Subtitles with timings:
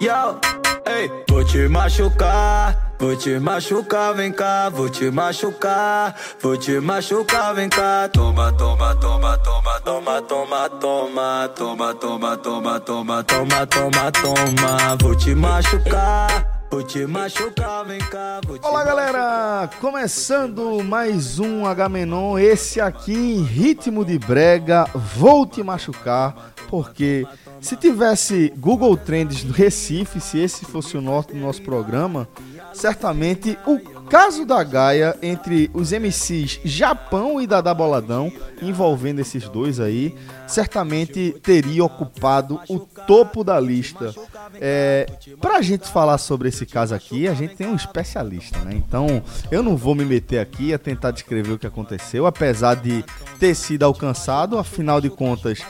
[0.00, 0.38] Yo,
[0.86, 7.52] ei, vou te machucar, vou te machucar, vem cá, vou te machucar, vou te machucar,
[7.52, 8.08] vem cá.
[8.08, 15.16] Toma, toma, toma, toma, toma, toma, toma, toma, toma, toma, toma, toma, toma, toma, vou
[15.16, 16.58] te machucar.
[16.70, 23.14] Vou te machucar, vem cá, vou te Olá galera, começando mais um H-Menon, esse aqui
[23.14, 27.26] em ritmo de brega, vou te machucar, porque
[27.60, 32.28] se tivesse Google Trends do Recife, se esse fosse o norte do nosso programa,
[32.72, 38.32] certamente o caso da Gaia entre os MCs Japão e Dada Boladão,
[38.62, 40.14] envolvendo esses dois aí,
[40.48, 44.12] certamente teria ocupado o topo da lista.
[44.60, 45.06] É,
[45.40, 48.72] pra gente falar sobre esse caso aqui, a gente tem um especialista, né?
[48.74, 53.04] Então, eu não vou me meter aqui a tentar descrever o que aconteceu, apesar de
[53.38, 55.60] ter sido alcançado, afinal de contas,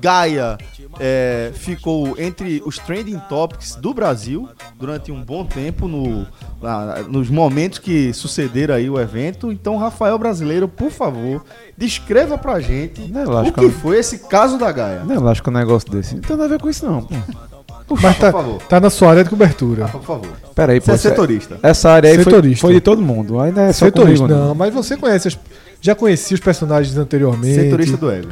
[0.00, 0.58] Gaia
[1.00, 4.48] é, ficou entre os trending topics do Brasil
[4.78, 6.26] durante um bom tempo no,
[6.60, 9.50] na- nos momentos que sucederam aí o evento.
[9.50, 11.44] Então, Rafael Brasileiro, por favor,
[11.76, 15.02] descreva pra gente é o que foi esse caso da Gaia.
[15.04, 16.14] Não é lógico um negócio desse.
[16.14, 17.02] Não tem nada a ver com isso, não.
[17.02, 17.96] Pô.
[18.02, 18.62] Mas tá, por favor.
[18.68, 19.86] tá na sua área de cobertura.
[19.86, 20.28] Por favor.
[20.54, 20.86] Pera aí, pô.
[20.86, 21.58] Você é setorista.
[21.62, 22.60] Essa área aí foi, Setorista.
[22.60, 23.38] foi de todo mundo.
[23.40, 24.26] Ainda é Setorista.
[24.26, 25.38] comigo, Não, mas você conhece, as-
[25.80, 27.54] já conhecia os personagens anteriormente.
[27.54, 28.28] Setorista do ego.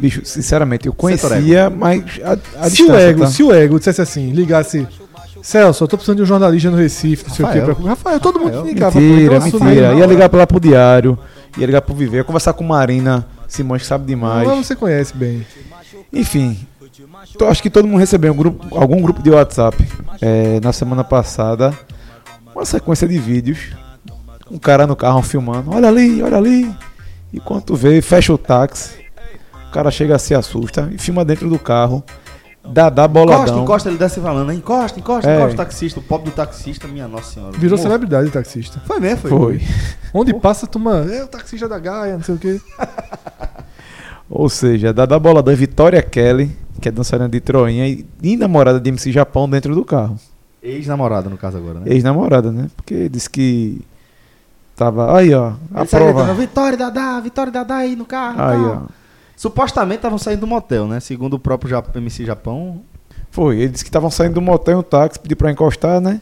[0.00, 3.26] Bicho, sinceramente, eu conhecia, mas a, a se o ego, tá?
[3.28, 4.86] se o ego dissesse assim, ligasse.
[5.42, 7.60] Celso, eu tô precisando de um jornalista no Recife, não sei o quê.
[7.60, 7.74] Pra...
[7.90, 8.64] Rafael, todo mundo Rafael.
[8.66, 9.00] ligava.
[9.00, 9.94] Mentira, então assume mentira.
[9.94, 11.16] Ia ligar pra lá pro Diário,
[11.56, 14.46] ia ligar pro Viver, ia conversar com Marina Simões, que sabe demais.
[14.46, 15.44] Mas você conhece bem.
[16.12, 16.66] Enfim,
[17.38, 19.76] tô- acho que todo mundo recebeu um grupo, algum grupo de WhatsApp
[20.20, 21.72] é, na semana passada
[22.54, 23.58] uma sequência de vídeos.
[24.50, 26.74] Um cara no carro filmando, olha ali, olha ali.
[27.32, 28.90] E quando tu vê, fecha o táxi.
[29.68, 32.02] O cara chega, se assusta e filma dentro do carro.
[32.72, 33.62] Dá, Encosta, boladão.
[33.62, 35.36] encosta, ele desce falando, encosta, encosta, É.
[35.36, 37.52] encosta o taxista, o pobre do taxista, minha nossa senhora.
[37.58, 38.80] Virou celebridade taxista.
[38.86, 39.30] Foi mesmo, foi.
[39.30, 39.62] Foi.
[40.14, 41.04] Onde passa, toma.
[41.10, 42.60] É o taxista da Gaia, não sei o quê.
[44.30, 48.78] Ou seja, Dada Boladão e Vitória Kelly, que é dançarina de Troinha e, e namorada
[48.78, 50.18] de MC Japão dentro do carro.
[50.62, 51.86] Ex-namorada, no caso agora, né?
[51.86, 52.68] Ex-namorada, né?
[52.76, 53.80] Porque disse que
[54.76, 55.16] tava.
[55.16, 55.52] Aí, ó.
[55.72, 56.12] A Ele prova.
[56.24, 58.42] gritando, Vitória Dadá, Vitória Dadá aí no carro.
[58.42, 58.80] Aí, ó.
[59.38, 60.98] Supostamente estavam saindo do motel, né?
[60.98, 62.80] Segundo o próprio Jap- MC Japão.
[63.30, 63.58] Foi.
[63.60, 66.20] Ele disse que estavam saindo do motel um táxi, pediu pra encostar, né?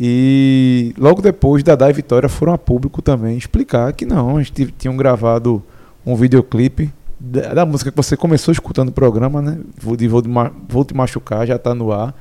[0.00, 4.96] E logo depois, Dada e Vitória foram a público também explicar que não, eles tinham
[4.96, 5.62] gravado
[6.04, 9.58] um videoclipe da, da música que você começou escutando o programa, né?
[9.80, 10.28] Vou, de, vou, de
[10.68, 12.12] vou te machucar, já tá no ar.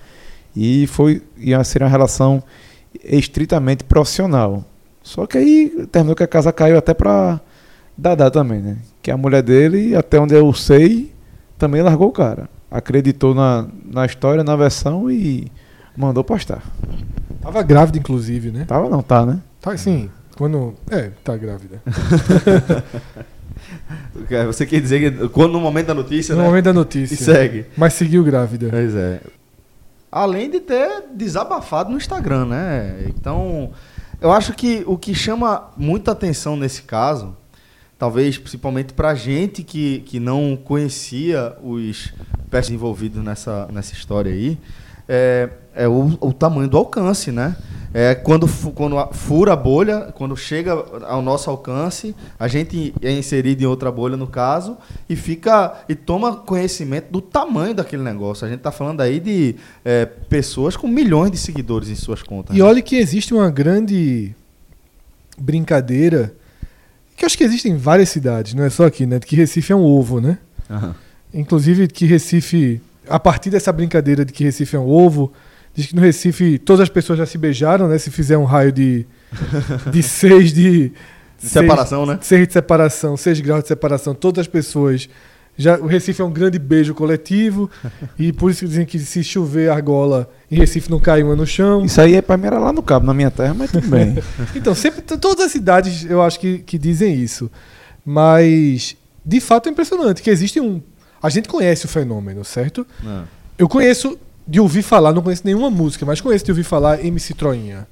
[0.55, 2.43] E foi ia ser uma relação
[3.03, 4.63] estritamente profissional.
[5.01, 7.39] Só que aí terminou que a casa caiu até pra
[7.97, 8.77] Dada também, né?
[9.01, 11.11] Que a mulher dele, até onde eu sei,
[11.57, 12.49] também largou o cara.
[12.69, 15.51] Acreditou na, na história, na versão e
[15.95, 16.61] mandou postar.
[17.41, 18.65] Tava grávida, inclusive, né?
[18.67, 19.39] Tava não, tá, né?
[19.61, 20.09] Tá assim.
[20.37, 20.75] Quando.
[20.91, 21.81] É, tá grávida.
[24.47, 26.47] Você quer dizer que quando no momento da notícia, No né?
[26.47, 27.17] momento da E notícia.
[27.17, 27.65] segue.
[27.75, 28.67] Mas seguiu grávida.
[28.69, 29.21] Pois é.
[30.11, 33.05] Além de ter desabafado no Instagram, né?
[33.07, 33.71] Então,
[34.21, 37.35] eu acho que o que chama muita atenção nesse caso,
[37.97, 42.13] talvez principalmente pra gente que, que não conhecia os
[42.49, 44.57] personagens envolvidos nessa, nessa história aí,
[45.07, 47.55] é, é o, o tamanho do alcance, né?
[47.93, 50.73] É quando, quando fura a bolha, quando chega
[51.07, 54.77] ao nosso alcance, a gente é inserido em outra bolha, no caso,
[55.09, 58.45] e fica e toma conhecimento do tamanho daquele negócio.
[58.45, 62.55] A gente está falando aí de é, pessoas com milhões de seguidores em suas contas.
[62.55, 62.65] E né?
[62.65, 64.35] olha que existe uma grande
[65.37, 66.35] brincadeira,
[67.17, 69.17] que acho que existe em várias cidades, não é só aqui, né?
[69.17, 70.37] De que Recife é um ovo, né?
[70.69, 70.95] Aham.
[71.33, 72.79] Inclusive que Recife,
[73.09, 75.33] a partir dessa brincadeira de que Recife é um ovo,
[75.73, 77.97] diz que no Recife todas as pessoas já se beijaram, né?
[77.97, 79.05] Se fizer um raio de,
[79.91, 80.93] de seis de...
[81.39, 82.17] De separação, né?
[82.21, 85.09] Seis de separação, seis graus de separação, todas as pessoas...
[85.57, 87.69] Já, o Recife é um grande beijo coletivo
[88.17, 91.47] e por isso que dizem que se chover argola em Recife não cai uma no
[91.47, 91.83] chão.
[91.83, 94.17] Isso aí é pra mim era lá no cabo, na minha terra, mas tudo bem.
[94.55, 97.49] Então, sempre, todas as cidades eu acho que, que dizem isso.
[98.05, 98.95] Mas,
[99.25, 100.81] de fato, é impressionante que existe um.
[101.21, 102.85] A gente conhece o fenômeno, certo?
[103.05, 103.23] Ah.
[103.57, 104.17] Eu conheço
[104.47, 107.87] de ouvir falar, não conheço nenhuma música, mas conheço de ouvir falar MC Troinha.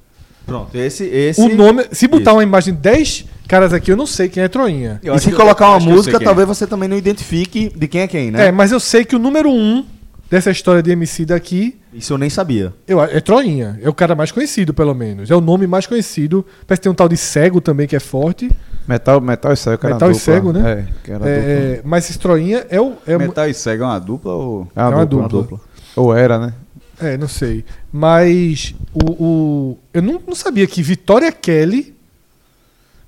[0.46, 1.04] Pronto, esse.
[1.04, 1.84] esse O nome.
[1.90, 2.36] Se botar Isso.
[2.36, 5.00] uma imagem de 10 caras aqui, eu não sei quem é Troinha.
[5.02, 8.48] E se colocar uma música, talvez você também não identifique de quem é quem, né?
[8.48, 9.84] É, mas eu sei que o número um
[10.30, 12.72] dessa história de MC daqui Isso eu nem sabia.
[12.86, 13.78] eu, é Troinha.
[13.82, 15.30] É o cara mais conhecido, pelo menos.
[15.30, 16.44] É o nome mais conhecido.
[16.66, 18.50] Parece que tem um tal de cego também que é forte.
[18.86, 20.24] Metal, metal e cego, era Metal e dupla.
[20.24, 20.70] cego, né?
[20.70, 21.32] É, que era dupla.
[21.32, 22.92] É, mas esse Troinha é o.
[23.04, 24.68] É, Metal e Cego é uma dupla ou.
[24.76, 25.28] É uma é uma dupla.
[25.28, 25.60] dupla.
[25.96, 26.52] Ou era, né?
[27.00, 27.64] É, não sei.
[27.92, 31.94] Mas o, o- eu não, não sabia que Vitória Kelly,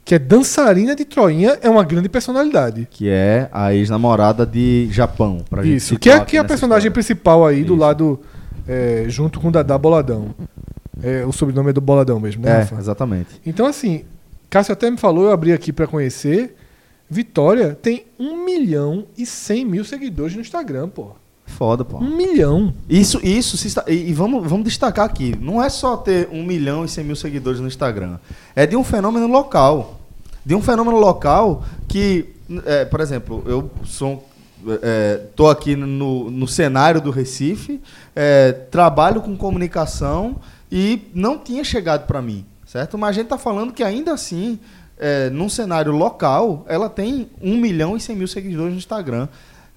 [0.05, 2.87] que é dançarina de Troinha, é uma grande personalidade.
[2.91, 5.45] Que é a ex-namorada de Japão.
[5.49, 6.93] Pra gente Isso, que é, que é a nessa personagem história.
[6.93, 7.81] principal aí do Isso.
[7.83, 8.21] lado,
[8.67, 10.35] é, junto com o Dadá Boladão.
[11.03, 12.77] É, o sobrenome é do Boladão mesmo, né, É, Rafa?
[12.77, 13.29] exatamente.
[13.47, 14.05] Então, assim,
[14.51, 16.57] Cássio até me falou, eu abri aqui pra conhecer.
[17.09, 21.13] Vitória tem 1 milhão e 100 mil seguidores no Instagram, pô.
[21.49, 21.99] Foda, pô.
[21.99, 22.75] 1 milhão.
[22.89, 23.57] Isso, isso
[23.89, 25.35] e, vamos, vamos destacar aqui.
[25.41, 28.19] Não é só ter 1 milhão e 100 mil seguidores no Instagram.
[28.55, 29.99] É de um fenômeno local.
[30.45, 32.35] De um fenômeno local que,
[32.65, 34.25] é, por exemplo, eu sou.
[35.29, 37.81] Estou aqui no, no cenário do Recife,
[38.15, 40.37] é, trabalho com comunicação
[40.71, 42.99] e não tinha chegado para mim, certo?
[42.99, 44.59] Mas a gente está falando que ainda assim,
[44.99, 49.29] é, num cenário local, ela tem 1 milhão e 100 mil seguidores no Instagram.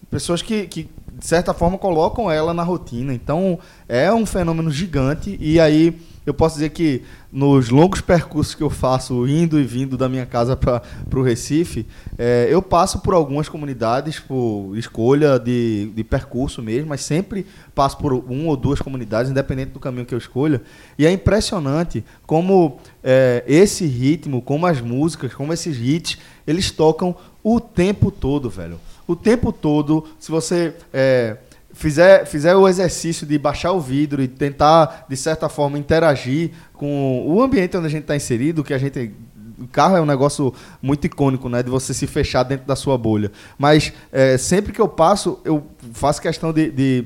[0.09, 3.13] Pessoas que, que, de certa forma, colocam ela na rotina.
[3.13, 5.37] Então, é um fenômeno gigante.
[5.39, 9.97] E aí, eu posso dizer que nos longos percursos que eu faço, indo e vindo
[9.97, 10.81] da minha casa para
[11.15, 11.85] o Recife,
[12.17, 17.97] é, eu passo por algumas comunidades, por escolha de, de percurso mesmo, mas sempre passo
[17.97, 20.61] por uma ou duas comunidades, independente do caminho que eu escolha.
[20.97, 27.15] E é impressionante como é, esse ritmo, como as músicas, como esses hits, eles tocam
[27.43, 31.37] o tempo todo, velho o tempo todo, se você é,
[31.73, 37.25] fizer, fizer o exercício de baixar o vidro e tentar, de certa forma, interagir com
[37.27, 39.11] o ambiente onde a gente está inserido, que a gente.
[39.59, 40.51] O carro é um negócio
[40.81, 41.61] muito icônico, né?
[41.61, 43.31] De você se fechar dentro da sua bolha.
[43.59, 45.63] Mas é, sempre que eu passo, eu
[45.93, 47.05] faço questão de, de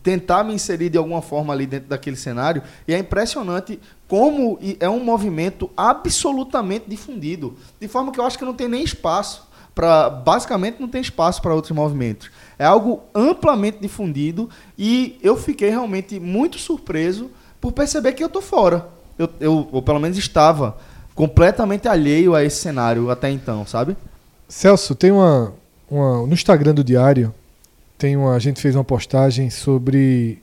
[0.00, 2.62] tentar me inserir de alguma forma ali dentro daquele cenário.
[2.86, 7.56] E é impressionante como é um movimento absolutamente difundido.
[7.80, 11.42] De forma que eu acho que não tem nem espaço para basicamente não tem espaço
[11.42, 12.30] para outros movimentos.
[12.58, 14.48] É algo amplamente difundido
[14.78, 17.30] e eu fiquei realmente muito surpreso
[17.60, 18.88] por perceber que eu tô fora.
[19.18, 20.76] Eu, eu ou pelo menos estava
[21.14, 23.96] completamente alheio a esse cenário até então, sabe?
[24.48, 25.52] Celso, tem uma,
[25.90, 27.32] uma no Instagram do Diário
[27.96, 30.42] tem uma a gente fez uma postagem sobre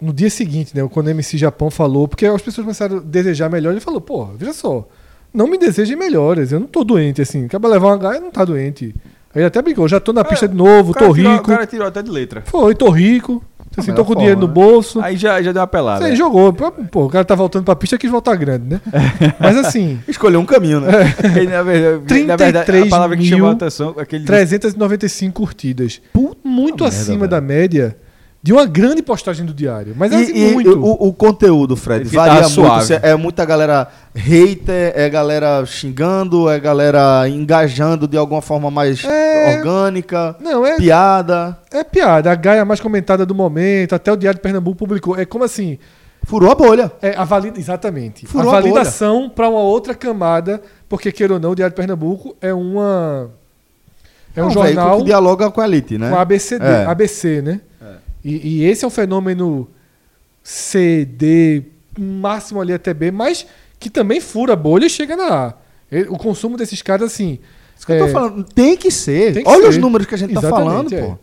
[0.00, 3.48] no dia seguinte, né, quando o MC Japão falou, porque as pessoas começaram a desejar
[3.48, 4.86] melhor, ele falou, pô, veja só,
[5.34, 6.52] não me desejem melhores.
[6.52, 7.44] Eu não tô doente, assim.
[7.46, 8.94] Acaba levar uma gaia, não tá doente.
[9.34, 11.44] Aí ele até brincou, já tô na pista É, de novo, tô tirou- rico.
[11.50, 12.42] O cara tirou até de letra.
[12.46, 13.42] Foi, tô rico.
[13.76, 14.52] Assim, melhor tô com forma, dinheiro no né?
[14.52, 15.00] bolso.
[15.00, 16.04] Aí já, já deu uma pelada.
[16.04, 16.52] Aí jogou.
[16.52, 18.80] Pô, o cara tá voltando pra pista, quis voltar grande, né?
[19.40, 20.92] Mas assim, Escolheu um caminho, né?
[21.42, 24.24] E, na, verdade, na verdade, 33 a palavra que mil, chamou a atenção é aquele
[24.24, 26.00] 395 curtidas.
[26.44, 27.30] Muito merda, acima velho.
[27.30, 27.96] da média
[28.44, 29.94] de uma grande postagem do diário.
[29.96, 30.78] Mas é assim, E, e muito.
[30.78, 32.92] o, o conteúdo, Fred, Ele fica varia muito.
[33.02, 39.56] É muita galera hater, é galera xingando, é galera engajando de alguma forma mais É.
[39.56, 41.56] orgânica, Não, é, piada.
[41.72, 42.30] é piada.
[42.30, 45.18] A Gaia mais comentada do momento, até o Diário de Pernambuco publicou.
[45.18, 45.78] É como assim.
[46.24, 46.92] Furou a bolha.
[47.00, 48.26] É a valida, exatamente.
[48.26, 51.76] Furou a a validação para uma outra camada, porque queira ou não, o Diário de
[51.76, 53.30] Pernambuco é uma
[54.36, 56.10] é um um veículo jornal que dialoga com a elite, né?
[56.10, 56.84] com ABCD, É.
[56.84, 57.60] ABC, né?
[58.24, 59.68] E, e esse é um fenômeno
[60.42, 61.62] C, D,
[61.98, 63.46] máximo ali até B, mas
[63.78, 65.54] que também fura a bolha e chega na A.
[66.08, 67.38] O consumo desses caras, assim.
[67.76, 68.44] Isso que eu tô é, falando.
[68.44, 69.34] Tem que ser.
[69.34, 69.68] Tem que Olha ser.
[69.68, 71.02] os números que a gente tá falando, Exatamente, é.
[71.02, 71.18] pô.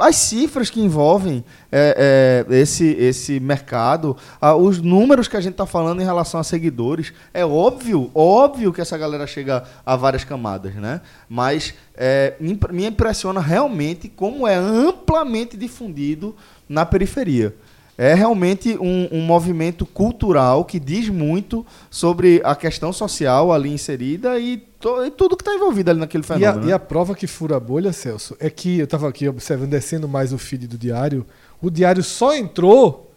[0.00, 5.52] As cifras que envolvem é, é, esse, esse mercado, ah, os números que a gente
[5.52, 10.24] está falando em relação a seguidores, é óbvio, óbvio que essa galera chega a várias
[10.24, 11.00] camadas, né?
[11.28, 16.34] Mas é, me impressiona realmente como é amplamente difundido
[16.68, 17.54] na periferia.
[18.02, 24.38] É realmente um, um movimento cultural que diz muito sobre a questão social ali inserida
[24.38, 26.62] e, to- e tudo que está envolvido ali naquele E a, fenômeno.
[26.64, 26.72] e né?
[26.72, 30.32] a prova que fura a bolha, Celso, é que eu estava aqui observando, descendo mais
[30.32, 31.26] o feed do diário.
[31.60, 33.12] O diário só entrou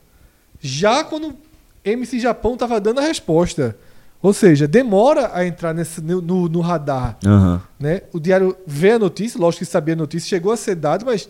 [0.60, 1.34] já quando
[1.86, 3.78] MC Japão estava dando a resposta.
[4.22, 7.18] Ou seja, demora a entrar nesse, no, no- radar.
[7.26, 7.62] Aham.
[7.80, 8.02] né?
[8.12, 11.30] O diário vê a notícia, lógico que sabia a notícia, chegou a ser dado, mas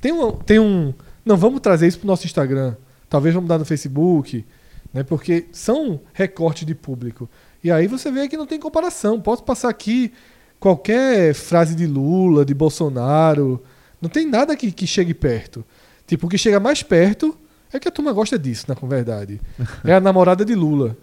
[0.00, 0.94] tem um, tem um.
[1.24, 2.74] Não, vamos trazer isso para o nosso Instagram.
[3.08, 4.44] Talvez vamos dar no Facebook,
[4.92, 5.02] né?
[5.02, 7.28] Porque são recortes de público.
[7.62, 9.20] E aí você vê que não tem comparação.
[9.20, 10.12] Posso passar aqui
[10.60, 13.62] qualquer frase de Lula, de Bolsonaro.
[14.00, 15.64] Não tem nada que, que chegue perto.
[16.06, 17.36] Tipo, o que chega mais perto
[17.72, 19.40] é que a turma gosta disso, na verdade.
[19.84, 20.96] É a namorada de Lula,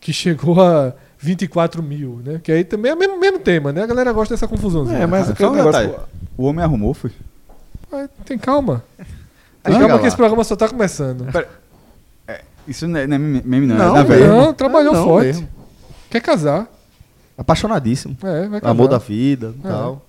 [0.00, 2.40] que chegou a 24 mil, né?
[2.42, 3.82] Que aí também é o mesmo, mesmo tema, né?
[3.82, 4.98] A galera gosta dessa confusãozinha.
[4.98, 5.94] É, mas aquele um negócio.
[6.36, 7.10] O homem arrumou, foi?
[7.90, 8.84] Mas tem calma.
[9.64, 11.26] Calma que esse programa só tá começando.
[12.66, 13.76] Isso não é, não é meme, não.
[13.76, 14.26] Não, é na.
[14.26, 15.26] Não, trabalhou Ah, não forte.
[15.26, 15.48] mesmo.
[16.10, 16.66] Quer casar.
[17.36, 18.16] Apaixonadíssimo.
[18.22, 18.70] É, vai casar.
[18.70, 19.70] Amor da vida e É.
[19.70, 20.06] tal.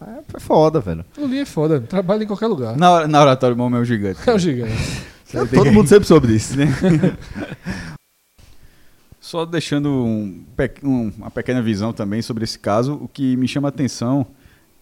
[0.00, 1.04] É, foi foda, velho.
[1.18, 1.80] Lulinha é foda.
[1.80, 2.76] Trabalha em qualquer lugar.
[2.76, 4.20] Na, na oratória, o homem é o gigante.
[4.26, 4.72] É o gigante.
[5.54, 6.56] Todo mundo sempre soube disso.
[6.56, 6.66] né?
[9.20, 10.44] Só deixando um
[10.82, 14.26] um- uma pequena visão também sobre esse caso, o que me chama a atenção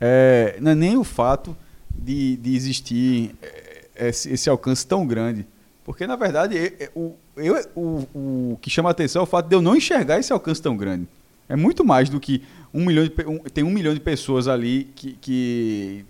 [0.00, 1.56] é, não é nem o fato
[1.92, 3.65] de, de existir é,
[3.98, 5.46] esse, esse alcance tão grande.
[5.84, 6.56] Porque, na verdade,
[6.94, 8.08] o, eu, o,
[8.54, 10.76] o que chama a atenção é o fato de eu não enxergar esse alcance tão
[10.76, 11.06] grande.
[11.48, 12.42] É muito mais do que
[12.74, 16.04] um milhão de, um- tem um milhão de pessoas ali que, que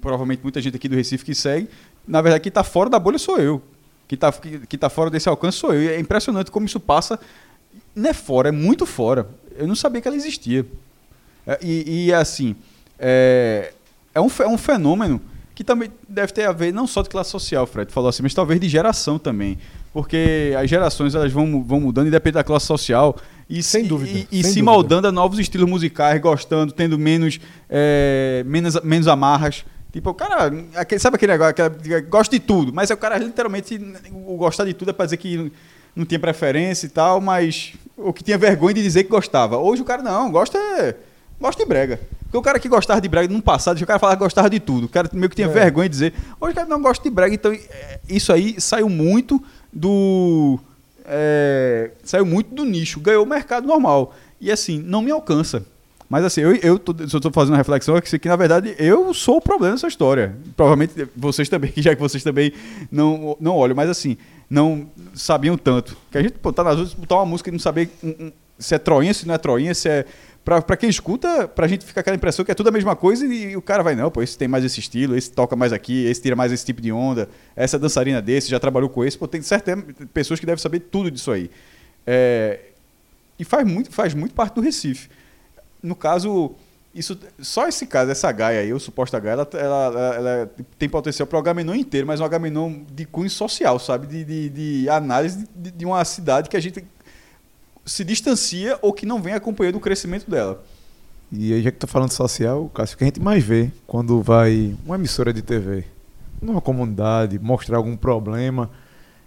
[0.00, 1.68] provavelmente muita gente aqui do Recife que segue.
[2.08, 3.60] Na verdade, quem está fora da bolha sou eu.
[4.08, 5.82] Quem está que, que tá fora desse alcance sou eu.
[5.82, 7.20] E é impressionante como isso passa.
[7.94, 9.28] Não é fora, é muito fora.
[9.56, 10.64] Eu não sabia que ela existia.
[11.46, 12.56] É, E, e, assim,
[12.98, 13.72] é,
[14.14, 15.20] é, um, é um fenômeno
[15.60, 18.32] que também deve ter a ver não só de classe social, Fred falou assim, mas
[18.32, 19.58] talvez de geração também.
[19.92, 23.14] Porque as gerações elas vão, vão mudando independente da classe social.
[23.46, 24.62] E Sem se, dúvida, E, e sem se dúvida.
[24.64, 27.38] moldando a novos estilos musicais, gostando, tendo menos,
[27.68, 29.62] é, menos, menos amarras.
[29.92, 33.18] Tipo, o cara, aquele, sabe aquele negócio, aquela, gosta de tudo, mas é o cara
[33.18, 33.78] literalmente,
[34.12, 35.52] o gostar de tudo é pra dizer que
[35.94, 39.58] não tinha preferência e tal, mas o que tinha vergonha de dizer que gostava.
[39.58, 40.96] Hoje o cara não, gosta é,
[41.40, 42.00] gosta de brega.
[42.24, 44.60] Porque o cara que gostava de brega no passado, o cara falava que gostava de
[44.60, 44.84] tudo.
[44.84, 45.50] O cara meio que tinha É.
[45.50, 46.14] vergonha de dizer.
[46.40, 49.42] Hoje o cara não gosta de brega, então é, isso aí saiu muito
[49.72, 50.58] do
[51.04, 54.14] é, saiu muito do nicho, ganhou o mercado normal.
[54.40, 55.64] E assim, não me alcança.
[56.08, 58.34] Mas assim, eu, eu tô, se eu tô fazendo uma reflexão é que, que, na
[58.36, 60.36] verdade, eu sou o problema dessa história.
[60.56, 62.52] Provavelmente vocês também, já que vocês também
[62.90, 64.16] não, não olham, mas assim,
[64.48, 65.96] não sabiam tanto.
[66.10, 68.32] Que a gente pô, tá nas ruas, botar uma música e não saber um, um,
[68.58, 70.04] se é troinha, se não é troinha, se é.
[70.42, 73.54] Pra quem escuta, pra gente fica aquela impressão que é tudo a mesma coisa e,
[73.56, 76.22] o cara vai, não, pô, esse tem mais esse estilo, esse toca mais aqui, esse
[76.22, 79.42] tira mais esse tipo de onda, essa dançarina desse, já trabalhou com esse, pô, tem
[79.42, 79.78] certas
[80.14, 81.50] pessoas que devem saber tudo disso aí.
[82.06, 82.58] É,
[83.38, 85.10] e faz muito, faz muito parte do Recife.
[85.82, 86.54] No caso,
[86.94, 90.88] isso, só esse caso, essa Gaia aí, o suposta Gaia, ela, ela, ela, ela tem
[90.88, 94.06] potencial para o Agamenon inteiro, mas um Agamenon de cunho social, sabe?
[94.06, 96.84] De, de, de análise de, de uma cidade que a gente
[97.90, 100.62] se distancia ou que não vem acompanhando o crescimento dela.
[101.32, 104.22] E aí, já que tá falando social, Cássio, o que a gente mais vê quando
[104.22, 105.84] vai uma emissora de TV
[106.40, 108.70] numa comunidade mostrar algum problema,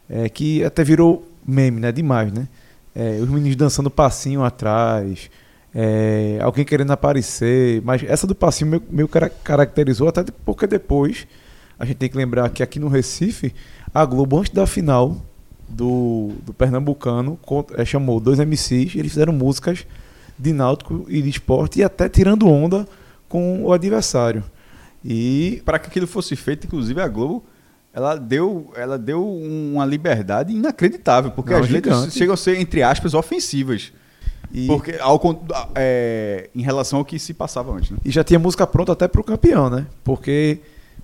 [0.10, 1.91] é que até virou meme, né?
[1.91, 2.48] Demais, né?
[2.96, 5.29] É, os meninos dançando passinho atrás,
[5.75, 11.27] é, alguém querendo aparecer, mas essa do passinho meio, meio cara- caracterizou até porque depois
[11.77, 13.53] a gente tem que lembrar que aqui no Recife,
[13.93, 15.17] a Globo, antes da final
[15.74, 17.39] do, do Pernambucano,
[17.75, 19.86] eh, chamou dois MCs, eles fizeram músicas
[20.38, 22.88] de náutico e de esporte e até tirando onda
[23.27, 24.44] com o adversário.
[25.03, 27.44] E Para que aquilo fosse feito, inclusive a Globo,
[27.94, 32.82] ela deu, ela deu uma liberdade inacreditável, porque Não, as letras chegam a ser, entre
[32.82, 33.92] aspas, ofensivas.
[34.51, 35.20] E, Porque, ao,
[35.74, 37.98] é, em relação ao que se passava antes, né?
[38.06, 39.88] e já tinha música pronta até pro campeão, né?
[40.03, 40.60] Porque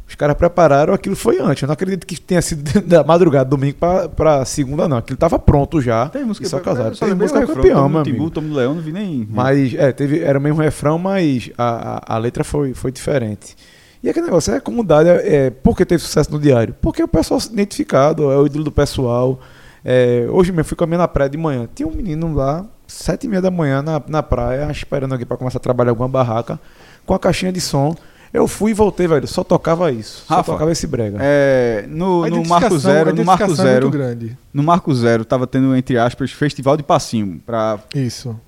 [0.09, 1.61] os caras prepararam, aquilo foi antes.
[1.61, 4.97] Eu não acredito que tenha sido da madrugada, domingo pra, pra segunda, não.
[4.97, 6.09] Aquilo tava pronto já.
[6.09, 6.95] Tem música e só casaram.
[6.95, 8.29] Teve lembrei música refrão, campeão, Tomo meu no Timbu.
[8.31, 9.27] Tomo no Leão, não vi nem...
[9.29, 13.55] Mas, é, teve, era o mesmo refrão, mas a, a, a letra foi, foi diferente.
[14.01, 16.75] E aquele negócio, é a comunidade, é, é, por que teve sucesso no diário?
[16.81, 19.39] Porque o pessoal se identificado, é o ídolo do pessoal.
[19.85, 23.29] É, hoje mesmo, fui caminhando na praia de manhã, tinha um menino lá, sete e
[23.29, 26.59] meia da manhã, na, na praia, esperando aqui para começar a trabalhar alguma barraca,
[27.05, 27.95] com a caixinha de som.
[28.31, 31.17] Eu fui e voltei, velho, só tocava isso, só Rafa, tocava esse brega.
[31.19, 34.37] É, no, A no Marco Zero, a no Marco é Zero, muito grande.
[34.53, 38.39] no Marco Zero tava tendo entre aspas festival de passinho para Isso.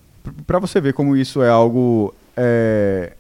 [0.46, 3.14] para você ver como isso é algo é,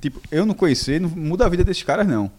[0.00, 2.30] tipo eu não conhecer não muda a vida desses caras não,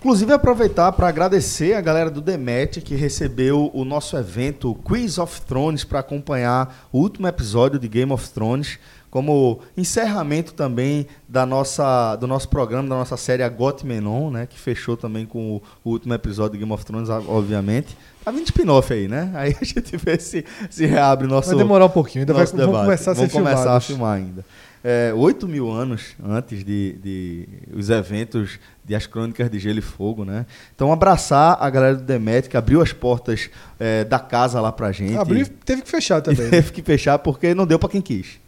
[0.00, 5.40] Inclusive, aproveitar para agradecer a galera do Demet que recebeu o nosso evento Quiz of
[5.42, 8.78] Thrones para acompanhar o último episódio de Game of Thrones,
[9.10, 14.56] como encerramento também da nossa, do nosso programa, da nossa série Agot Menon, né, que
[14.56, 17.96] fechou também com o, o último episódio de Game of Thrones, obviamente.
[18.24, 19.32] Tá vindo spin-off aí, né?
[19.34, 22.80] Aí a gente vê se, se reabre nosso Vai demorar um pouquinho, ainda vai, vamos
[22.82, 23.86] começar a ser Vamos começar a filmados.
[23.86, 24.44] filmar ainda.
[24.82, 29.82] É, 8 mil anos antes de, de os eventos de As Crônicas de Gelo e
[29.82, 30.46] Fogo, né?
[30.74, 34.92] Então, abraçar a galera do Demet, que abriu as portas é, da casa lá pra
[34.92, 35.16] gente.
[35.16, 36.44] Abriu teve que fechar também.
[36.44, 36.50] né?
[36.50, 38.40] teve que fechar porque não deu pra quem quis.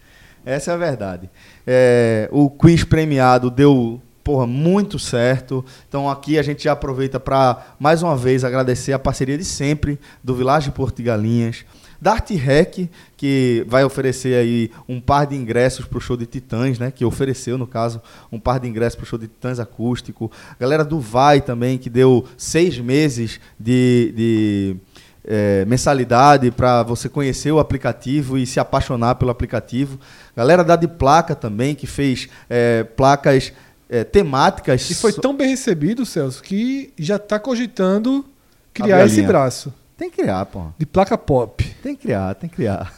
[0.45, 1.29] Essa é a verdade.
[1.67, 5.65] É, o quiz premiado deu porra, muito certo.
[5.89, 9.99] Então aqui a gente já aproveita para mais uma vez agradecer a parceria de sempre
[10.23, 11.65] do Village Porto de Galinhas,
[12.01, 16.25] da Arte Rec, que vai oferecer aí um par de ingressos para o show de
[16.27, 16.91] Titãs, né?
[16.91, 18.01] Que ofereceu, no caso,
[18.33, 20.31] um par de ingressos para o show de Titãs acústico.
[20.59, 24.77] Galera do Vai também, que deu seis meses de- de
[25.23, 30.01] é, mensalidade para você conhecer o aplicativo e se apaixonar pelo aplicativo.
[30.35, 33.53] Galera da de placa também, que fez é, placas
[33.91, 34.89] é, temáticas.
[34.89, 38.25] E foi tão bem recebido, Celso, que já está cogitando
[38.73, 40.63] criar esse braço Tem que criar, pô.
[40.79, 42.91] de placa pop, Tem que criar, tem que criar.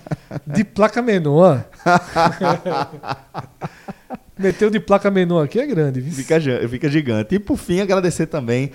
[0.46, 1.62] de placa menor.
[4.38, 6.14] Meteu de placa menor aqui é grande, viu?
[6.14, 7.34] fica, fica gigante.
[7.34, 8.72] E por fim, agradecer também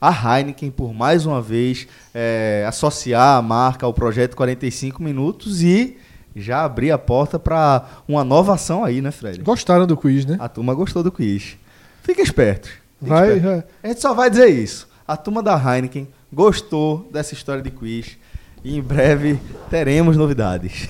[0.00, 5.96] a Heineken por mais uma vez é, associar a marca ao projeto 45 Minutos e
[6.34, 9.40] já abrir a porta para uma nova ação aí, né, Fred?
[9.40, 10.36] Gostaram do quiz, né?
[10.40, 11.56] A turma gostou do quiz.
[12.02, 12.68] Fica esperto.
[12.98, 13.46] Fica Vai, esperto.
[13.46, 13.64] vai.
[13.84, 14.88] A gente só vai dizer isso.
[15.06, 18.16] A turma da Heineken gostou dessa história de quiz.
[18.64, 20.88] E em breve teremos novidades.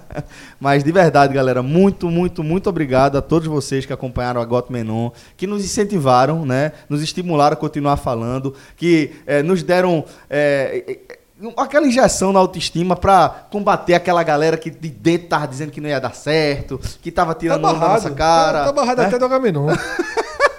[0.58, 4.72] Mas de verdade, galera, muito, muito, muito obrigado a todos vocês que acompanharam a Got
[4.72, 6.72] Menon, que nos incentivaram, né?
[6.88, 11.18] Nos estimularam a continuar falando, que eh, nos deram eh, eh,
[11.58, 15.90] aquela injeção na autoestima pra combater aquela galera que de dentro tava dizendo que não
[15.90, 18.02] ia dar certo, que tava Tá tirando onda da barrado.
[18.02, 18.58] nossa cara.
[18.60, 19.08] Tá, tá barrado né?
[19.08, 19.66] até do Agamenon.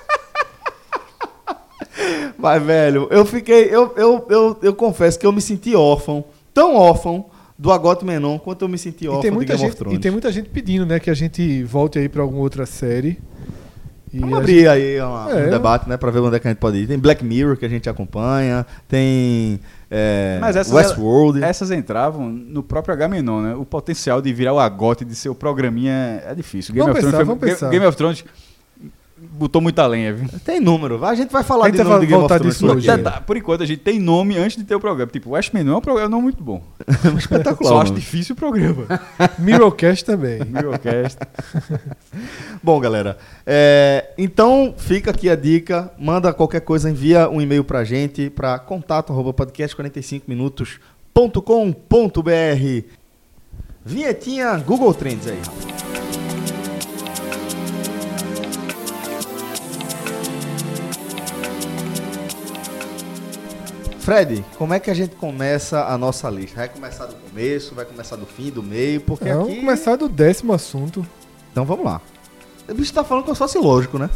[2.41, 3.65] Mas, velho, eu fiquei.
[3.73, 6.23] Eu, eu, eu, eu confesso que eu me senti órfão,
[6.53, 7.25] tão órfão
[7.57, 9.77] do Agote Menon quanto eu me senti E órfão tem, de muita Game gente, of
[9.77, 9.97] Thrones.
[9.99, 13.19] e tem muita gente pedindo, né, que a gente volte aí pra alguma outra série.
[14.13, 16.51] E Vamos abrir aí uma- É, um debate, né, pra ver onde é que a
[16.51, 16.85] gente pode ir.
[16.87, 19.57] Tem Black Mirror que a gente acompanha, tem
[19.89, 21.41] é, Mas essas- Westworld.
[21.41, 23.55] Essas entravam no próprio Agamenon, né?
[23.55, 26.73] O potencial de virar o agote de ser o programinha é difícil.
[26.73, 27.69] Game Vamos of pensar, Thrones, vamos foi- pensar.
[27.69, 28.25] Game of Thrones
[29.21, 30.27] botou muita lenha, viu?
[30.43, 31.03] Tem número.
[31.05, 32.77] A gente vai falar A gente de vai novo de Game of voltar disso por
[32.77, 32.89] hoje.
[32.89, 33.03] aqui.
[33.03, 35.11] Tá, por enquanto, a gente tem nome antes de ter o programa.
[35.11, 36.61] Tipo, o Westmenon é um programa não muito bom.
[37.17, 37.69] Espetacular.
[37.69, 38.85] Só acho difícil o programa.
[39.39, 40.39] Mirrorcast também.
[40.45, 41.17] Mirrorcast.
[42.63, 45.91] Bom, galera, é, então fica aqui a dica.
[45.97, 52.85] Manda qualquer coisa, envia um e-mail pra gente para contato arroba podcast 45 minutos.com.br.
[53.83, 55.90] Vinhetinha Google Trends aí.
[64.01, 66.55] Fred, como é que a gente começa a nossa lista?
[66.57, 69.59] Vai começar do começo, vai começar do fim, do meio, porque Vamos aqui...
[69.59, 71.05] começar do décimo assunto.
[71.51, 72.01] Então vamos lá.
[72.67, 74.09] O bicho tá falando que eu sou lógico, né?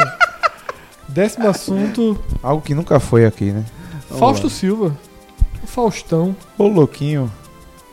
[1.08, 3.64] Décimo assunto, Algo que nunca foi aqui, né?
[4.08, 4.52] Vamos Fausto lá.
[4.52, 4.96] Silva.
[5.62, 6.36] O Faustão.
[6.58, 7.32] Ô, louquinho.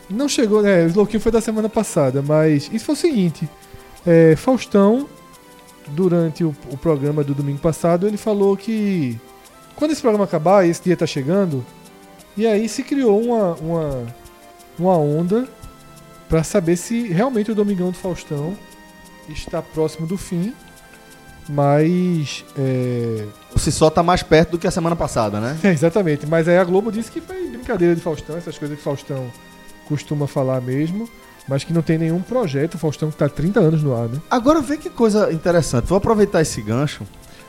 [0.10, 0.86] Não chegou, né?
[0.86, 3.48] O Louquinho foi da semana passada, mas isso foi o seguinte:
[4.06, 5.08] é, Faustão,
[5.90, 9.20] durante o, o programa do domingo passado, ele falou que
[9.80, 11.66] quando esse programa acabar, esse dia tá chegando,
[12.36, 14.06] e aí se criou uma, uma,
[14.78, 15.48] uma onda
[16.28, 18.56] pra saber se realmente o Domingão do Faustão
[19.30, 20.54] está próximo do fim,
[21.48, 22.44] mas.
[22.58, 25.58] É, Se só tá mais perto do que a semana passada, né?
[25.64, 28.84] é, exatamente, mas aí a Globo disse que foi brincadeira de Faustão, essas coisas que
[28.84, 29.32] Faustão
[29.88, 31.10] costuma falar mesmo,
[31.48, 32.76] mas que não tem nenhum projeto.
[32.76, 34.20] O Faustão que tá há 30 anos no ar, né?
[34.30, 35.86] Agora vê que coisa interessante.
[35.86, 37.04] Vou aproveitar esse gancho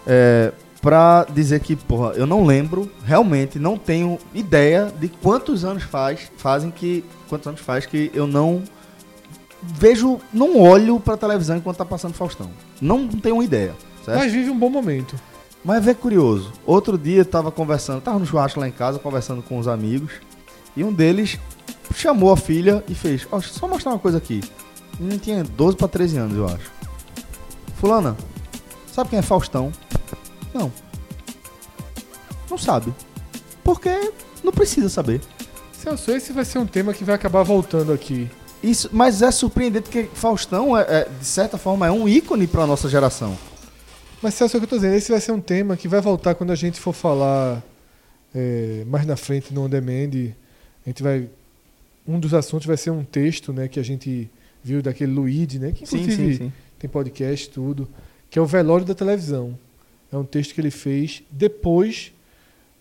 [0.07, 5.83] é, pra dizer que, porra, eu não lembro, realmente não tenho ideia de quantos anos
[5.83, 7.05] faz, fazem que.
[7.29, 8.63] Quantos anos faz que eu não
[9.63, 12.51] vejo, não olho pra televisão enquanto tá passando Faustão.
[12.81, 13.75] Não tenho uma ideia.
[14.05, 14.19] Certo?
[14.19, 15.15] Mas vive um bom momento.
[15.65, 16.53] Mas que curioso.
[16.67, 20.13] Outro dia eu tava conversando, tava no churrasco lá em casa, conversando com os amigos,
[20.77, 21.39] e um deles
[21.95, 24.41] chamou a filha e fez: Ó, só mostrar uma coisa aqui.
[24.99, 26.71] Menino tinha 12 pra 13 anos, eu acho.
[27.77, 28.17] Fulana,
[28.93, 29.73] sabe quem é Faustão?
[30.55, 30.73] Não.
[32.51, 32.93] Não sabe.
[33.63, 35.21] Porque não precisa saber.
[35.73, 38.29] Celso, esse vai ser um tema que vai acabar voltando aqui.
[38.63, 42.67] Isso, mas é surpreendente porque Faustão, é, é, de certa forma, é um ícone pra
[42.67, 43.37] nossa geração.
[44.21, 46.01] Mas Celso, é o que eu tô dizendo, esse vai ser um tema que vai
[46.01, 47.63] voltar quando a gente for falar
[48.35, 50.35] é, mais na frente no On Demand.
[50.85, 51.29] A gente vai.
[52.07, 54.29] Um dos assuntos vai ser um texto né, que a gente
[54.63, 55.73] viu daquele Luigi, né?
[55.73, 56.53] Que Sim, inclusive sim, sim.
[56.79, 57.89] tem podcast, tudo,
[58.29, 59.59] que é o velório da televisão.
[60.13, 62.13] É um texto que ele fez depois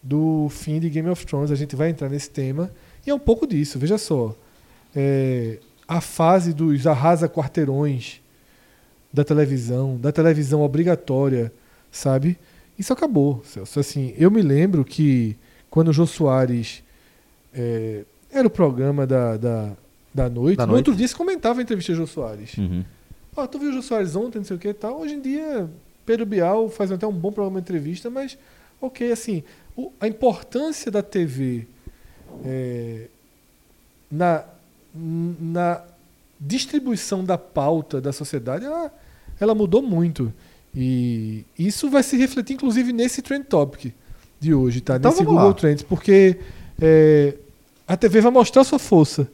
[0.01, 1.51] do fim de Game of Thrones.
[1.51, 2.71] A gente vai entrar nesse tema.
[3.05, 4.35] E é um pouco disso, veja só.
[4.95, 8.21] É, a fase dos arrasa-quarteirões
[9.11, 11.51] da televisão, da televisão obrigatória,
[11.91, 12.37] sabe?
[12.77, 13.79] Isso acabou, Celso.
[13.79, 15.35] Assim, eu me lembro que
[15.69, 16.83] quando o Jô Soares
[17.53, 19.71] é, era o programa da, da,
[20.13, 20.81] da noite, Da no noite.
[20.87, 22.57] outro dia se comentava a entrevista de Jô Soares.
[22.57, 22.83] Uhum.
[23.35, 24.99] Ó, tu viu o Jô Soares ontem, não sei o que e tal.
[25.01, 25.69] Hoje em dia,
[26.09, 28.35] Pedro Bial faz até um bom programa de entrevista, mas,
[28.81, 29.43] ok, assim,
[29.77, 31.67] o- a importância da TV
[32.43, 33.05] é,
[34.09, 34.43] na,
[34.95, 35.83] na
[36.39, 38.91] distribuição da pauta da sociedade, ela,
[39.39, 40.33] ela mudou muito.
[40.75, 43.93] E isso vai se refletir, inclusive, nesse Trend Topic
[44.39, 44.95] de hoje, tá?
[44.95, 45.53] Então nesse Google lá.
[45.53, 46.39] Trends, porque
[46.81, 47.35] é,
[47.87, 49.29] a TV vai mostrar sua força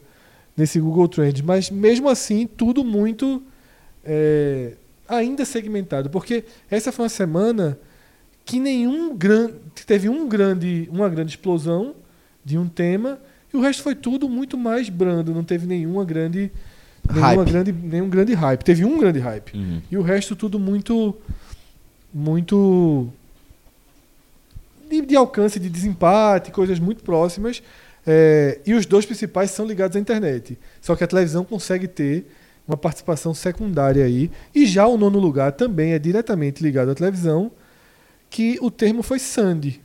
[0.54, 3.42] nesse Google Trends, mas mesmo assim, tudo muito
[4.04, 4.72] é,
[5.08, 7.78] ainda segmentado, porque essa foi uma semana
[8.44, 9.54] que nenhum grande
[9.86, 11.94] teve um grande, uma grande explosão
[12.44, 13.18] de um tema
[13.52, 16.50] e o resto foi tudo muito mais brando, não teve nenhuma grande,
[17.08, 17.50] nenhuma Hype.
[17.50, 18.62] grande nenhum grande hype.
[18.64, 19.82] Teve um grande hype Uhum.
[19.90, 21.16] e o resto tudo muito
[22.12, 23.08] muito
[24.88, 27.62] de, de alcance de desempate, coisas muito próximas.
[28.06, 30.56] É, e os dois principais são ligados à internet.
[30.80, 32.24] Só que a televisão consegue ter
[32.66, 34.30] uma participação secundária aí.
[34.54, 37.50] E já o nono lugar também é diretamente ligado à televisão,
[38.28, 39.80] que o termo foi Sandy.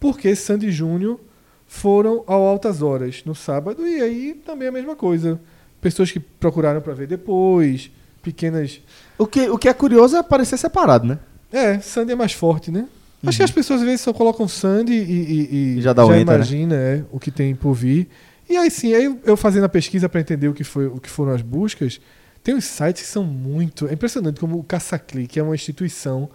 [0.00, 1.18] Porque Sandy Júnior
[1.66, 5.40] foram ao Altas Horas no sábado e aí também a mesma coisa.
[5.80, 7.90] Pessoas que procuraram para ver depois,
[8.22, 8.80] pequenas.
[9.18, 11.18] O que, o que é curioso é parecer separado, né?
[11.52, 12.86] É, Sandy é mais forte, né?
[13.26, 16.12] Acho que as pessoas às vezes só colocam Sandy e, e- e já dá o
[16.14, 16.34] enter, né?
[16.34, 18.08] imagina é, o que tem por vir.
[18.48, 21.10] E aí sim, aí eu- fazendo a pesquisa para entender o que, foi, o que
[21.10, 22.00] foram as buscas,
[22.42, 23.88] tem uns sites que são muito.
[23.88, 26.30] É impressionante como o Caçaclique que é uma instituição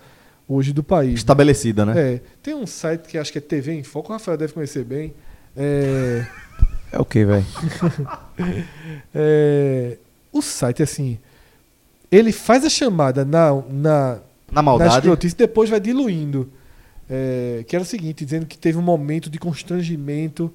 [0.47, 1.13] hoje do país.
[1.15, 1.93] Estabelecida, né?
[2.15, 4.83] É, tem um site que acho que é TV em Foco, o Rafael deve conhecer
[4.83, 5.13] bem.
[5.55, 6.25] É,
[6.91, 7.45] É o que, velho?
[9.15, 9.97] é,
[10.31, 11.17] o site, assim,
[12.11, 14.19] ele faz a chamada na, na,
[14.51, 15.07] Na maldade.
[15.07, 16.49] e depois vai diluindo.
[17.09, 20.53] É, que era o seguinte, dizendo que teve um momento de constrangimento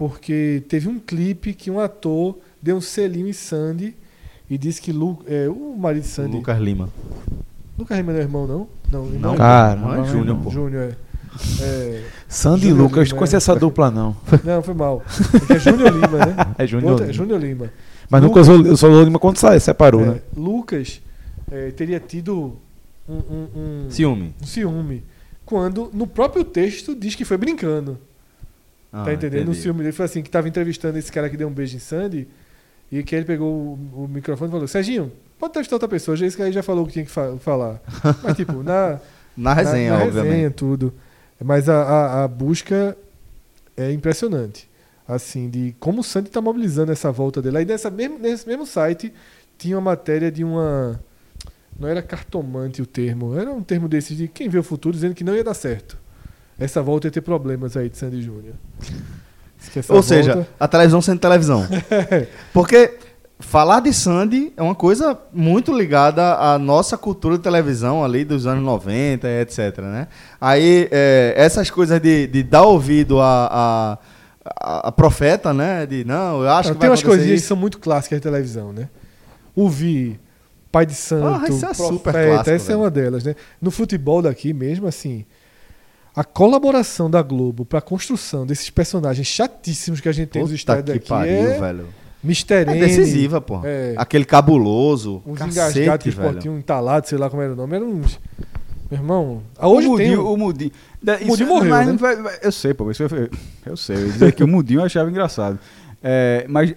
[0.00, 3.94] porque teve um clipe que um ator deu um selinho em Sandy
[4.48, 6.36] e disse que Lu, é, o marido de Sandy...
[6.38, 6.88] Lucas Lima.
[7.78, 8.66] Lucas Lima não é irmão, não?
[8.90, 10.40] Não, irmão Não, Cara, não é não, Júnior, não.
[10.42, 10.48] pô.
[10.50, 10.96] Júnior, é.
[11.62, 13.36] É, Sandy e Júnior Lucas, Lima, não conhece é.
[13.36, 14.16] essa dupla, não.
[14.42, 15.02] Não, foi mal.
[15.32, 16.34] Porque é Júnior Lima, né?
[16.56, 17.12] É Júnior é Lima.
[17.12, 17.70] Júnior Lima.
[18.08, 20.20] Mas nunca usou, eu só usou Lima quando sai, separou, É, né?
[20.34, 21.02] Lucas
[21.52, 22.56] é, teria tido
[23.06, 24.34] um, um- um- Ciúme.
[24.42, 25.04] um ciúme.
[25.44, 27.98] Quando no próprio texto diz que foi brincando.
[28.92, 29.42] Ah, tá entendendo?
[29.42, 29.58] Entendi.
[29.58, 32.26] ciúme dele foi assim, que tava entrevistando esse cara que deu um beijo em Sandy,
[32.90, 33.52] e que ele pegou
[33.94, 36.62] o, o microfone e falou, Serginho, pode entrevistar outra pessoa, já esse cara aí já
[36.62, 37.80] falou o que tinha que fa- falar.
[38.22, 38.98] Mas tipo, na,
[39.36, 40.30] Na resenha, na, na obviamente.
[40.30, 40.92] resenha, tudo.
[41.42, 42.96] Mas a, a, a busca
[43.76, 44.68] é impressionante.
[45.06, 47.58] Assim, de como o Sandy está mobilizando essa volta dele.
[47.58, 49.12] Aí nessa mesmo, nesse mesmo site
[49.58, 51.00] tinha uma matéria de uma.
[51.78, 55.14] Não era cartomante o termo, era um termo desses de quem vê o futuro dizendo
[55.14, 55.96] que não ia dar certo.
[56.60, 58.54] Essa volta ia ter problemas aí de Sandy Júnior.
[59.72, 61.66] Que Ou seja, volta- a televisão sendo televisão.
[62.52, 62.98] Porque
[63.38, 68.46] falar de Sandy é uma coisa muito ligada à nossa cultura de televisão ali dos
[68.46, 70.08] anos 90, etc, né?
[70.40, 73.98] Aí, é, essas coisas de, de dar ouvido a,
[74.44, 75.84] a, a- profeta, né?
[75.86, 77.48] De, não, eu acho Ah, que tem umas coisinhas que isso.
[77.48, 78.88] são muito clássicas de televisão, né?
[79.56, 80.20] Ouvir
[80.72, 82.78] Pai de Santo, Ah, isso é super Profeta, clássico, essa é velho.
[82.80, 83.34] uma delas, né?
[83.60, 85.24] No futebol daqui mesmo, assim,
[86.14, 90.50] a colaboração da Globo para a construção desses personagens chatíssimos que a gente tem nos
[90.50, 91.86] Puta estádios que daqui pariu, é velho.
[92.22, 92.54] Mr.
[92.54, 93.60] É decisiva, pô.
[93.64, 95.22] É, Aquele cabuloso.
[95.26, 96.26] uns Cacete, engasgados que velho.
[96.28, 98.18] esportinho entalado, sei lá como era o nome, eram uns...
[98.90, 100.08] Meu irmão, ah, hoje o tem...
[100.10, 100.72] Mudinho, um- o Mudinho.
[101.24, 102.38] Mudinho morreu, mas né?
[102.42, 102.90] Eu sei, pô.
[102.90, 103.08] Isso eu,
[103.64, 103.94] eu sei.
[103.96, 105.60] Eu ia dizer que o Mudinho eu achava engraçado.
[106.02, 106.74] É, mas.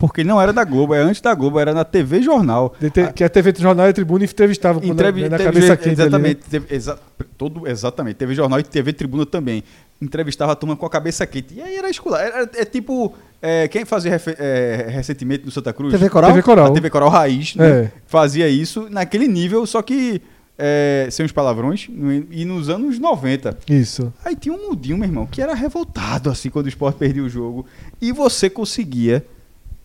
[0.00, 2.74] Porque ele não era da Globo, é antes da Globo, era na TV Jornal.
[2.92, 5.88] ter- que a TV Jornal e a Tribuna entrevistavam quando- Entrevi- na teve- cabeça quente
[5.88, 6.02] ali, né?
[6.04, 6.40] Exatamente.
[6.50, 6.98] teve- exa-
[7.36, 8.16] todo, exatamente.
[8.16, 9.62] TV Jornal e TV Tribuna também.
[10.00, 11.52] Entrevistava a turma com a cabeça quente.
[11.54, 12.22] E aí era escolar.
[12.22, 13.12] Era, é tipo.
[13.42, 15.92] é, quem fazia refe- é, recentemente no Santa Cruz?
[15.92, 16.30] TV Coral?
[16.30, 16.66] TV Coral.
[16.66, 17.68] A TV Coral Raiz, né?
[17.68, 17.92] É.
[18.06, 20.22] Fazia isso naquele nível, só que
[20.58, 21.88] é, sem os palavrões,
[22.30, 23.56] e nos anos 90.
[23.68, 24.12] Isso.
[24.24, 27.28] Aí tinha um mudinho, meu irmão, que era revoltado assim quando o esporte perdia o
[27.30, 27.64] jogo.
[28.00, 29.24] E você conseguia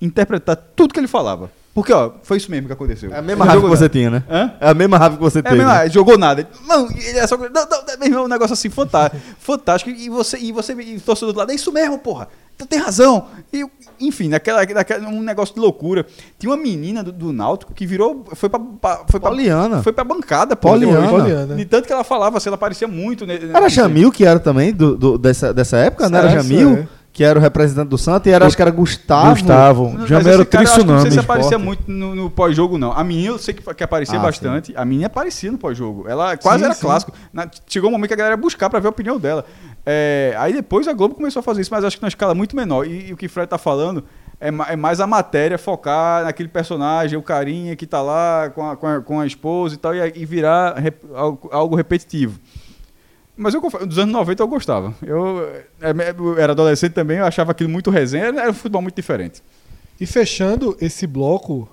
[0.02, 1.50] interpretar tudo que ele falava.
[1.74, 3.14] Porque, ó, foi isso mesmo que aconteceu.
[3.14, 4.24] É a mesma raiva que você tinha, né?
[4.30, 4.54] Hã?
[4.62, 5.58] É a mesma raiva que você É teve.
[5.58, 5.90] mesmo, né?
[5.90, 6.48] jogou nada.
[6.66, 7.36] Não, ele é só.
[7.38, 9.22] Não, não, meu irmão, é um negócio assim fantástico.
[9.40, 9.90] fantástico.
[9.92, 12.30] E você, e você, e torcedor do lado, é isso mesmo, porra.
[12.58, 13.26] Tu tem razão.
[13.52, 13.66] E,
[14.00, 16.06] enfim, naquela, naquela, um negócio de loucura.
[16.40, 18.24] Tinha uma menina do, do Náutico que virou.
[18.36, 18.58] Foi pra.
[18.58, 19.84] pra- foi pra Poliana.
[19.84, 20.70] Foi pra bancada, pô.
[20.70, 21.10] Poliana.
[21.10, 21.56] Poliana.
[21.56, 23.26] De tanto que ela falava, assim, ela parecia muito.
[23.26, 26.70] Né, Era Jamil que era também do, do- dessa, dessa época, não era Jamil?
[26.78, 26.88] é.
[27.15, 29.30] Que era o representante do Santos, e era, acho que era Gustavo.
[29.36, 29.86] Gustavo.
[29.88, 31.63] Era o que Não sei se aparecia esporte.
[31.65, 32.91] muito no, no pós-jogo, não.
[32.91, 34.73] A menina eu sei que, que aparecia Ah, bastante.
[34.75, 36.10] A menina aparecia no pós-jogo.
[36.10, 36.82] Ela quase Sim, era sim.
[36.82, 37.13] clássico.
[37.32, 39.45] Na- chegou um momento que a galera ia buscar pra ver a opinião dela.
[39.86, 42.54] É, aí depois a Globo começou a fazer isso, mas acho que numa escala muito
[42.54, 42.86] menor.
[42.86, 44.04] E, e o que o Fred tá falando
[44.38, 48.75] é, é mais a matéria focar naquele personagem, o carinha que tá lá com a,
[48.75, 52.38] com a, com a esposa e tal, e, e virar rep- algo, algo repetitivo.
[53.38, 54.93] Mas eu dos anos 90 eu gostava.
[55.02, 55.39] Eu,
[55.82, 55.95] é,
[56.41, 59.43] era adolescente também, eu achava aquilo muito resenha, era um futebol muito diferente.
[60.00, 61.67] E fechando esse bloco,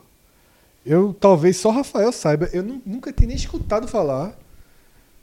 [0.85, 4.37] eu talvez só Rafael saiba, eu nu- nunca tinha nem escutado falar,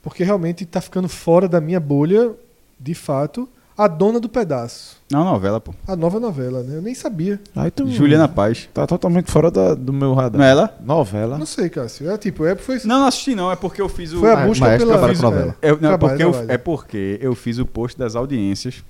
[0.01, 2.31] porque realmente tá ficando fora da minha bolha,
[2.79, 3.47] de fato,
[3.83, 4.97] a dona do pedaço.
[5.11, 5.73] Não, novela, pô.
[5.87, 6.75] A nova novela, né?
[6.77, 7.39] Eu nem sabia.
[7.55, 8.69] Aí tu Juliana Paz.
[8.73, 10.37] Tá totalmente fora da- do meu radar.
[10.37, 10.77] Não é ela?
[10.83, 11.37] Novela.
[11.37, 12.09] Não sei, Cássio.
[12.11, 14.19] É tipo, é, foi, Não, não assisti não, é porque eu fiz o...
[14.19, 14.97] foi a Ah, busca Maestro pela.
[14.99, 15.55] trabalha com novela.
[15.61, 16.51] Eu- não, é, Trabalho, porque eu, trabalho.
[16.51, 18.83] é porque eu fiz o post das audiências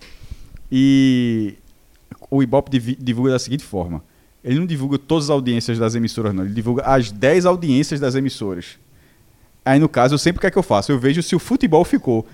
[0.71, 1.55] e
[2.29, 4.03] o Ibope divi- divulga da seguinte forma.
[4.43, 6.45] Ele não divulga todas as audiências das emissoras, não.
[6.45, 8.77] Ele divulga as 10 audiências das emissoras.
[9.65, 10.91] Aí, no caso, eu sempre o que é que eu faço?
[10.91, 12.25] Eu vejo se o futebol ficou.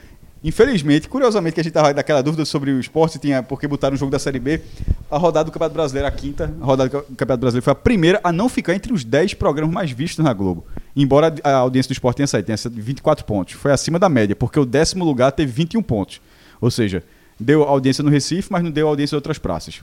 [0.46, 3.98] Infelizmente, curiosamente, que a gente tava daquela dúvida sobre o esporte, tinha porque botaram o
[3.98, 4.62] jogo da Série B.
[5.10, 8.20] A rodada do Campeonato Brasileiro, a quinta a rodada do Campeonato Brasileiro foi a primeira
[8.24, 10.64] a não ficar entre os 10 programas mais vistos na Globo.
[10.96, 13.56] Embora a audiência do esporte tenha saído, tenha sido 24 pontos.
[13.56, 16.22] Foi acima da média, porque o décimo lugar teve 21 pontos.
[16.62, 17.02] Ou seja,
[17.40, 19.82] deu audiência no Recife, mas não deu audiência em outras praças.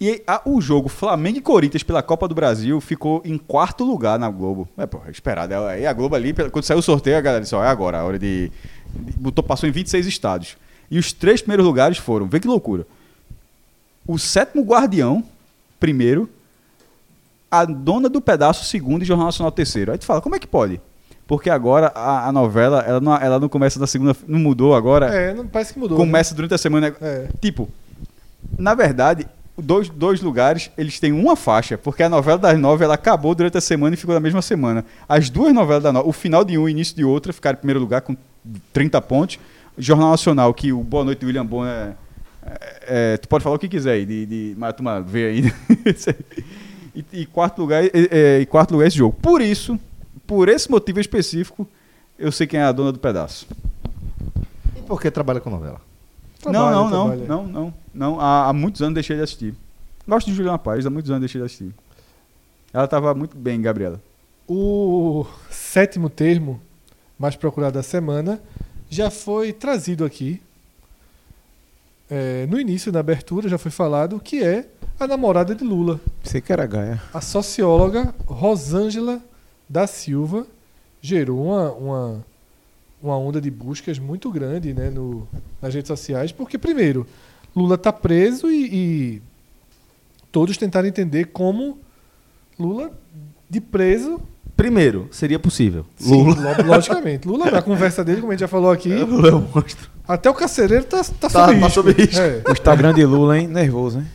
[0.00, 4.16] E a- o jogo Flamengo e Corinthians pela Copa do Brasil ficou em quarto lugar
[4.16, 4.68] na Globo.
[4.78, 5.54] É, pô, é esperado.
[5.54, 8.04] Aí a Globo ali, quando saiu o sorteio, a galera disse, ó, é agora, a
[8.04, 8.52] hora de...
[9.16, 10.56] Botou, passou em 26 estados.
[10.90, 12.86] E os três primeiros lugares foram, vê que loucura.
[14.06, 15.22] O sétimo Guardião,
[15.78, 16.28] primeiro.
[17.50, 19.02] A Dona do Pedaço, segundo.
[19.02, 19.92] E Jornal Nacional, terceiro.
[19.92, 20.80] Aí tu fala, como é que pode?
[21.26, 24.16] Porque agora a, a novela, ela não, ela não começa na segunda...
[24.26, 25.14] Não mudou agora.
[25.14, 25.96] É, não, parece que mudou.
[25.96, 26.88] começa durante a semana.
[26.88, 26.96] Né?
[27.02, 27.28] É.
[27.40, 27.68] Tipo,
[28.58, 32.94] na verdade, dois, dois lugares, eles têm uma faixa, porque a novela das nove ela
[32.94, 34.84] acabou durante a semana e ficou na mesma semana.
[35.08, 37.56] As duas novelas da nove, o final de um e o início de outra, ficaram
[37.56, 38.16] em primeiro lugar com
[38.72, 39.38] 30 pontos.
[39.76, 41.94] Jornal Nacional, que o Boa Noite William Bonner.
[42.44, 45.52] É, é, tu pode falar o que quiser aí, de, de, mas tu vê aí.
[46.94, 49.16] e, e quarto lugar, é, é, e quarto lugar esse jogo.
[49.20, 49.78] Por isso,
[50.26, 51.68] por esse motivo específico,
[52.18, 53.46] eu sei quem é a dona do pedaço.
[54.76, 55.80] E por que trabalha com novela?
[56.40, 58.20] Trabalha, não, não, não, não, não, não.
[58.20, 59.54] Há, há muitos anos deixei de assistir.
[60.06, 61.74] Gosto de Juliana Paz, há muitos anos deixei de assistir.
[62.72, 64.00] Ela estava muito bem, Gabriela.
[64.46, 66.60] O sétimo termo,
[67.18, 68.40] mais procurado da semana,
[68.88, 70.40] já foi trazido aqui.
[72.10, 74.66] É, no início, na abertura, já foi falado que é
[74.98, 76.00] a namorada de Lula.
[76.22, 77.02] Sei que era Gaia.
[77.12, 79.22] A socióloga Rosângela
[79.68, 80.46] da Silva
[81.02, 82.26] gerou uma, uma,
[83.02, 85.28] uma onda de buscas muito grande né, no,
[85.60, 87.06] nas redes sociais, porque, primeiro,
[87.54, 89.22] Lula está preso e, e
[90.32, 91.78] todos tentaram entender como
[92.58, 92.90] Lula,
[93.48, 94.20] de preso,
[94.58, 95.86] Primeiro, seria possível.
[95.96, 96.56] Sim, Lula.
[96.58, 97.26] lo- logicamente.
[97.28, 99.88] Lula, na conversa dele, como a gente já falou aqui, Lula é um monstro.
[100.06, 101.70] até o carcereiro tá, tá, Tá- sob tá risco.
[101.70, 102.20] sob risco.
[102.20, 103.46] É, O Instagram de Lula, hein?
[103.46, 104.06] Nervoso, hein?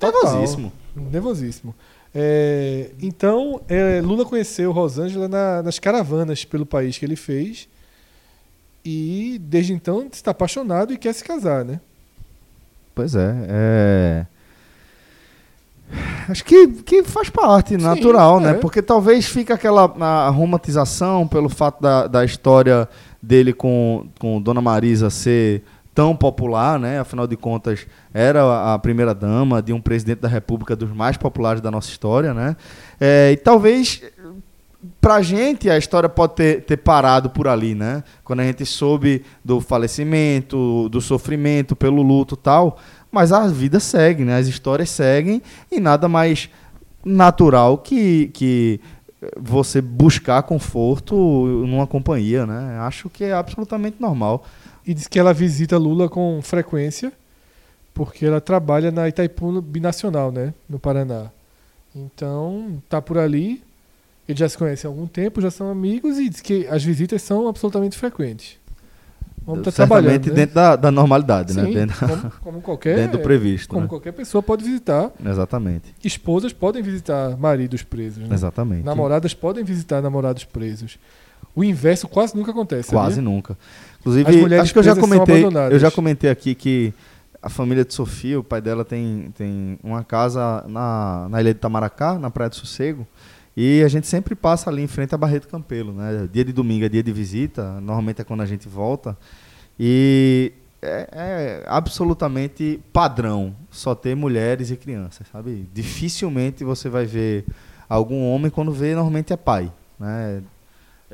[0.00, 0.22] total.
[0.32, 0.72] Nervosíssimo.
[0.96, 1.74] Nervosíssimo.
[2.14, 7.68] É, então, é, Lula conheceu Rosângela na- nas caravanas pelo país que ele fez.
[8.84, 11.78] E desde então está apaixonado e quer se casar, né?
[12.94, 14.26] Pois é, é...
[16.28, 18.50] Acho que, que faz parte, Sim, natural, né?
[18.50, 18.54] é.
[18.54, 22.88] Porque talvez fica aquela a romantização pelo fato da, da história
[23.20, 25.62] dele com, com Dona Marisa ser
[25.94, 26.98] tão popular, né?
[27.00, 31.60] Afinal de contas, era a primeira dama de um presidente da República dos mais populares
[31.60, 32.56] da nossa história, né?
[33.00, 34.02] É, e talvez
[35.00, 38.02] pra gente a história pode ter, ter parado por ali, né?
[38.24, 42.78] Quando a gente soube do falecimento, do sofrimento pelo luto tal,
[43.12, 44.38] mas a vida segue, né?
[44.38, 46.48] As histórias seguem e nada mais
[47.04, 48.80] natural que, que
[49.38, 52.78] você buscar conforto numa companhia, né?
[52.80, 54.44] Acho que é absolutamente normal.
[54.86, 57.12] E diz que ela visita Lula com frequência,
[57.94, 60.54] porque ela trabalha na Itaipu Binacional, né?
[60.68, 61.30] No Paraná.
[61.94, 63.62] Então, tá por ali.
[64.26, 67.20] Eles já se conhecem há algum tempo, já são amigos e diz que as visitas
[67.22, 68.61] são absolutamente frequentes.
[69.44, 70.26] Vamos estar trabalhando.
[70.26, 70.34] né?
[70.34, 71.64] dentro da, da normalidade, né?
[71.64, 72.96] Sim, Dentro, como, como qualquer.
[72.96, 73.88] dentro do previsto, Como né?
[73.88, 75.10] qualquer pessoa pode visitar.
[75.24, 78.26] Exatamente, Esposas podem visitar maridos presos.
[78.28, 78.34] Né?
[78.34, 78.84] exatamente.
[78.84, 80.98] Namoradas podem visitar namorados presos.
[81.54, 82.88] O inverso quase nunca acontece.
[82.90, 83.30] Quase sabia?
[83.30, 83.58] nunca.
[84.00, 86.94] Inclusive, acho que eu já comentei, eu já comentei aqui que
[87.42, 91.58] a família de Sofia, o pai dela tem, tem uma casa na, na ilha de
[91.60, 93.06] Tamaracá, na Praia do Sossego,
[93.56, 96.28] e a gente sempre passa ali em frente à Barreto Campelo, né?
[96.32, 99.16] Dia de domingo é dia de visita, normalmente é quando a gente volta,
[99.78, 105.68] e é, é absolutamente padrão só ter mulheres e crianças, sabe?
[105.72, 107.44] Dificilmente você vai ver
[107.88, 110.42] algum homem quando vê, normalmente é pai, né?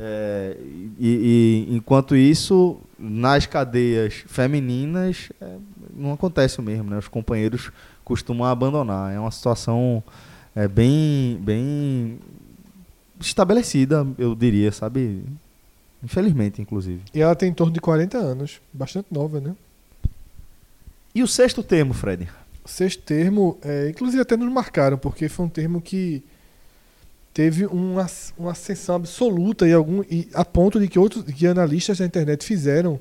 [0.01, 0.57] É,
[0.96, 5.57] e, e, enquanto isso, nas cadeias femininas, é,
[5.92, 6.98] não acontece o mesmo, né?
[6.98, 7.72] Os companheiros
[8.05, 9.12] costumam abandonar.
[9.12, 10.05] É uma situação
[10.58, 12.18] é, bem, bem
[13.20, 15.22] estabelecida, eu diria, sabe?
[16.02, 17.00] Infelizmente, inclusive.
[17.14, 18.60] E ela tem em torno de 40 anos.
[18.72, 19.54] Bastante nova, né?
[21.14, 22.28] E o sexto termo, Fred?
[22.64, 26.24] O sexto termo, é, inclusive até nos marcaram, porque foi um termo que
[27.32, 31.98] teve uma, uma ascensão absoluta e, algum, e a ponto de que outros que analistas
[31.98, 32.98] da internet fizeram.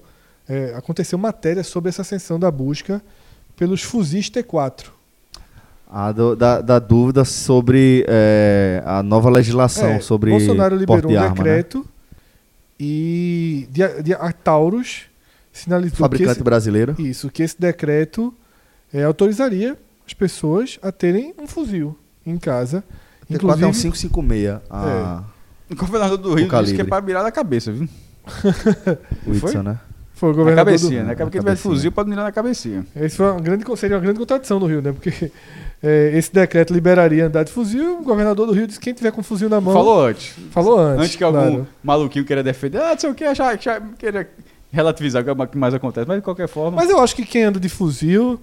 [0.47, 3.01] é, aconteceu matéria sobre essa ascensão da busca
[3.55, 4.96] pelos fuzis T4.
[5.89, 11.11] A do- da, da dúvida sobre é, a nova legislação É, sobre Bolsonaro porte liberou
[11.11, 11.55] de um arma, né?
[11.55, 11.85] decreto
[12.79, 15.03] e de, de, a Taurus
[15.51, 16.95] sinalizou que Fabricante esse, brasileiro.
[16.99, 18.33] isso, que esse decreto
[18.93, 22.83] é, autorizaria as pessoas a terem um fuzil em casa.
[23.29, 24.59] T4 é um Inclusive, 556.
[24.69, 25.23] A,
[25.69, 27.87] O governador do Rio disse que é pra mirar na cabeça, viu?
[29.25, 29.49] o Foi?
[29.49, 29.79] Itza, né?
[30.13, 31.15] foi o Na governador cabecinha, do, né?
[31.15, 32.85] Porque na tiver fuzil, pode mirar na cabecinha.
[32.95, 34.91] Esse foi uma grande, seria uma grande contradição no Rio, né?
[34.91, 35.31] Porque
[35.83, 39.11] é, esse decreto liberaria andar de fuzil, o governador do Rio disse que quem tiver
[39.11, 39.73] com fuzil na mão.
[39.73, 40.33] Falou antes.
[40.51, 41.03] Falou antes.
[41.05, 41.67] Antes que algum claro.
[41.83, 44.27] maluquinho queira defender, ah, não sei o que, achar, achar, queira
[44.71, 46.77] relativizar o que mais acontece, mas de qualquer forma.
[46.77, 48.39] Mas eu acho que quem anda de fuzil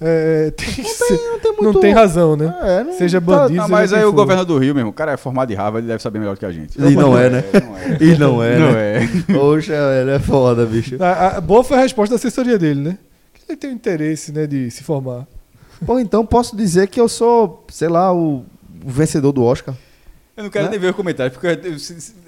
[0.00, 2.54] é, tem que ser- Não tem não tem razão, né?
[2.62, 4.92] É, não- Seja tá- bandido, Ah, mas seja aí o governador do Rio, mesmo, o
[4.92, 6.78] cara é formado de Harvard, ele deve saber melhor do que a gente.
[6.80, 7.44] E não é, né?
[7.52, 7.98] Não é.
[8.00, 8.96] E não é, Não né?
[9.04, 9.32] é.
[9.32, 10.96] Poxa, velho, é foda, bicho.
[11.02, 12.98] A, a- boa foi a resposta da assessoria dele, né?
[13.34, 15.26] Que ele tem o interesse, né, de se formar.
[15.84, 18.44] Pô, então posso dizer que eu sou, sei lá, o,
[18.84, 19.74] o vencedor do Oscar.
[20.36, 20.72] Eu não quero Né?
[20.72, 21.46] nem ver o comentário, porque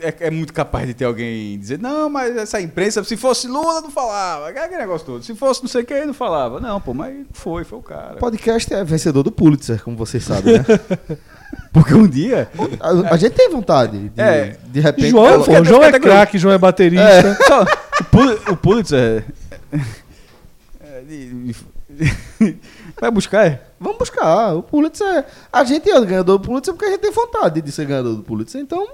[0.01, 3.83] é, é muito capaz de ter alguém dizer, não, mas essa imprensa, se fosse Lula,
[3.83, 4.49] não falava.
[4.49, 5.23] Aquele negócio todo.
[5.23, 6.59] Se fosse não sei quem, não falava.
[6.59, 8.15] Não, pô, mas foi, foi o cara.
[8.15, 10.65] O podcast é vencedor do Pulitzer, como vocês sabem, né?
[11.73, 12.51] Porque um dia.
[12.81, 14.57] A, a gente tem vontade de, É.
[14.67, 15.11] de repente.
[15.11, 17.37] João, pô, quero- João é craque, João é baterista.
[17.47, 19.25] Só, o, Pul- o Pulitzer.
[20.81, 21.55] é, de-
[21.91, 22.59] de-
[23.01, 23.63] Vai buscar, é?
[23.79, 24.55] Vamos buscar.
[24.55, 25.25] O Pulitzer.
[25.53, 28.23] A gente é ganhador do Pulitzer porque a gente tem vontade de ser ganhador do
[28.23, 28.61] Pulitzer.
[28.61, 28.89] Então,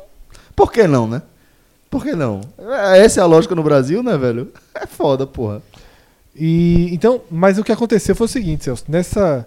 [0.55, 1.23] por que não, né?
[1.91, 2.41] Por que não?
[2.59, 4.53] É, Essa é a lógica no Brasil, né, velho?
[4.75, 5.63] É foda, porra.
[6.35, 9.47] E então, mas o que aconteceu foi o seguinte, Celso, nessa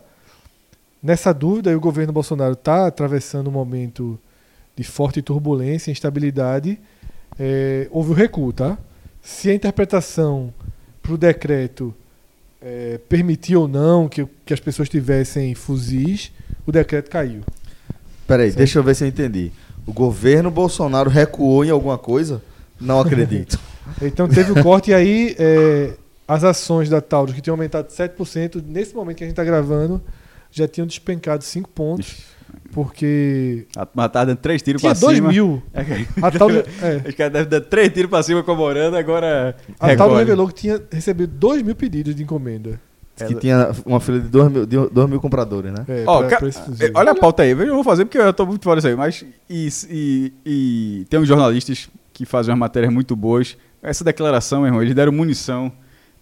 [1.04, 4.20] nessa dúvida, o governo Bolsonaro está atravessando um momento
[4.76, 6.80] de forte turbulência, instabilidade,
[7.40, 8.78] é, houve o recuo, tá?
[9.22, 10.54] Se a interpretação
[11.02, 11.94] para o decreto
[12.62, 16.32] é, permitir ou não que, que as pessoas tivessem fuzis,
[16.66, 17.42] o decreto caiu.
[18.28, 18.58] Peraí, Certo.
[18.58, 19.52] deixa eu ver se eu entendi.
[19.86, 22.42] O governo Bolsonaro recuou em alguma coisa?
[22.80, 23.60] Não acredito.
[24.02, 25.94] Então teve o corte e aí é,
[26.28, 30.02] as ações da Taurus, que tinham aumentado 7%, nesse momento que a gente está gravando,
[30.52, 32.24] já tinham despencado 5 pontos,
[32.72, 35.30] porque Mas tá dando três tiros tinha pra 2 cima.
[35.30, 35.62] mil.
[35.74, 35.86] É A
[36.88, 39.56] é, Os caras devem dar três tiros pra cima comemorando, agora.
[39.80, 40.16] a recolhe.
[40.18, 42.80] revelou que tinha recebido 2 mil pedidos de encomenda.
[43.16, 45.84] que tinha uma fila de 2 mil, de dois mil compradores, né?
[45.88, 46.92] É, Ó, pra- ca- pra fuzil.
[46.94, 48.96] Olha a pauta aí, eu não vou fazer porque eu tô muito fora disso aí,
[48.96, 49.26] mas.
[49.50, 53.58] E, e- e tem uns jornalistas que fazem umas matérias muito boas.
[53.82, 55.72] Essa declaração, meu irmão, eles deram munição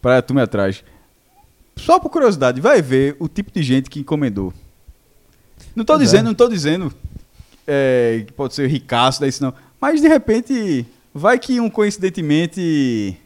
[0.02, 0.84] pra turma atrás.
[1.78, 4.54] Só por curiosidade, vai ver o tipo de gente que encomendou.
[5.76, 6.06] Não tô Pois é.
[6.06, 6.94] dizendo, não tô dizendo
[7.68, 9.54] é, que pode ser ricaço, daí não.
[9.82, 13.18] Mas de repente, vai que um coincidentemente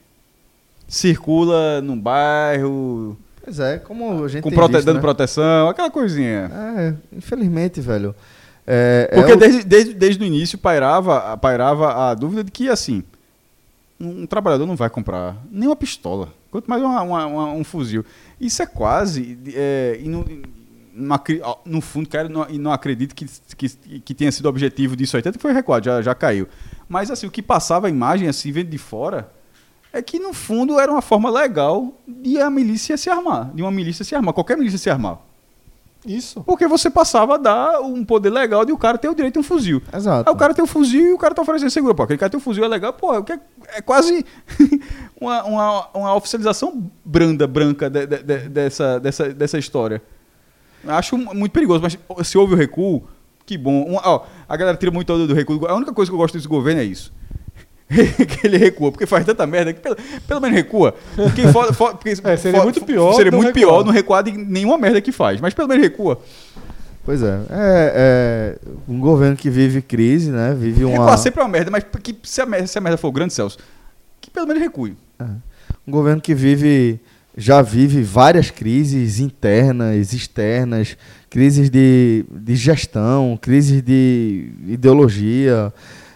[0.88, 5.02] circula num bairro, Pois é, como a gente com prote- visto, dando né?
[5.02, 6.52] proteção, aquela coisinha.
[6.78, 8.16] É, infelizmente, velho.
[8.66, 12.70] É, é Porque o- desde, desde, desde o início pairava, pairava a dúvida de que,
[12.70, 13.04] assim,
[14.00, 18.04] um, um trabalhador não vai comprar nenhuma pistola, quanto mais uma- uma- uma- um fuzil.
[18.40, 19.38] Isso é quase.
[19.54, 20.00] é,
[21.00, 23.26] não- no fundo, quero não, e não acredito que,
[23.58, 26.48] que, que tenha sido objetivo disso aí, tanto que foi recuado, já, já caiu.
[26.88, 29.32] Mas, assim, o que passava a imagem, assim, vendo de fora,
[29.94, 33.72] é que, no fundo, era uma forma legal de a milícia se armar, de uma
[33.72, 35.20] milícia se armar, qualquer milícia se armar.
[36.06, 36.42] Isso.
[36.46, 39.40] Porque você passava a dar um poder legal de o cara ter o direito a
[39.42, 39.82] um fuzil.
[39.94, 40.30] Exato.
[40.30, 41.94] Aí o cara tem um fuzil e o cara tá oferecendo seguro.
[41.94, 42.94] Pô, aquele cara tem um fuzil, é legal.
[42.94, 43.22] Pô, é,
[43.76, 44.26] é quase
[45.20, 50.02] uma, uma, uma oficialização branda, branca de- de- de- dessa, dessa, dessa história.
[50.88, 53.04] Acho muito perigoso, mas se houve o recuo,
[53.46, 53.86] que bom.
[53.90, 55.66] Um- ó, a galera tira muito onda do recuo.
[55.68, 57.12] A única coisa que eu gosto desse governo é isso.
[57.90, 60.94] que ele recua, porque faz tanta merda que pelo, pelo menos recua.
[61.16, 63.54] Porque, fo- fo- porque É, seria fo- muito pior Seria muito recuar.
[63.54, 65.42] pior não recuar de nenhuma merda que faz.
[65.42, 66.20] Mas pelo menos recua.
[67.04, 67.40] Pois é.
[67.50, 70.54] É, é um governo que vive crise, né?
[70.58, 70.98] Vive uma.
[71.00, 73.34] Recuar sempre é uma merda, mas que, se, a merda, se a merda for grande,
[73.34, 73.58] Celso,
[74.22, 74.96] que pelo menos recue.
[75.88, 77.00] Um governo que vive,
[77.40, 80.98] já vive várias crises internas, externas,
[81.30, 85.74] crises de, de gestão, crises de ideologia,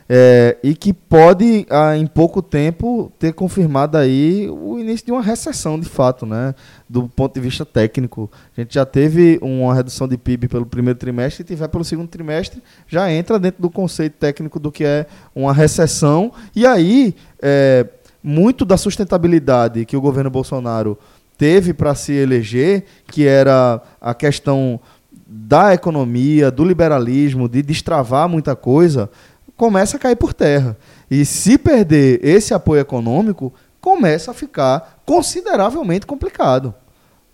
[0.10, 1.66] é, e que pode,
[1.98, 6.54] em pouco tempo, ter confirmado aí o início de uma recessão, de fato, né?
[6.90, 8.30] Do ponto de vista técnico.
[8.56, 12.10] A gente já teve uma redução de PIB pelo primeiro trimestre, e tiver pelo segundo
[12.10, 17.16] trimestre, já entra dentro do conceito técnico do que é uma recessão, e aí...
[17.42, 17.88] é,
[18.24, 20.98] muito da sustentabilidade que o governo Bolsonaro
[21.38, 24.80] teve para se eleger, que era a questão
[25.28, 29.10] da economia, do liberalismo, de destravar muita coisa,
[29.58, 30.78] começa a cair por terra.
[31.10, 36.74] E se perder esse apoio econômico, começa a ficar consideravelmente complicado.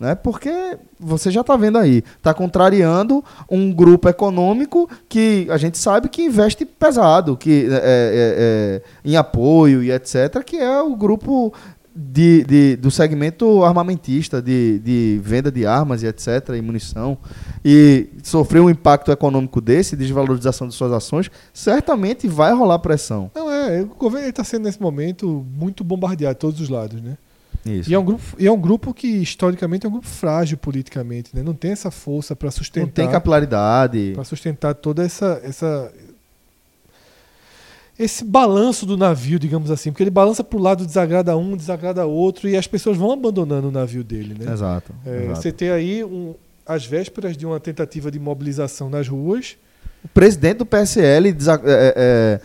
[0.00, 0.14] Né?
[0.14, 6.08] Porque você já está vendo aí, está contrariando um grupo econômico que a gente sabe
[6.08, 11.52] que investe pesado, que é, é, é, em apoio e etc., que é o grupo
[11.94, 17.18] de, de- do segmento armamentista, de, de venda de armas e etc., e munição,
[17.62, 23.30] e sofrer um impacto econômico desse, desvalorização de suas ações, certamente vai rolar pressão.
[23.34, 27.18] Não, é, o governo está sendo nesse momento muito bombardeado de todos os lados, né?
[27.64, 27.90] Isso.
[27.90, 31.30] E é um grupo, e é um grupo que historicamente é um grupo frágil politicamente,
[31.34, 31.42] né?
[31.42, 34.12] Não tem essa força para Não sustentar tem capilaridade.
[34.14, 35.92] para sustentar toda essa essa
[37.98, 42.06] esse balanço do navio, digamos assim, porque ele balança para o lado, desagrada um, desagrada
[42.06, 44.50] outro e as pessoas vão abandonando o navio dele, né?
[44.50, 44.94] Exato.
[45.04, 45.42] É, exato.
[45.42, 46.34] você tem aí um,
[46.64, 49.58] as vésperas de uma tentativa de mobilização nas ruas.
[50.02, 51.94] O presidente do PSL desa- é, é,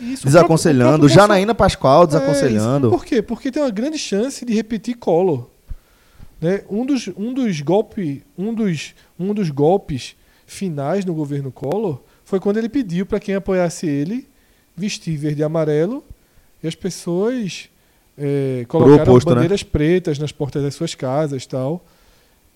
[0.01, 2.87] é, Isso, desaconselhando, o Janaína Pascoal É, desaconselhando.
[2.87, 2.97] isso.
[2.97, 3.21] Por quê?
[3.21, 5.47] Porque tem uma grande chance de repetir Collor.
[6.41, 6.63] Né?
[6.69, 12.39] Um, dos, um, dos golpe, um, dos, um dos golpes finais no governo Collor foi
[12.39, 14.27] quando ele pediu para quem apoiasse ele
[14.75, 16.03] vestir verde e amarelo
[16.61, 17.69] e as pessoas
[18.17, 19.35] é, colocaram oposto, né?
[19.35, 21.83] bandeiras pretas nas portas das suas casas tal.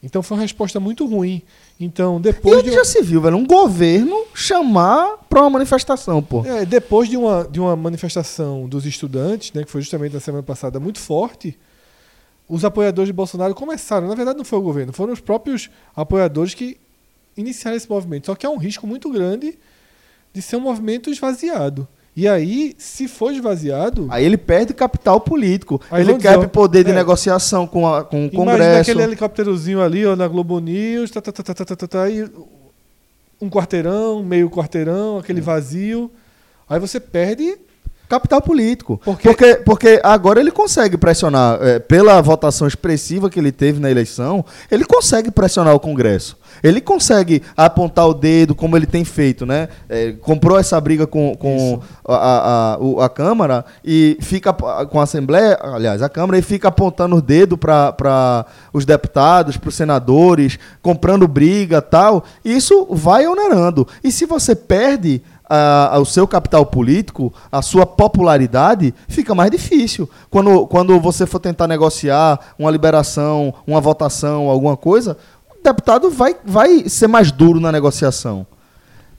[0.03, 1.41] Então foi uma resposta muito ruim.
[1.79, 3.37] Então, E depois onde de, já se viu, velho?
[3.37, 6.45] Um governo chamar pra uma manifestação, pô.
[6.45, 10.43] É, depois de uma, de uma manifestação dos estudantes, né, que foi justamente na semana
[10.43, 11.57] passada muito forte,
[12.49, 14.07] os apoiadores de Bolsonaro começaram.
[14.09, 16.77] Na verdade, não foi o governo, foram os próprios apoiadores que
[17.37, 18.25] iniciaram esse movimento.
[18.25, 19.57] Só que há um risco muito grande
[20.33, 21.87] de ser um movimento esvaziado.
[22.15, 24.07] E aí, se for esvaziado.
[24.09, 25.81] Aí ele perde capital político.
[25.91, 28.61] Ele dizer, quer poder de é, negociação com, a, com o Congresso.
[28.61, 31.87] Imagina aquele helicópterozinho ali, ó, na Globo News, tá, tá, tá, tá, tá, tá, tá,
[31.87, 32.29] tá e
[33.41, 35.41] um quarteirão, meio quarteirão, aquele é.
[35.41, 36.11] vazio.
[36.67, 37.57] Aí você perde
[38.09, 38.99] Capital político.
[39.05, 43.89] Porque- Porque, porque agora ele consegue pressionar, é, pela votação expressiva que ele teve na
[43.89, 46.35] eleição, ele consegue pressionar o Congresso.
[46.63, 49.69] Ele consegue apontar o dedo, como ele tem feito, né?
[49.87, 55.03] É, comprou essa briga com, com a, a, a, a Câmara e fica com a
[55.03, 60.57] Assembleia, aliás, a Câmara, e fica apontando o dedo para os deputados, para os senadores,
[60.81, 62.23] comprando briga tal.
[62.43, 63.87] Isso vai onerando.
[64.03, 70.09] E se você perde a- seu capital político, a sua popularidade, fica mais difícil.
[70.29, 75.17] Quando, quando você for tentar negociar uma liberação, uma votação, alguma coisa,
[75.49, 78.45] o deputado vai, vai ser mais duro na negociação.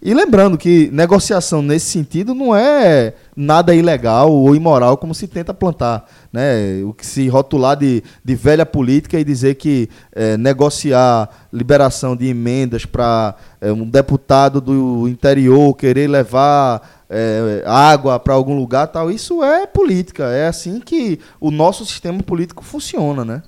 [0.03, 5.53] E lembrando que negociação nesse sentido não é nada ilegal ou imoral como se tenta
[5.53, 6.07] plantar.
[6.33, 6.83] Né?
[6.85, 12.27] O que se rotular de, de velha política e dizer que eh, negociar liberação de
[12.27, 16.81] emendas para um deputado do interior querer levar
[17.11, 20.25] eh, água para algum lugar tal, isso é política.
[20.31, 23.23] É assim que o nosso sistema político funciona.
[23.23, 23.43] Né?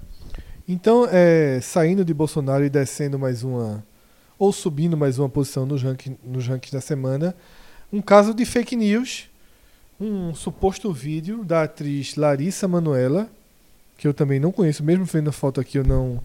[0.69, 3.83] Então, é, saindo de Bolsonaro e descendo mais uma,
[4.43, 7.32] ou subindo mais uma posição nos rankings, nos rankings da semana,
[7.93, 9.30] um caso de fake news,
[10.01, 13.28] um suposto vídeo da atriz Larissa Manoela,
[13.97, 16.20] que eu também não conheço, mesmo vendo a foto aqui eu não,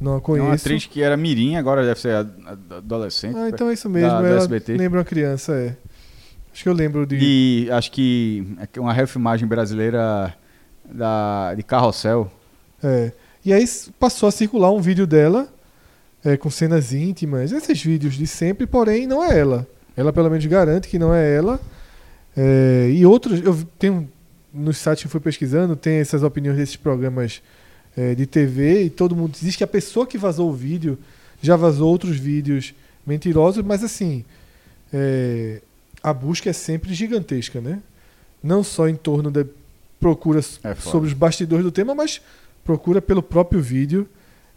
[0.00, 0.46] não a É conheço.
[0.48, 2.26] uma atriz que era mirim, agora deve ser
[2.70, 3.36] adolescente.
[3.36, 5.76] Ah, então é isso mesmo, Da- ela lembra uma criança, é.
[6.54, 7.18] Acho que eu lembro de...
[7.20, 10.34] E acho que é uma refilmagem brasileira
[10.90, 12.32] da, de Carrossel.
[12.82, 13.12] É.
[13.44, 13.64] E aí
[14.00, 15.52] passou a circular um vídeo dela
[16.24, 19.66] é, com cenas íntimas, esses vídeos de sempre, porém não é ela.
[19.96, 21.60] Ela pelo menos garante que não é ela.
[22.36, 24.08] É, e outros, eu tenho
[24.52, 27.42] nos sites que fui pesquisando, tem essas opiniões desses programas
[27.96, 30.98] é, de TV e todo mundo diz que a pessoa que vazou o vídeo
[31.40, 32.74] já vazou outros vídeos
[33.06, 34.24] mentirosos, mas assim,
[34.92, 35.60] é,
[36.02, 37.80] a busca é sempre gigantesca, né?
[38.42, 39.44] Não só em torno da
[40.00, 42.20] procura É sobre os bastidores do tema, mas
[42.64, 44.08] procura pelo próprio vídeo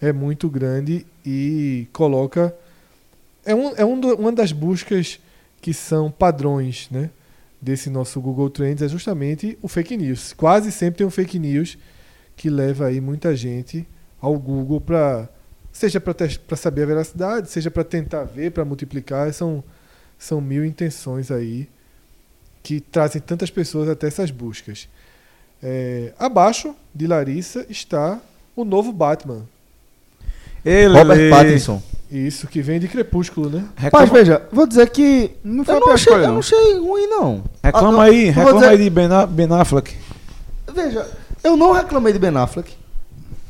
[0.08, 2.56] é muito grande e coloca
[3.45, 5.20] é, um, é um do- uma das buscas
[5.62, 7.10] que são padrões, né?
[7.62, 10.34] Desse nosso Google Trends é justamente o fake news.
[10.34, 11.78] Quase sempre tem um fake news
[12.36, 13.88] que leva aí muita gente
[14.22, 15.28] ao Google para
[15.72, 19.64] seja para saber a veracidade, seja para tentar ver, para multiplicar, são
[20.18, 21.68] são mil intenções aí
[22.64, 24.88] que trazem tantas pessoas até essas buscas.
[25.62, 28.22] É, abaixo de Larissa está
[28.56, 29.47] o novo Batman.
[30.66, 31.82] Ele, Robert Pattinson.
[32.11, 33.63] Isso que vem de Crepúsculo, né?
[33.76, 35.32] Mas Reclama, veja, vou dizer que.
[35.43, 36.39] Não foi eu a não pior achei, escolha, eu não.
[36.39, 37.43] achei ruim, não.
[37.63, 39.95] reclama Ah, aí, reclama dizer- aí de ben, A- ben Affleck.
[40.74, 41.07] Veja,
[41.43, 42.74] eu não reclamei de Ben Affleck.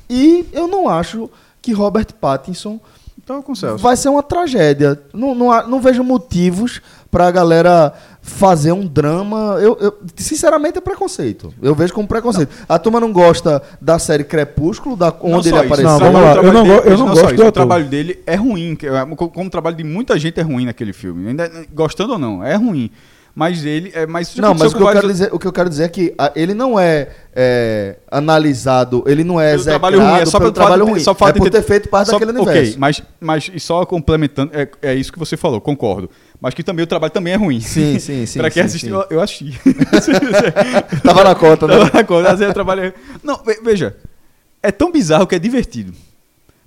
[0.10, 1.30] E eu não acho
[1.62, 2.80] que Robert Pattinson
[3.18, 3.44] Então
[3.78, 5.00] vai ser uma tragédia.
[5.14, 7.92] Não, não, não vejo motivos pra galera
[8.28, 9.58] fazer um drama.
[9.62, 11.54] Eu, eu- sinceramente, é preconceito.
[11.62, 12.50] Eu vejo como preconceito.
[12.68, 15.84] A turma não gosta da série Crepúsculo, da, Não onde ele apareceu.
[15.86, 17.86] Não, o vamos lá, trabalho eu não dele- eu não gosto isso, do O trabalho
[17.86, 20.92] dele é ruim, que é- co- como o trabalho de muita gente é ruim naquele
[20.92, 21.28] filme.
[21.30, 22.90] Ainda, gostando ou não, é ruim.
[23.38, 23.92] Mas ele.
[23.94, 25.84] É, mas já Não, mas o que, eu quero dizer, o que eu quero dizer
[25.84, 30.26] é que ah, ele não é, é, analisado, ele não é Pelo trabalho ruim, é
[30.26, 31.00] só pelo trabalho ruim.
[31.00, 32.80] só é de por ter- ter feito parte Só- daquele ok, universo.
[32.80, 36.10] mas, mas e só complementando, é, é isso que você falou, concordo.
[36.46, 37.60] Mas que também o trabalho também é ruim.
[37.60, 38.38] Sim, sim, sim.
[38.38, 39.08] pra quem sim, assistiu, sim.
[39.10, 39.52] eu achei.
[41.04, 41.76] Tava na conta, né?
[41.80, 42.94] Tava na conta, às vezes trabalho-
[43.24, 43.98] Não, ve- veja.
[44.62, 45.92] É tão bizarro que é divertido.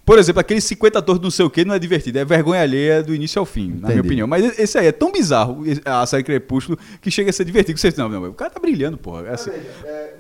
[0.05, 2.19] Por exemplo, aqueles 50 atores não sei o que não é divertido.
[2.19, 3.87] É vergonha alheia do início ao fim, na Entendi.
[3.93, 4.27] minha opinião.
[4.27, 7.79] Mas esse aí é tão bizarro, a série Crepúsculo, que chega a ser divertido.
[7.79, 9.29] Vocês, não, não, o cara tá brilhando, porra.
[9.29, 9.53] É assim.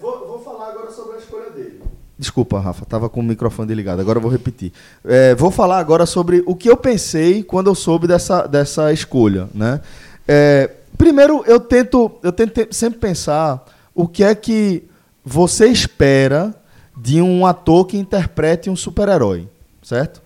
[0.01, 1.81] vou, falar agora sobre a escolha dele.
[2.19, 4.01] Desculpa, Rafa, tava com o microfone desligado.
[4.01, 4.73] Agora eu vou repetir.
[5.05, 9.49] É, vou falar agora sobre o que eu pensei quando eu soube dessa, dessa escolha,
[9.55, 9.81] né?
[10.27, 13.65] É, primeiro, eu tento, eu tento te- sempre pensar
[13.95, 14.83] o que é que
[15.25, 16.53] você espera
[16.97, 19.47] de um ator que interprete um super-herói,
[19.81, 20.21] certo?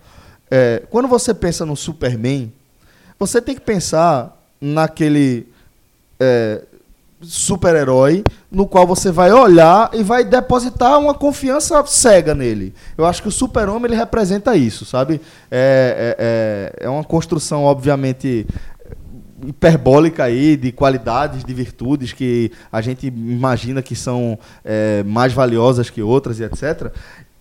[0.50, 2.50] É, quando você pensa no Superman,
[3.18, 5.46] você tem que pensar naquele
[6.18, 6.62] é,
[7.22, 12.74] super-herói no qual você vai olhar e vai depositar uma confiança cega nele.
[12.96, 15.20] Eu acho que o super-homem ele representa isso, sabe?
[15.50, 16.16] É,
[16.78, 18.46] é, é, é uma construção, obviamente,
[19.46, 25.90] hiperbólica aí de qualidades, de virtudes que a gente imagina que são é, mais valiosas
[25.90, 26.92] que outras e etc.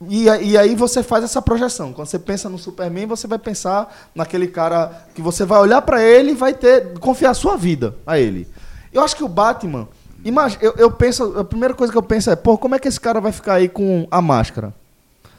[0.09, 1.93] E, e aí você faz essa projeção.
[1.93, 6.01] Quando você pensa no Superman, você vai pensar naquele cara que você vai olhar pra
[6.01, 8.47] ele e vai ter confiar sua vida a ele.
[8.93, 9.87] Eu acho que o Batman,
[10.23, 12.87] imag- eu, eu penso, a primeira coisa que eu penso é, pô, como é que
[12.87, 14.73] esse cara vai ficar aí com a máscara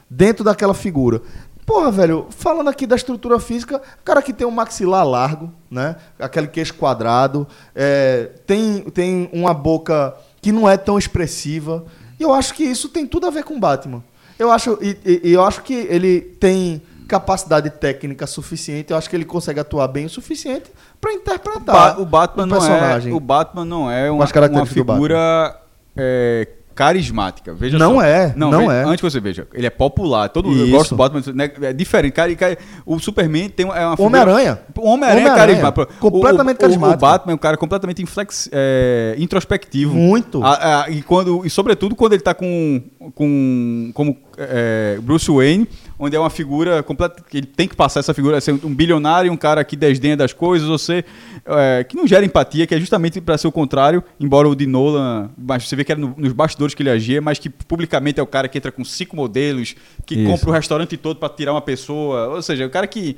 [0.09, 1.21] dentro daquela figura?
[1.65, 5.95] Porra, velho, falando aqui da estrutura física, o cara que tem um maxilar largo, né?
[6.19, 11.85] Aquele queixo quadrado, é, tem, tem uma boca que não é tão expressiva.
[12.19, 14.03] E eu acho que isso tem tudo a ver com o Batman.
[14.37, 19.15] Eu acho, e- e eu acho que ele tem capacidade técnica suficiente, eu acho que
[19.15, 20.69] ele consegue atuar bem o suficiente
[21.03, 23.11] para interpretar Ba- o Batman não personagem.
[23.11, 25.59] é o Batman não é uma, uma figura
[25.97, 27.53] é, carismática.
[27.53, 28.01] Veja Não só.
[28.03, 28.83] é, não ve- é.
[28.83, 30.27] Antes que você veja, ele é popular.
[30.29, 30.71] Todo eu Isso.
[30.71, 32.13] gosto do Batman, né, é diferente.
[32.13, 34.59] Cara, cara, o Superman tem uma, é uma figura- Homem-Aranha.
[34.77, 35.99] O Homem-Aranha é Homem-Aranha, carismático.
[35.99, 36.97] completamente o, o, carismático.
[36.97, 39.93] O Batman é um cara completamente inflex, é, introspectivo.
[39.93, 40.43] Muito.
[40.43, 42.81] A- a- e, quando, e sobretudo quando ele tá com,
[43.13, 45.67] com como é, Bruce Wayne,
[46.03, 49.31] onde é uma figura completa que ele tem que passar essa figura, ser um bilionário,
[49.31, 51.05] um cara que desdenha das coisas, ser
[51.45, 54.65] é, que não gera empatia, que é justamente para ser o contrário, embora o de
[54.67, 58.19] Nolan, mas você vê que era no- nos bastidores que ele agia, mas que publicamente
[58.19, 59.75] é o cara que entra com cinco modelos,
[60.05, 60.29] que Isso.
[60.31, 63.17] compra o restaurante todo para tirar uma pessoa, ou seja, o cara que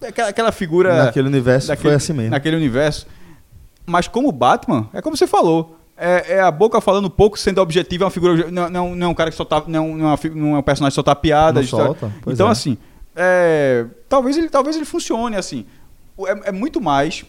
[0.00, 2.30] é aquela, aquela figura Naquele universo daquele- foi assim mesmo.
[2.30, 3.06] Naquele universo.
[3.86, 5.78] Mas como Batman, é como você falou.
[5.96, 8.50] É, é a boca falando pouco, sendo objetivo, é uma figura.
[8.50, 9.62] Não, não, não é um cara que só tá.
[9.66, 11.62] Não, é não, é uma não é um personagem que só tá piada.
[11.62, 12.50] Solta, Então, é.
[12.50, 12.76] assim.
[13.14, 15.64] é, talvez, ele, talvez ele funcione, assim.
[16.26, 17.24] É, é muito mais.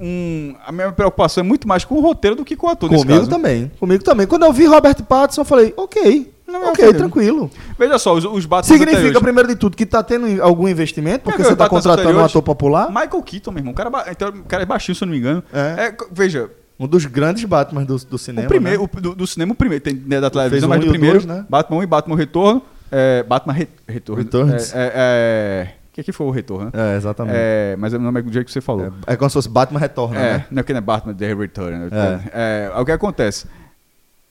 [0.00, 2.88] Um, a minha preocupação é muito mais com o roteiro do que com o ator.
[2.88, 3.70] Comigo também.
[3.78, 4.26] Comigo também.
[4.26, 6.32] Quando eu vi Robert Pattinson, eu falei, ok.
[6.46, 7.50] Não me ok, tranquilo.
[7.78, 8.76] Veja só, os, os Batman.
[8.76, 12.24] Significa, primeiro de tudo, que tá tendo algum investimento, porque É, você tá contratando um
[12.24, 12.88] ator popular.
[12.88, 13.72] Michael Keaton, meu irmão.
[13.72, 15.42] O cara, é então, o cara é baixinho, se eu não me engano.
[15.52, 15.86] É.
[15.86, 16.50] É, veja,
[16.84, 18.46] Um dos grandes Batman do, do cinema.
[18.46, 18.88] o primeiro, né?
[18.92, 21.18] o- do, do cinema, o primeiro, tem né, da televisão, um mas e o primeiro,
[21.20, 21.46] dois, né?
[21.48, 22.62] Batman 1 e Batman Retorno.
[22.90, 24.22] É, Batman Re- Retorno.
[24.22, 24.74] Returns.
[24.74, 26.92] É, é, é, Que aqui foi o retorno, né?
[26.92, 27.36] É, exatamente.
[27.38, 28.92] É, mas o nome é do jeito que você falou.
[29.06, 30.46] É, é como se fosse Batman Retorna, É, né?
[30.50, 31.78] não é que não é Batman The Return.
[31.78, 31.88] Né?
[32.32, 32.70] É.
[32.74, 33.46] É, o que acontece?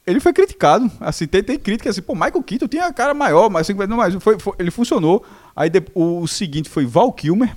[0.05, 3.49] Ele foi criticado, assim, tem, tem crítica assim, pô, Michael Keaton tinha a cara maior,
[3.51, 5.23] mas, assim, não, mas foi, foi- ele funcionou.
[5.55, 7.55] Aí de- o, o seguinte foi Val Kilmer.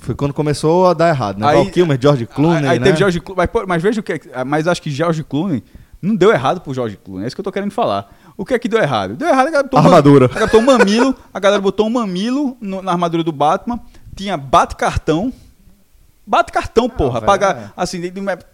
[0.00, 1.46] Foi quando começou a dar errado, né?
[1.48, 2.84] Aí- Val Kilmer, George Clooney, aí, aí né?
[2.86, 5.62] teve George Clooney, mas, mas veja o que é, mas acho que George Clooney
[6.00, 8.08] não deu errado pro George Clooney, é isso que eu tô querendo falar.
[8.36, 9.16] O que é que deu errado?
[9.16, 10.28] Deu errado, a galera botou um Armadura.
[10.28, 13.80] galera botou um mamilo, a galera botou um mamilo no- na armadura do Batman,
[14.14, 15.32] tinha bate-cartão,
[16.28, 17.14] Bate cartão, porra.
[17.14, 17.70] velho, pagar, é.
[17.74, 18.02] assim,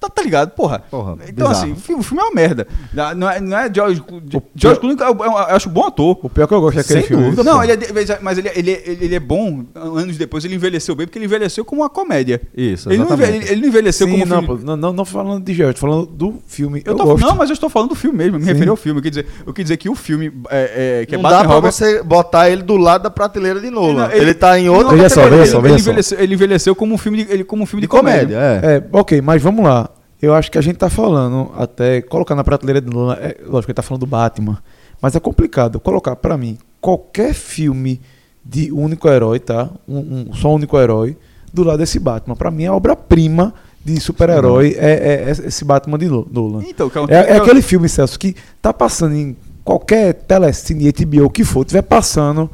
[0.00, 0.78] tá, tá ligado, porra.
[0.88, 1.50] Porra, então, bizarro.
[1.50, 2.68] assim, o filme, o filme é uma merda.
[3.16, 6.16] Não é, não é George, Clooney- George Clooney, eu, eu- acho bom ator.
[6.22, 7.24] O pior que eu gosto daquele Sem filme.
[7.24, 10.94] dúvida, Não, ele é, mas ele, ele, ele, ele é bom, anos depois ele envelheceu
[10.94, 12.40] bem, porque ele envelheceu como uma comédia.
[12.56, 14.64] Isso, Ele não, ele, ele não envelheceu Sim, como não, filme.
[14.64, 16.80] não, não, não falando de George, tô falando do filme.
[16.84, 17.24] Eu, Eu tô, gosto.
[17.26, 18.52] não, mas eu estou falando do filme mesmo, me Sim.
[18.52, 18.98] referi ao filme.
[19.00, 21.42] Eu quis dizer, eu quis dizer que o filme é, é, que é não dá
[21.44, 24.06] pra Robert- você botar ele do lado da prateleira de Nolan.
[24.08, 25.90] Não, ele, tá em outra não, Veja só, veja só, veja ele, só.
[25.90, 28.76] envelheceu, ele envelheceu como um filme de, ele, como um filme de, de comédia, é.
[28.76, 29.90] É, ok, mas vamos lá.
[30.22, 33.66] Eu acho que a gente tá falando, até colocar na prateleira de Nolan, é, lógico
[33.66, 34.58] que ele tá falando do Batman,
[35.02, 38.00] mas é complicado colocar pra mim qualquer filme
[38.44, 39.68] de único herói, tá?
[39.88, 39.98] Um,
[40.30, 41.16] um- só um único herói,
[41.52, 42.34] do lado desse Batman.
[42.36, 43.52] Pra mim, a obra-prima
[43.84, 46.62] de super-herói é, é esse Batman de Nolan.
[46.66, 49.36] Então, que é um- É, é que é aquele filme, Celso, que tá passando em
[49.62, 52.50] qualquer telecine, HBO, que for, tiver passando,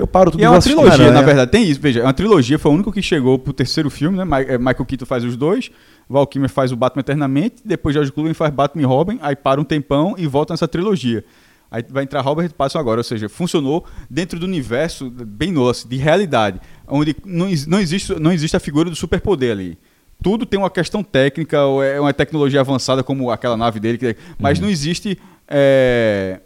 [0.00, 1.10] eu paro tudo E é uma trilogia, Aranha.
[1.12, 1.50] na verdade.
[1.50, 2.00] Tem isso, veja.
[2.00, 4.24] É uma trilogia, foi o único que chegou pro terceiro filme, né?
[4.48, 5.70] É, Michael Keaton faz os dois,
[6.08, 9.60] Val Kilmer faz o Batman Eternamente, depois George Clooney faz Batman e Robin, aí para
[9.60, 11.24] um tempão e volta nessa trilogia.
[11.70, 15.96] Aí vai entrar Robert Pattinson agora, ou seja, funcionou dentro do universo bem nosso, de
[15.96, 19.78] realidade, onde não, não, existe, não existe a figura do superpoder ali.
[20.22, 24.16] Tudo tem uma questão técnica, ou é uma tecnologia avançada como aquela nave dele, que-
[24.38, 25.16] mas não existe...
[25.48, 26.40] é,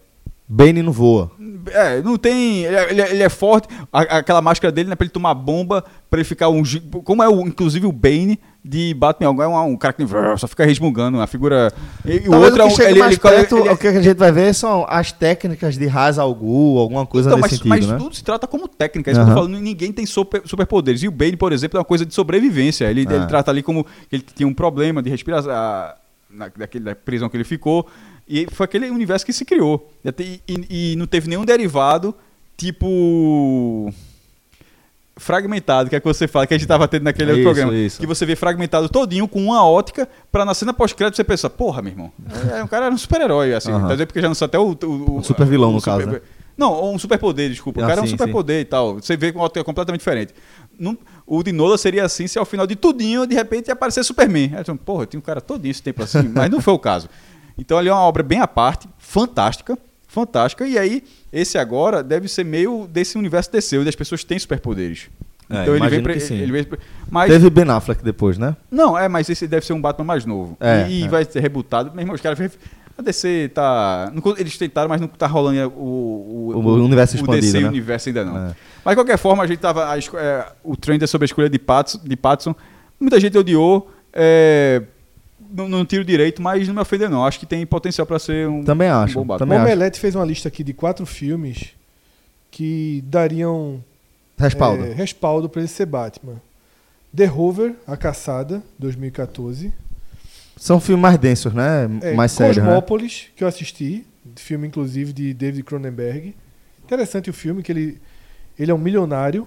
[0.46, 1.30] Bane não voa.
[1.72, 2.64] é, não tem.
[2.64, 3.66] Ele é, ele é- ele é forte.
[3.90, 6.62] A- aquela máscara dele não é pra ele tomar bomba, pra ele ficar um.
[7.02, 10.04] Como é o, inclusive o Bane de Batman, é um, um cara que
[10.36, 11.72] só fica resmungando, a figura.
[12.04, 12.86] E, e o outro é que um.
[12.86, 15.78] Ele, mais ele- perto, ele é- o que a gente vai ver são as técnicas
[15.78, 18.04] de Ra's al Ghul, alguma coisa então, nesse mas, sentido, mas né?
[18.04, 19.58] tudo se trata como técnica, é isso que eu tô falando.
[19.58, 21.02] Ninguém tem super, superpoderes.
[21.02, 22.84] E o Bane, por exemplo, é uma coisa de sobrevivência.
[22.90, 25.50] Ele, ele trata ali como que ele tinha um problema de respiração.
[25.50, 25.94] a-
[26.30, 27.86] Na, daquele, da prisão que ele ficou.
[28.28, 29.90] E foi aquele universo que se criou.
[30.18, 32.14] E, e- e não teve nenhum derivado
[32.56, 33.92] tipo.
[35.16, 37.72] Fragmentado, que é que você fala, que a gente tava tendo naquele Isso, programa.
[37.72, 38.00] isso.
[38.00, 41.80] Que você vê fragmentado todinho com uma ótica, pra na cena pós-crédito você pensa, porra,
[41.82, 42.12] meu irmão.
[42.52, 43.70] É, o cara era um super-herói, assim.
[43.70, 43.82] Aham.
[43.86, 44.76] Tá dizendo porque já lançou até o.
[44.82, 46.20] o, Um super-vilão, no super- caso, né?
[46.56, 47.80] Não, ou um superpoder, desculpa.
[47.80, 48.94] O Ah, cara é um sim, superpoder e tal.
[48.96, 50.34] Você vê com uma ótica completamente diferente.
[50.78, 54.02] Não- o de Nola seria assim se ao final de tudinho, de repente, ia aparecer
[54.04, 54.52] Superman.
[54.56, 57.08] Aí, Porra, tinha um cara todinho esse tempo assim, mas não foi o caso.
[57.56, 59.78] Então ali é uma obra bem à parte, fantástica,
[60.08, 60.66] fantástica.
[60.66, 61.02] E aí,
[61.32, 65.08] esse agora deve ser meio desse universo DC, onde as pessoas têm superpoderes.
[65.50, 66.36] É, então ele vem pra, que sim.
[66.36, 66.78] ele vem pra-
[67.10, 68.56] mas Teve Ben Affleck depois, né?
[68.70, 70.56] não, é, mas esse deve ser um Batman mais novo.
[70.58, 71.08] É, e e é.
[71.08, 71.90] vai ser rebutado.
[71.92, 72.38] Meu irmão, os caras.
[72.96, 74.12] A DC tá.
[74.14, 77.68] não Eles tentaram, mas não tá rolando o, o, O universo o expandido, DC né?
[77.68, 78.36] universo ainda não.
[78.38, 78.56] É.
[78.84, 79.92] Mas de qualquer forma, a gente tava.
[79.92, 81.98] a é, o trend é sobre a escolha de Patson.
[82.04, 82.16] De.
[83.00, 83.90] Muita gente odiou.
[84.12, 84.82] é,
[85.54, 87.24] não, não tiro direito, mas não me ofendeu, não.
[87.24, 88.64] Acho que tem potencial pra ser um.
[88.64, 89.38] Também acho, Um bom Batman.
[89.46, 89.72] também o acho.
[89.72, 91.68] Omelete fez uma lista aqui de quatro filmes
[92.50, 93.82] que dariam
[94.38, 94.84] Respaldo.
[94.84, 96.40] é, respaldo para ele ser Batman.
[97.16, 99.72] The Rover, A Caçada, 2014.
[100.56, 101.88] São filmes mais densos, né?
[102.02, 102.64] É, mais sérios, né?
[102.64, 104.04] Cosmópolis, que eu assisti,
[104.36, 106.34] filme inclusive de David Cronenberg.
[106.84, 108.00] Interessante o filme, que ele,
[108.58, 109.46] ele é um milionário,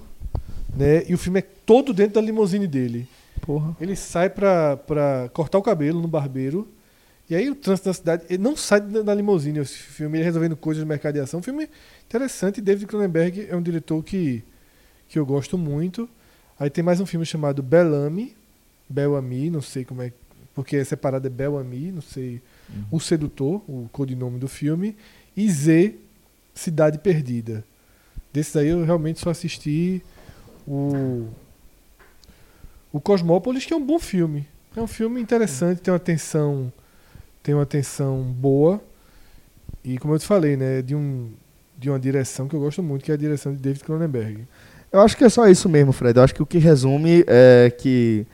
[0.75, 1.03] né?
[1.07, 3.07] E o filme é todo dentro da limusine dele.
[3.41, 3.75] Porra.
[3.79, 6.67] Ele sai pra, pra cortar o cabelo no barbeiro.
[7.29, 8.23] E aí o trânsito da cidade.
[8.29, 11.39] Ele não sai da, da limusine esse filme, ele resolvendo coisas de mercado de ação.
[11.39, 11.69] Um filme
[12.05, 12.61] interessante.
[12.61, 14.43] David Cronenberg é um diretor que,
[15.07, 16.09] que eu gosto muito.
[16.59, 18.35] Aí tem mais um filme chamado Bellamy.
[18.89, 20.11] Bellamy, não sei como é.
[20.55, 22.41] Porque é separado é Bellamy, não sei.
[22.89, 24.95] O Sedutor, o codinome do filme.
[25.35, 25.95] E Z,
[26.53, 27.63] Cidade Perdida.
[28.33, 30.01] Desses aí eu realmente só assisti
[30.67, 31.27] o.
[32.91, 34.47] O Cosmópolis, que é um bom filme.
[34.75, 36.71] É um filme interessante, tem uma tensão,
[37.41, 38.81] tem uma tensão boa.
[39.83, 41.29] E como eu te falei, né, de um
[41.77, 44.47] de uma direção que eu gosto muito, que é a direção de David Cronenberg.
[44.91, 46.17] Eu acho que é só isso mesmo, Fred.
[46.17, 48.25] Eu acho que o que resume é que.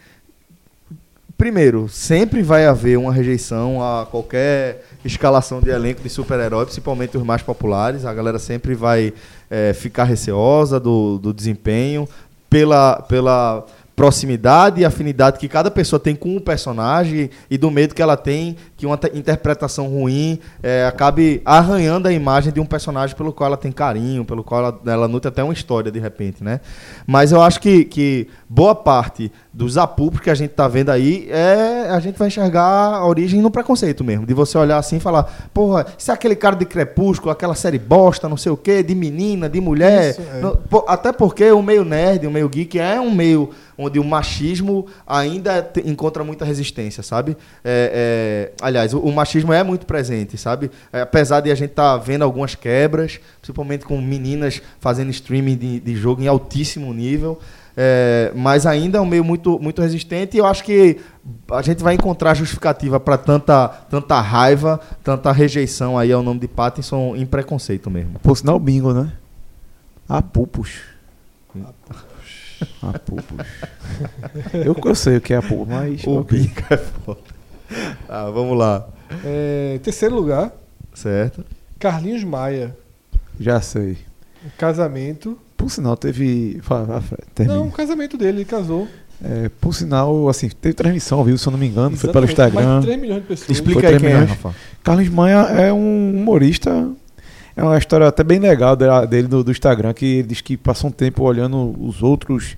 [1.38, 7.24] Primeiro, sempre vai haver uma rejeição a qualquer escalação de elenco de super-herói, principalmente os
[7.24, 8.06] mais populares.
[8.06, 9.14] A galera sempre vai
[9.50, 12.08] é, ficar receosa do, do desempenho,
[12.50, 13.66] pela, pela
[13.96, 18.18] proximidade e afinidade que cada pessoa tem com o personagem e do medo que ela
[18.18, 23.32] tem que uma te- interpretação ruim é, acabe arranhando a imagem de um personagem pelo
[23.32, 26.60] qual ela tem carinho, pelo qual ela, ela nutre até uma história de repente, né?
[27.06, 31.28] Mas eu acho que, que boa parte dos apupos que a gente tá vendo aí
[31.30, 35.00] é a gente vai enxergar a origem no preconceito mesmo, de você olhar assim e
[35.00, 38.82] falar, porra, isso é aquele cara de Crepúsculo, aquela série bosta, não sei o quê,
[38.82, 40.42] de menina, de mulher, Isso, é.
[40.42, 43.52] Não, pô, até porque o meio nerd, o meio geek é um meio
[43.84, 47.38] onde o machismo ainda encontra muita resistência, sabe?
[47.64, 50.72] É, é, aliás, o, o machismo é muito presente, sabe?
[50.92, 55.80] É, apesar de a gente estar vendo algumas quebras, principalmente com meninas fazendo streaming de,
[55.80, 57.40] de jogo em altíssimo nível.
[57.76, 61.00] é, mas ainda é um meio muito, muito resistente e eu acho que
[61.52, 66.48] a gente vai encontrar justificativa para tanta, tanta raiva, tanta rejeição aí ao nome de
[66.48, 68.20] Pattinson em preconceito mesmo.
[68.20, 69.12] Por sinal, bingo, né?
[70.08, 70.82] Apupos.
[72.82, 73.48] Apupos.
[74.54, 76.04] Eu, eu sei o que é apupo, mas.
[76.06, 76.40] O ok.
[76.40, 77.22] Bingo é foda.
[78.08, 78.88] Ah, vamos lá.
[79.24, 80.52] É, terceiro lugar,
[80.94, 81.44] Certo.
[81.80, 82.76] Carlinhos Maia.
[83.40, 83.98] Já sei.
[84.58, 85.38] Casamento.
[85.58, 86.60] Por sinal, teve.
[86.62, 87.58] Fala, termina.
[87.58, 88.88] Não, um casamento dele, ele casou.
[89.24, 91.38] É, por sinal, assim, teve transmissão, viu?
[91.38, 92.74] Se eu não me engano, foi pelo Exatamente, Instagram.
[92.74, 93.50] Mais de 3 milhões de pessoas.
[93.50, 94.30] Explica aí quem é, milhões?
[94.30, 94.56] Rafa.
[94.84, 96.92] Carlos Maia é um humorista.
[97.56, 100.90] É uma história até bem legal dele do, do Instagram, que ele diz que passou
[100.90, 102.58] um tempo olhando os outros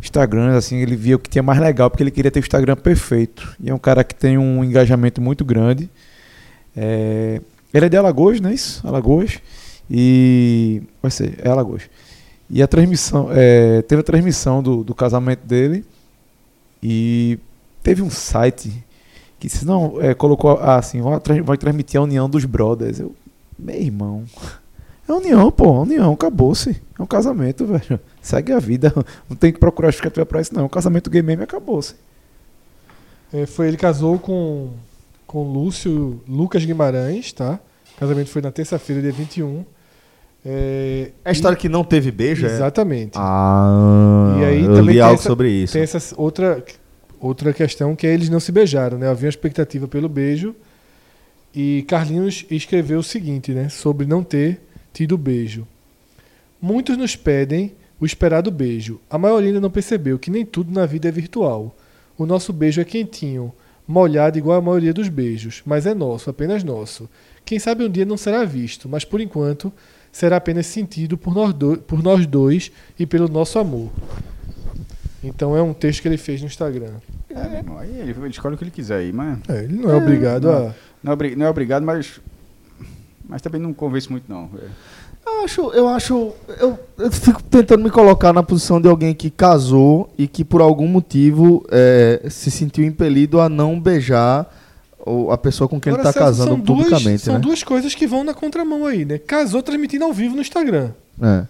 [0.00, 2.76] Instagrams, assim, ele via o que tinha mais legal, porque ele queria ter o Instagram
[2.76, 3.56] perfeito.
[3.58, 5.88] E é um cara que tem um engajamento muito grande.
[6.76, 7.40] É,
[7.72, 8.86] ele é de Alagoas, não é isso?
[8.86, 9.38] Alagoas.
[9.90, 10.82] E.
[11.02, 11.82] Vai ser, é Alagoas.
[12.50, 13.28] E a transmissão.
[13.32, 15.84] é, teve a transmissão do, do casamento dele.
[16.82, 17.38] E
[17.82, 18.84] teve um site
[19.38, 21.00] que se não é, colocou assim,
[21.42, 23.00] vai transmitir a união dos brothers.
[23.00, 23.14] Eu,
[23.58, 24.24] meu irmão,
[25.08, 26.80] é união, pô, união, acabou-se.
[26.98, 28.00] É um casamento, velho.
[28.22, 28.92] Segue a vida.
[29.28, 30.62] Não tem que procurar justificativa pra isso, não.
[30.62, 31.94] É um casamento gay mesmo e acabou-se.
[33.32, 34.70] É, foi, ele casou com,
[35.26, 37.58] com Lúcio Lucas Guimarães, tá?
[37.96, 39.64] O casamento foi na terça-feira, dia 21.
[40.46, 42.50] É, É a história que não teve beijo, é?
[42.50, 43.12] Exatamente.
[43.16, 45.72] Ah, E aí eu também li tem algo essa- sobre isso.
[45.72, 46.62] Tem essa outra,
[47.20, 49.08] outra questão que é eles não se beijaram, né?
[49.08, 50.54] Havia uma expectativa pelo beijo.
[51.54, 53.68] E Carlinhos escreveu o seguinte, né?
[53.68, 54.60] Sobre não ter
[54.92, 55.66] tido beijo.
[56.60, 59.00] Muitos nos pedem o esperado beijo.
[59.08, 61.76] A maioria ainda não percebeu que nem tudo na vida é virtual.
[62.18, 63.52] O nosso beijo é quentinho,
[63.86, 67.08] molhado igual a maioria dos beijos, mas é nosso, apenas nosso.
[67.44, 69.72] Quem sabe um dia não será visto, mas por enquanto
[70.10, 73.90] será apenas sentido por nós, do- por nós dois e pelo nosso amor.
[75.22, 76.94] Então é um texto que ele fez no Instagram.
[77.30, 79.38] É, meu irmão, aí ele, escolhe o que ele quiser aí, mas.
[79.48, 80.68] É, ele não é, obrigado não.
[80.68, 80.74] a.
[81.04, 82.20] Não é, não é obrigado, mas.
[83.28, 84.50] Mas também não convence muito, não.
[84.58, 84.66] É.
[85.26, 89.30] Eu acho, eu acho, eu, eu fico tentando me colocar na posição de alguém que
[89.30, 94.46] casou e que por algum motivo é, se sentiu impelido a não beijar
[94.98, 97.40] o- a pessoa com quem ele Agora, está Celso, casando são duas, publicamente, São né?
[97.40, 99.16] duas coisas que vão na contramão aí, né?
[99.16, 100.90] Casou transmitindo ao vivo no Instagram.
[101.22, 101.46] É.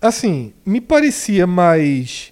[0.00, 2.30] Assim, me parecia mais.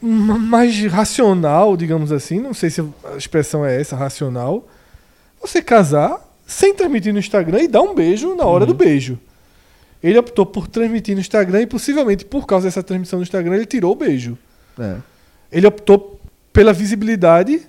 [0.00, 2.40] Ma- mais racional, digamos assim.
[2.40, 4.66] Não sei se a expressão é essa, racional.
[5.40, 9.18] Você casar sem transmitir no Instagram e dar um beijo na hora do beijo.
[10.02, 13.66] Ele optou por transmitir no Instagram e possivelmente por causa dessa transmissão no Instagram ele
[13.66, 14.36] tirou o beijo.
[14.78, 14.96] É.
[15.52, 16.18] Ele optou
[16.52, 17.62] pela visibilidade,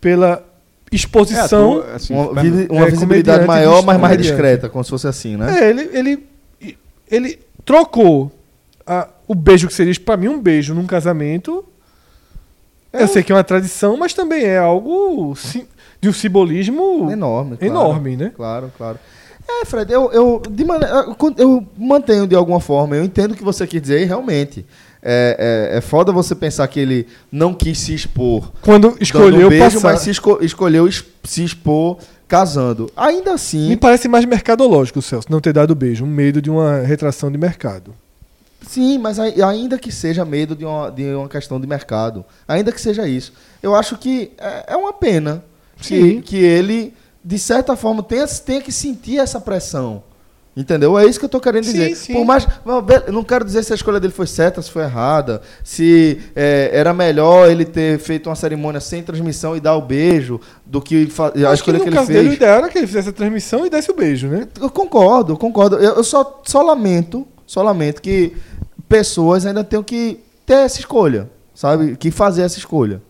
[0.00, 0.44] pela
[0.92, 1.78] exposição.
[1.80, 2.40] É, tu- assim, Uma, uma
[2.86, 5.58] é, visibilidade maior, mas mais discreta, como se fosse assim, né?
[5.64, 6.28] É, ele, ele,
[7.10, 8.30] ele trocou
[8.86, 11.64] a- o beijo que seria, pra mim, um beijo num casamento.
[12.92, 15.34] Eu sei que é uma tradição, mas também é algo
[16.00, 17.72] de um simbolismo Enorme, claro.
[17.72, 18.32] enorme, né?
[18.34, 18.98] Claro, claro.
[19.46, 21.06] É, Fred, eu, eu, de maneira,
[21.38, 24.64] eu- mantenho de alguma forma, eu entendo o que você quis dizer, e realmente.
[25.00, 29.48] É, é, é foda você pensar que ele não quis se expor Quando escolheu um
[29.48, 29.92] beijo, passar.
[29.92, 32.90] mas se esco- escolheu es- se expor casando.
[32.96, 36.04] Ainda assim, Me parece mais mercadológico, Celso, não ter dado beijo.
[36.04, 37.94] Um medo de uma retração de mercado.
[38.66, 42.72] Sim, mas ai- ainda que seja medo de uma, de uma questão de mercado, ainda
[42.72, 43.32] que seja isso,
[43.62, 45.44] eu acho que é, é uma pena
[45.76, 45.84] que,
[46.14, 46.20] Sim.
[46.20, 46.94] que ele,
[47.24, 50.02] de certa forma, tenha, tenha que sentir essa pressão.
[50.56, 50.98] Entendeu?
[50.98, 51.94] É isso que eu tô querendo Sim, dizer.
[51.94, 52.12] sim.
[52.14, 52.44] Por mais,
[53.12, 56.92] não, quero dizer se a escolha dele foi certa, se foi errada, se é, era
[56.92, 61.30] melhor ele ter feito uma cerimônia sem transmissão e dar o beijo do que a
[61.30, 62.18] que escolha no que, ele caso fez.
[62.18, 64.48] dele, o ideal era que ele fizesse a transmissão e desse o beijo, né?
[64.60, 65.76] Eu concordo, eu concordo.
[65.76, 68.32] Eu, eu só, só lamento, só lamento que
[68.88, 71.96] pessoas ainda tenham que ter essa escolha, sabe?
[71.96, 73.02] Que fazer essa escolha.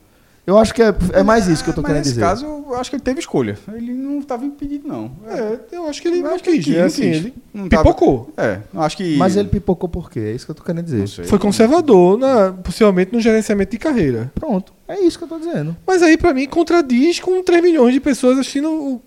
[0.47, 2.23] Eu acho que é, é mais isso que eu tô Mas querendo nesse dizer.
[2.23, 3.59] caso, eu acho que ele teve escolha.
[3.71, 5.11] Ele não estava impedido, não.
[5.27, 6.79] É, eu acho que ele não acho que ele quis, né?
[6.81, 8.33] não Assim, ele Não tava- pipocou.
[8.35, 9.15] É, eu acho que.
[9.19, 10.21] Mas ele pipocou por quê?
[10.21, 11.07] É isso que eu tô querendo dizer.
[11.07, 11.25] Sei.
[11.27, 14.33] Foi conservador, na, possivelmente no gerenciamento de carreira.
[14.35, 14.73] Pronto.
[14.89, 15.77] É isso que eu tô dizendo.
[15.87, 19.03] Mas aí, pra mim, contradiz com 3 milhões de pessoas assistindo o.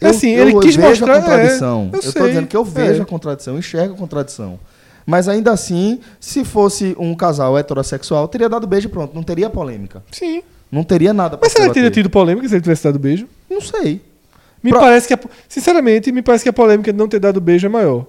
[0.00, 1.16] É Eu- assim, eu ele quis vejo mostrar.
[1.16, 1.90] a contradição.
[1.92, 3.02] é, eu eu tô sei, dizendo que eu vejo é.
[3.02, 4.58] a contradição, eu enxergo a contradição.
[5.06, 9.14] Mas ainda assim, se fosse um casal heterossexual, teria dado beijo e pronto.
[9.14, 10.02] Não teria polêmica.
[10.12, 10.42] Sim.
[10.70, 12.98] Não teria nada pra Mas será se que teria tido polêmica se ele tivesse dado
[12.98, 13.26] beijo?
[13.50, 14.00] Não sei.
[14.62, 15.14] Me Pro- parece que.
[15.14, 18.06] A, sinceramente, me parece que a polêmica de não ter dado beijo é maior.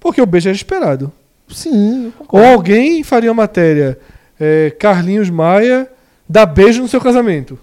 [0.00, 1.12] Porque o beijo era esperado.
[1.48, 3.98] Sim, eu Ou alguém faria uma matéria.
[4.40, 5.88] é, Carlinhos Maia
[6.28, 7.58] dá beijo no seu casamento.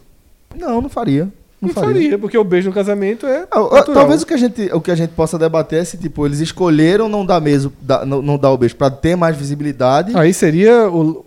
[0.55, 1.27] Não, não faria.
[1.59, 1.93] Não, Não, faria.
[1.93, 2.19] faria.
[2.19, 3.47] porque o beijo no casamento é.
[3.49, 3.83] Ah, ah.
[3.83, 6.39] Talvez o que, a gente, o que a gente possa debater é se tipo, eles
[6.39, 10.15] escolheram não dar, mesmo, dar- não, não dar o beijo pra ter mais visibilidade.
[10.15, 11.25] Aí seria o.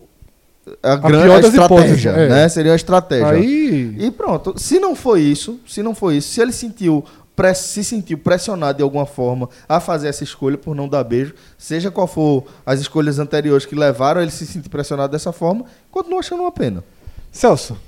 [0.81, 2.29] a grande a das estratégia, é.
[2.29, 2.49] né?
[2.49, 3.27] Seria uma estratégia.
[3.27, 3.97] Aí.
[3.99, 4.55] E pronto.
[4.57, 7.05] Se não foi isso, se não foi isso, se ele sentiu
[7.55, 11.91] se sentiu pressionado de alguma forma a fazer essa escolha por não dar beijo, seja
[11.91, 16.43] qual for as escolhas anteriores que levaram ele se sentir pressionado dessa forma, continua achando
[16.43, 16.85] uma pena.
[17.33, 17.79] Celso,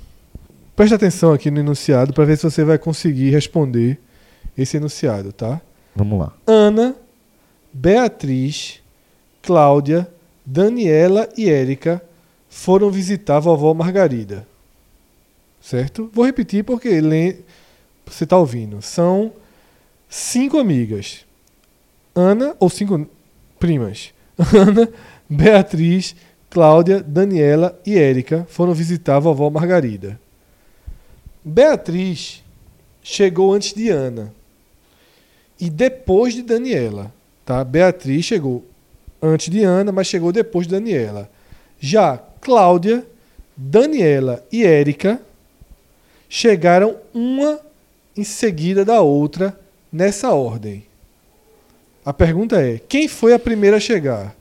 [0.75, 3.99] preste atenção aqui no enunciado para ver se você vai conseguir responder
[4.57, 5.61] esse enunciado, tá?
[5.95, 6.33] Vamos lá.
[6.47, 6.95] Ana,
[7.71, 8.81] Beatriz,
[9.41, 10.07] Cláudia,
[10.45, 12.01] Daniela e Érica
[12.49, 14.45] foram visitar a vovó Margarida.
[15.61, 16.09] Certo?
[16.13, 16.89] Vou repetir porque
[18.05, 18.81] você está ouvindo.
[18.81, 19.31] São
[20.09, 21.25] cinco amigas.
[22.13, 23.07] Ana, ou cinco
[23.59, 24.13] primas.
[24.37, 24.89] Ana,
[25.29, 26.15] Beatriz,
[26.49, 30.19] Cláudia, Daniela e Érica foram visitar a vovó Margarida.
[31.43, 32.43] Beatriz
[33.03, 34.33] chegou antes de Ana
[35.59, 37.11] e depois de Daniela.
[37.45, 37.63] Tá?
[37.63, 38.63] Beatriz chegou
[39.21, 41.29] antes de Ana, mas chegou depois de Daniela.
[41.79, 43.05] Já Cláudia,
[43.55, 45.21] Daniela e Érica
[46.29, 47.59] chegaram uma
[48.15, 49.57] em seguida da outra
[49.91, 50.85] nessa ordem.
[52.05, 54.35] A pergunta é: quem foi a primeira a chegar?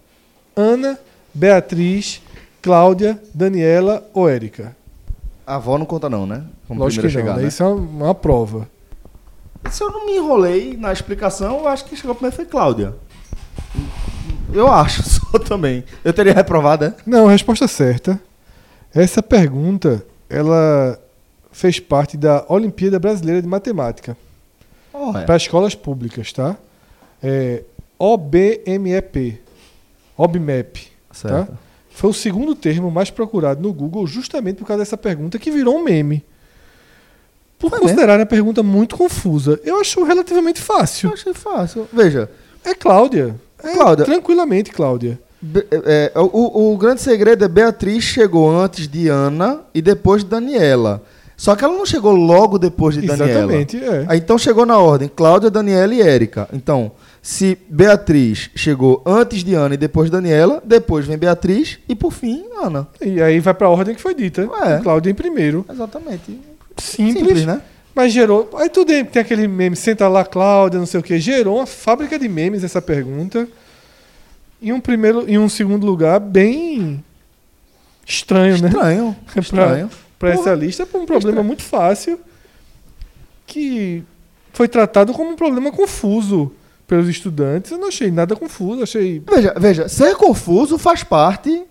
[0.57, 0.99] Ana,
[1.35, 2.21] Beatriz,
[2.61, 4.77] Cláudia, Daniela ou Érica?
[5.47, 6.45] A avó não conta não, né?
[6.73, 7.43] Como Lógico que não, a chegar, né?
[7.43, 7.49] né?
[7.49, 8.67] Isso é uma, prova.
[9.71, 12.95] Se eu não me enrolei na explicação, eu acho que chegou primeiro foi Cláudia.
[14.53, 15.85] Eu acho, só também.
[16.03, 16.95] Eu teria reprovado, é?
[17.07, 18.19] Não, a resposta certa.
[18.95, 20.99] Essa pergunta, ela
[21.51, 24.17] fez parte da Olimpíada Brasileira de Matemática
[24.95, 25.25] Oh, é.
[25.25, 26.57] para escolas públicas, tá?
[27.23, 27.65] É
[27.99, 29.41] OBMEP.
[30.17, 30.89] OBMEP.
[31.13, 31.59] Certo.
[31.91, 35.77] Foi o segundo termo mais procurado no Google justamente por causa dessa pergunta que virou
[35.77, 36.25] um meme.
[37.63, 39.59] Por Foi considerar a pergunta muito confusa.
[39.65, 41.13] Eu acho relativamente Eu fácil.
[41.13, 41.89] achei fácil.
[41.93, 42.29] Veja,
[42.65, 43.37] É Cláudia.
[43.63, 44.05] É Cláudia.
[44.05, 45.19] Tranquilamente, Cláudia.
[45.41, 50.31] Be- é, o, o grande segredo é Beatriz chegou antes de Ana e depois de
[50.31, 51.03] Daniela.
[51.37, 53.31] Só que ela não chegou logo depois de Daniela.
[53.31, 54.07] Exatamente, é.
[54.17, 56.49] Então chegou na ordem Cláudia, Daniela e Érica.
[56.53, 61.95] Então, se Beatriz chegou antes de Ana e depois de Daniela, depois vem Beatriz e
[61.97, 62.87] por fim Ana.
[63.01, 64.49] E aí vai para a ordem que foi dita.
[64.65, 64.79] É.
[64.79, 65.65] Cláudia em primeiro.
[65.69, 66.41] Exatamente.
[66.77, 67.63] Simples, Simples, né?
[67.95, 68.51] mas gerou.
[68.55, 71.19] Aí tudo tem aquele meme, senta lá, Cláudia, não sei o que.
[71.19, 73.49] Gerou uma fábrica de memes essa pergunta.
[74.61, 77.05] Em um primeiro, em um segundo lugar, bem
[78.07, 78.69] estranho, né?
[78.69, 79.17] Estranho.
[79.37, 79.91] Estranho.
[80.19, 82.19] Para essa lista, por um problema muito fácil
[83.45, 84.05] que
[84.53, 86.53] foi tratado como um problema confuso
[86.87, 87.71] pelos estudantes.
[87.71, 89.23] Eu não achei nada confuso, achei.
[89.29, 91.65] Veja, veja, ser confuso faz parte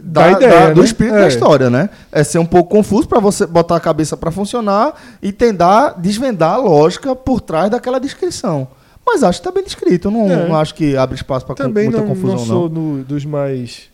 [0.00, 0.86] da, Da ideia, da- do né?
[0.86, 1.20] espírito É.
[1.20, 1.90] da história, né?
[2.12, 6.54] É ser um pouco confuso para você botar a cabeça para funcionar e tentar desvendar
[6.54, 8.68] a lógica por trás daquela descrição.
[9.06, 10.48] Mas acho que tá bem descrito, eu não, É.
[10.48, 12.46] não acho que abre espaço para muita não, confusão não não.
[12.46, 13.88] sou no- dos mais.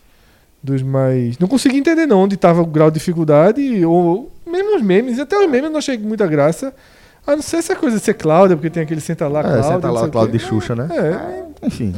[0.63, 1.39] Dos mais.
[1.39, 5.37] Não consegui entender não onde estava o grau de dificuldade, ou mesmo os memes, até
[5.39, 6.73] os memes eu não achei muita graça.
[7.27, 9.63] A não ser essa coisa de ser Cláudia, porque tem aquele senta lá, É, Cláudia.
[9.63, 10.33] senta não lá quê.
[10.33, 10.89] de Xuxa, né?
[10.91, 11.95] É, Enfim.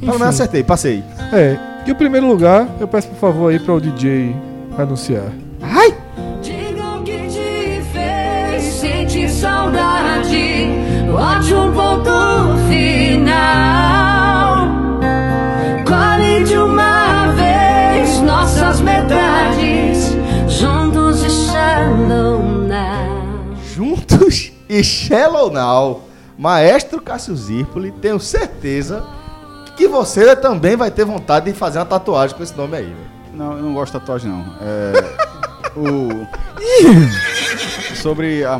[0.00, 1.04] Pelo menos acertei, passei.
[1.32, 1.56] é.
[1.86, 4.34] E o primeiro lugar, eu peço por favor aí para o DJ
[4.78, 5.30] anunciar.
[5.60, 5.94] Ai!
[6.42, 10.66] Diga o que te fez sentir saudade.
[11.12, 14.66] Bote um ponto final.
[15.86, 20.16] Colhe de uma vez nossas metades.
[20.48, 23.54] Juntos e shallow now.
[23.74, 26.00] Juntos e Shallow Now.
[26.36, 29.04] Maestro Cássio Zirpoli, tenho certeza
[29.76, 32.84] que você também vai ter vontade de fazer uma tatuagem com esse nome aí.
[32.84, 33.14] velho.
[33.32, 34.44] Não, eu não gosto de tatuagem, não.
[34.60, 34.92] É,
[35.76, 36.26] o...
[37.96, 38.58] sobre a...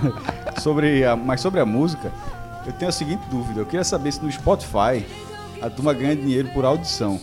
[0.60, 1.16] sobre a...
[1.16, 2.12] Mas sobre a música,
[2.66, 3.60] eu tenho a seguinte dúvida.
[3.60, 5.04] Eu queria saber se no Spotify
[5.62, 7.20] a turma ganha dinheiro por audição.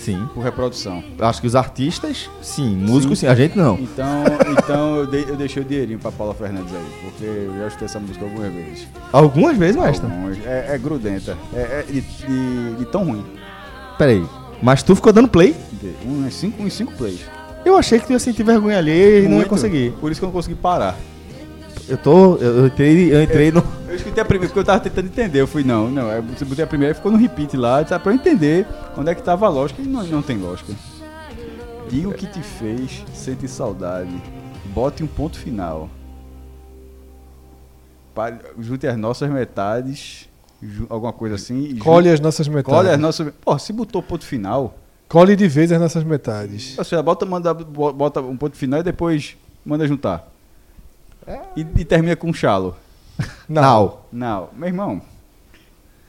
[0.00, 0.26] Sim.
[0.34, 1.04] por reprodução.
[1.18, 2.74] Acho que os artistas, sim.
[2.74, 3.26] Músicos, sim.
[3.26, 3.78] A gente não.
[3.78, 4.24] Então,
[4.58, 7.86] então eu, dei- eu deixei o dinheirinho pra Paula Fernandes aí, porque eu já escutei
[7.86, 8.88] essa música algumas vezes.
[9.12, 10.06] Algumas vezes, mestre.
[10.10, 10.38] Algumas.
[10.46, 11.36] É, é grudenta.
[11.54, 13.24] É, é de, de- de tão ruim.
[13.98, 14.24] Peraí.
[14.62, 15.54] Mas tu ficou dando play?
[15.72, 17.20] De- Uns cinco, uns cinco plays.
[17.64, 19.92] Eu achei que tu ia sentir vergonha ali e não ia conseguir.
[20.00, 20.96] Por isso que eu não consegui parar.
[21.90, 22.36] Eu tô.
[22.36, 23.62] Eu, entrei, eu entrei no.
[23.88, 25.40] Eu escutei a primeira, porque eu tava tentando entender.
[25.40, 26.08] Eu fui, não, não.
[26.10, 28.64] Eu botei a primeira e ficou no repeat lá, tá, pra eu entender
[28.96, 30.72] onde é que tava a lógica e não, não tem lógica.
[31.88, 34.14] Diga o que te fez, sente saudade.
[34.66, 35.90] Bote um ponto final.
[38.14, 40.28] Pare- Junte as nossas metades,
[40.62, 41.76] ju- alguma coisa assim.
[41.78, 42.72] Colhe junte- as nossas metades.
[42.76, 43.32] colhe as nossas.
[43.44, 44.74] Pô, se botou ponto final,
[45.08, 46.78] Colhe de vez as nossas metades.
[46.78, 50.29] ou seja, bota, manda, bo- bota um ponto final e depois manda juntar.
[51.56, 52.76] E, e termina com chalo.
[53.48, 53.98] Não.
[54.12, 55.00] Não, meu irmão.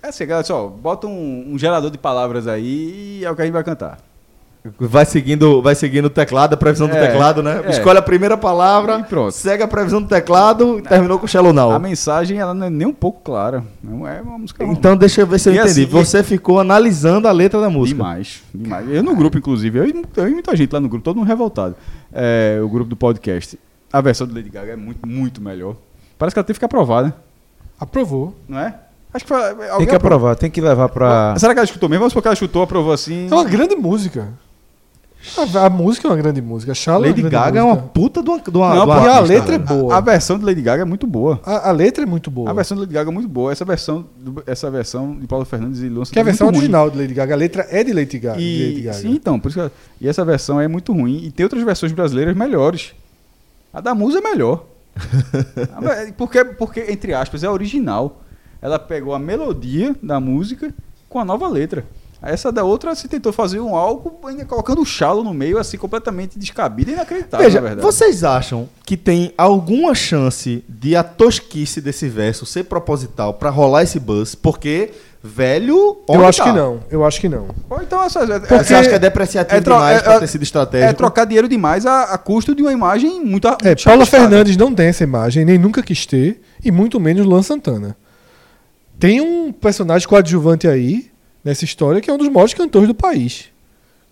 [0.03, 3.41] É assim, galera, só, bota um, um gerador de palavras aí e é o que
[3.41, 3.99] a gente vai cantar.
[4.79, 7.63] Vai seguindo, vai seguindo o teclado, a previsão do É, teclado, né?
[7.65, 7.71] é.
[7.71, 9.31] Escolhe a primeira palavra, E pronto.
[9.31, 11.71] segue a previsão do teclado e terminou com Shallow Now.
[11.71, 13.63] A mensagem, ela não é nem um pouco clara.
[13.83, 15.81] Não é uma música Então deixa eu ver se eu E entendi.
[15.81, 17.97] assim, Você ficou analisando a letra da música.
[17.97, 18.87] Demais, demais.
[18.87, 21.27] Eu no grupo, inclusive, eu, e- eu e muita gente lá no grupo, todo mundo
[21.27, 21.75] revoltado.
[22.13, 23.57] É, o grupo do podcast.
[23.91, 25.75] A versão do Lady Gaga é muito, muito melhor.
[26.17, 27.13] Parece que ela teve que aprovar, né?
[27.79, 28.35] Aprovou.
[28.47, 28.75] Não é?
[29.13, 29.39] Acho que foi.
[29.77, 31.35] Tem que aprovar, tem que levar pra.
[31.37, 31.99] Será que ela escutou mesmo?
[32.01, 33.27] Vamos supor que ela chutou, aprovou assim.
[33.29, 34.29] É uma grande música.
[35.37, 36.73] A, a música é uma grande música.
[36.73, 37.89] Shallow Lady é Gaga é uma música.
[37.93, 39.81] puta de uma, de uma, Não, porque a letra é velho.
[39.81, 39.93] boa.
[39.93, 41.39] A, a versão do Lady Gaga é muito boa.
[41.45, 42.49] A, a letra é muito boa.
[42.49, 43.51] A versão do Lady Gaga é muito boa.
[43.51, 46.55] Essa versão, do- essa versão de Paulo Fernandes e Luan Que é a versão muito
[46.55, 46.63] ruim.
[46.63, 47.33] original de Lady Gaga.
[47.35, 48.39] A letra é de Lady Gaga.
[48.39, 48.97] de Lady E, Gaga.
[48.97, 51.17] sim, então, por isso ela- e essa versão é muito ruim.
[51.25, 52.93] E tem outras versões brasileiras melhores.
[53.73, 54.65] A da Musa é melhor.
[55.81, 58.21] Ve- porque, porque, entre aspas, é original.
[58.61, 60.73] Ela pegou a melodia da música
[61.09, 61.85] com a nova letra.
[62.21, 65.75] Essa da outra se tentou fazer um álbum ainda colocando o chalo no meio, assim,
[65.75, 67.81] completamente descabido e inacreditável, Veja, na verdade.
[67.87, 73.81] vocês acham que tem alguma chance de a tosquice desse verso ser proposital pra rolar
[73.81, 74.35] esse buzz?
[74.35, 74.91] Porque,
[75.23, 75.97] velho.
[76.09, 76.43] Eu acho tá?
[76.45, 76.79] que não.
[76.89, 77.47] Eu acho que não.
[77.69, 80.27] Ou então essa, é, Você acha que é depreciativo é demais é- pra é- ter
[80.27, 80.89] sido estratégico?
[80.89, 84.05] é trocar dinheiro demais a, a custo de uma imagem muito É, muito Paula chapiscada.
[84.05, 87.95] Fernandes não tem essa imagem, nem nunca quis ter, e muito menos Luan Santana.
[88.99, 91.09] Tem um personagem coadjuvante aí,
[91.43, 93.45] nessa história, que é um dos maiores cantores do país.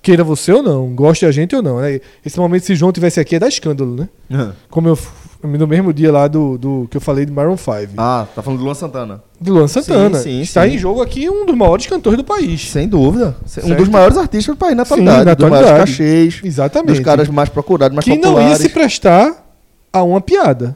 [0.02, 1.80] Queira você ou não, goste a gente ou não.
[1.82, 2.00] Né?
[2.26, 4.10] Esse momento, se João tivesse aqui, é dar escândalo, né?
[4.32, 4.56] Aham.
[4.70, 4.98] Como eu,
[5.42, 7.94] no mesmo dia lá do, do que eu falei de Maroon 5.
[7.98, 9.24] Ah, tá falando do Luan Santana.
[9.40, 10.18] De Luan Santana.
[10.20, 10.74] sim, Está sim.
[10.74, 12.70] em jogo aqui um dos maiores cantores do país.
[12.70, 13.36] Sem dúvida.
[13.44, 13.76] Um Certo.
[13.76, 15.26] dos maiores artistas do país na Sim, atualidade.
[15.26, 15.92] na dos maiores atualidade.
[15.98, 16.42] cachês.
[16.44, 16.96] Exatamente.
[16.98, 18.50] Dos caras mais procurados, mais que não populares.
[18.52, 19.46] ia se prestar
[19.94, 20.76] a uma piada.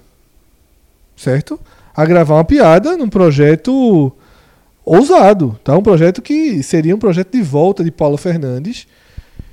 [1.15, 1.59] Certo?
[1.95, 4.11] A gravar uma piada num projeto
[4.85, 5.77] ousado, tá?
[5.77, 8.87] Um projeto que seria um projeto de volta de Paulo Fernandes.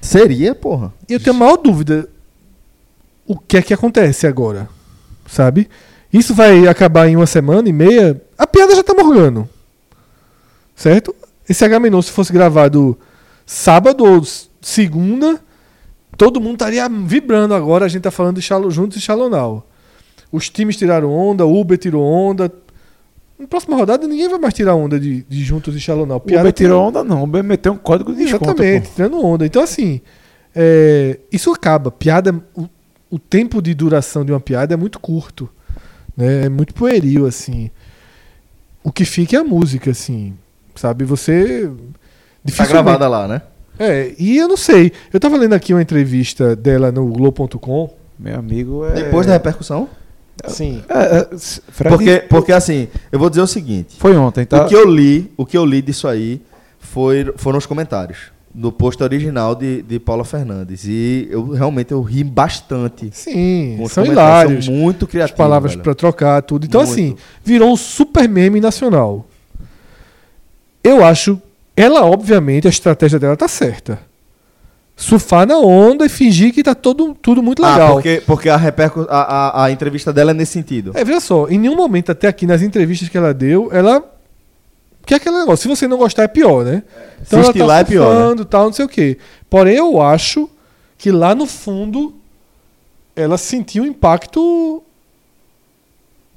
[0.01, 0.93] Seria, porra.
[1.09, 2.09] E eu tenho a maior dúvida
[3.27, 4.69] o que é que acontece agora,
[5.31, 5.69] sabe?
[6.13, 8.21] Isso vai acabar em uma semana e meia.
[8.37, 9.49] A piada já tá morgando.
[10.75, 11.15] Certo?
[11.49, 12.99] Esse H se fosse gravado
[13.47, 14.23] sábado ou
[14.61, 15.41] segunda,
[16.17, 17.85] todo mundo estaria vibrando agora.
[17.85, 19.65] A gente tá falando de Shallow, juntos e Shallow Now.
[20.33, 22.53] Os times tiraram onda, o Uber tirou onda.
[23.39, 26.19] Na próxima rodada ninguém vai mais tirar onda de, de juntos e Shallow Now.
[26.19, 27.21] O Uber tirou onda, não.
[27.21, 28.45] O Uber meteu um código de desconto.
[28.45, 29.47] Exatamente, tirando onda.
[29.47, 30.01] Então, assim,
[30.55, 31.91] é, isso acaba.
[31.91, 32.43] Piada,
[33.11, 35.49] o, tempo de duração de uma piada é muito curto.
[36.17, 36.47] Né?
[36.47, 37.71] É muito pueril, assim.
[38.83, 40.35] O que fica é a música, assim.
[40.75, 41.05] Sabe?
[41.05, 41.71] Você.
[42.57, 43.43] Tá gravada lá, né?
[43.79, 44.93] É, e eu não sei.
[45.13, 47.95] Eu tava lendo aqui uma entrevista dela no Globo.com.
[48.19, 48.93] Meu amigo é.
[48.93, 49.89] Depois da repercussão.
[50.47, 50.83] Sim.
[50.89, 53.97] É, é, Fred, Porque, porque assim, eu vou dizer o seguinte.
[53.99, 54.65] Foi ontem, tá?
[54.65, 56.41] O que eu li, o que eu li disso aí
[56.79, 60.85] foi, foram os comentários do post original de, de Paula Fernandes.
[60.85, 63.09] E eu realmente eu ri bastante.
[63.13, 64.65] Sim, são hilários.
[64.67, 65.37] São muito as criativos.
[65.39, 65.85] palavras velho.
[65.85, 66.67] pra trocar, tudo.
[66.67, 66.93] Então, Muito.
[66.93, 69.27] assim, virou um super meme nacional.
[70.83, 71.41] Eu acho,
[71.77, 74.01] ela, obviamente, a estratégia dela tá certa.
[74.97, 77.93] Surfar na onda e fingir que tá todo, tudo muito Ah, legal.
[77.95, 80.93] porque, porque a, repercu a, a, a entrevista dela é nesse sentido.
[80.95, 84.03] É, veja só, em nenhum momento até aqui nas entrevistas que ela deu, ela.
[85.05, 86.83] Que é aquele negócio, se você não gostar é pior, né?
[87.25, 88.45] Se estilar é pior, né?
[88.49, 89.19] tal, não sei o quê.
[89.49, 90.49] Porém, eu acho
[90.97, 92.15] que lá no fundo
[93.17, 94.83] ela sentiu o impacto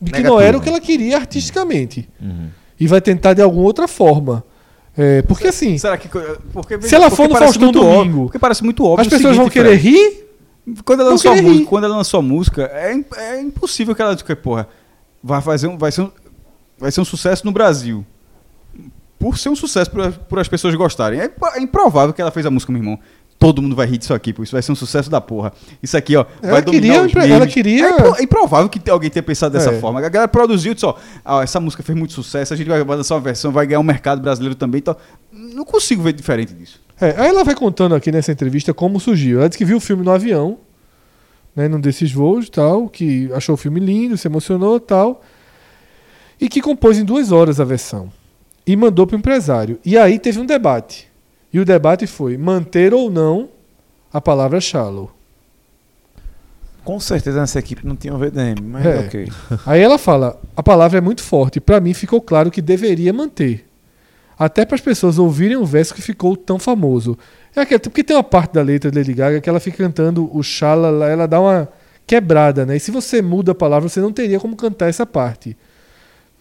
[0.01, 0.41] de que não Negativo.
[0.47, 2.09] era o que ela queria artisticamente.
[2.79, 4.43] E vai tentar de alguma outra forma.
[4.97, 6.07] É, porque assim, Será que.
[6.07, 9.01] Porque, Se ela for porque no Faustão domingo, óbvio, Porque parece muito óbvio.
[9.01, 9.89] as pessoas vão seguinte, querer Fred.
[9.89, 10.23] rir.
[10.85, 13.95] Quando ela vão lançou a querer música, quando ela lançou a música, é, é impossível
[13.95, 14.67] que ela diga, porra,
[15.21, 16.11] vai fazer um, vai ser um,
[16.77, 18.05] vai ser um sucesso no Brasil.
[19.19, 21.19] Por ser um sucesso, por, por as pessoas gostarem.
[21.19, 22.99] É, é improvável que ela fez a música, meu irmão.
[23.39, 24.43] Todo mundo vai rir disso aqui, pô.
[24.43, 25.51] Isso vai ser um sucesso da porra.
[25.81, 27.35] Isso aqui, ó, Ela vai dominar queria impre- memes.
[27.35, 29.79] ela queria- É, é improvável que alguém tenha pensado dessa É.
[29.79, 29.99] forma.
[29.99, 30.95] A galera produziu e disse, ó,
[31.25, 33.83] ah, essa música fez muito sucesso, a gente vai lançar uma versão, vai ganhar um
[33.83, 34.79] mercado brasileiro também.
[34.79, 34.95] Então,
[35.31, 36.79] não consigo ver diferente disso.
[37.01, 39.39] É, aí ela vai contando aqui nessa entrevista como surgiu.
[39.39, 40.59] Ela disse que viu o filme no avião,
[41.55, 45.21] né, num desses voos e tal, que achou o filme lindo, se emocionou e tal,
[46.39, 48.09] e que compôs em duas horas a versão.
[48.65, 49.79] E mandou para o empresário.
[49.83, 51.07] E aí teve um debate.
[51.51, 53.49] E o debate foi manter ou não
[54.11, 55.11] a palavra shallow.
[56.83, 58.99] Com certeza nessa equipe não tinha um VDM, mas É.
[58.99, 59.31] ok.
[59.65, 61.59] Aí ela fala: a palavra é muito forte.
[61.61, 63.65] Para mim ficou claro que deveria manter.
[64.37, 67.17] Até para as pessoas ouvirem o verso que ficou tão famoso.
[67.55, 70.29] É aquele, porque tem uma parte da letra de Lady Gaga que ela fica cantando
[70.35, 71.69] o shalala, ela dá uma
[72.05, 72.75] quebrada, né?
[72.75, 75.55] E se você muda a palavra, você não teria como cantar essa parte.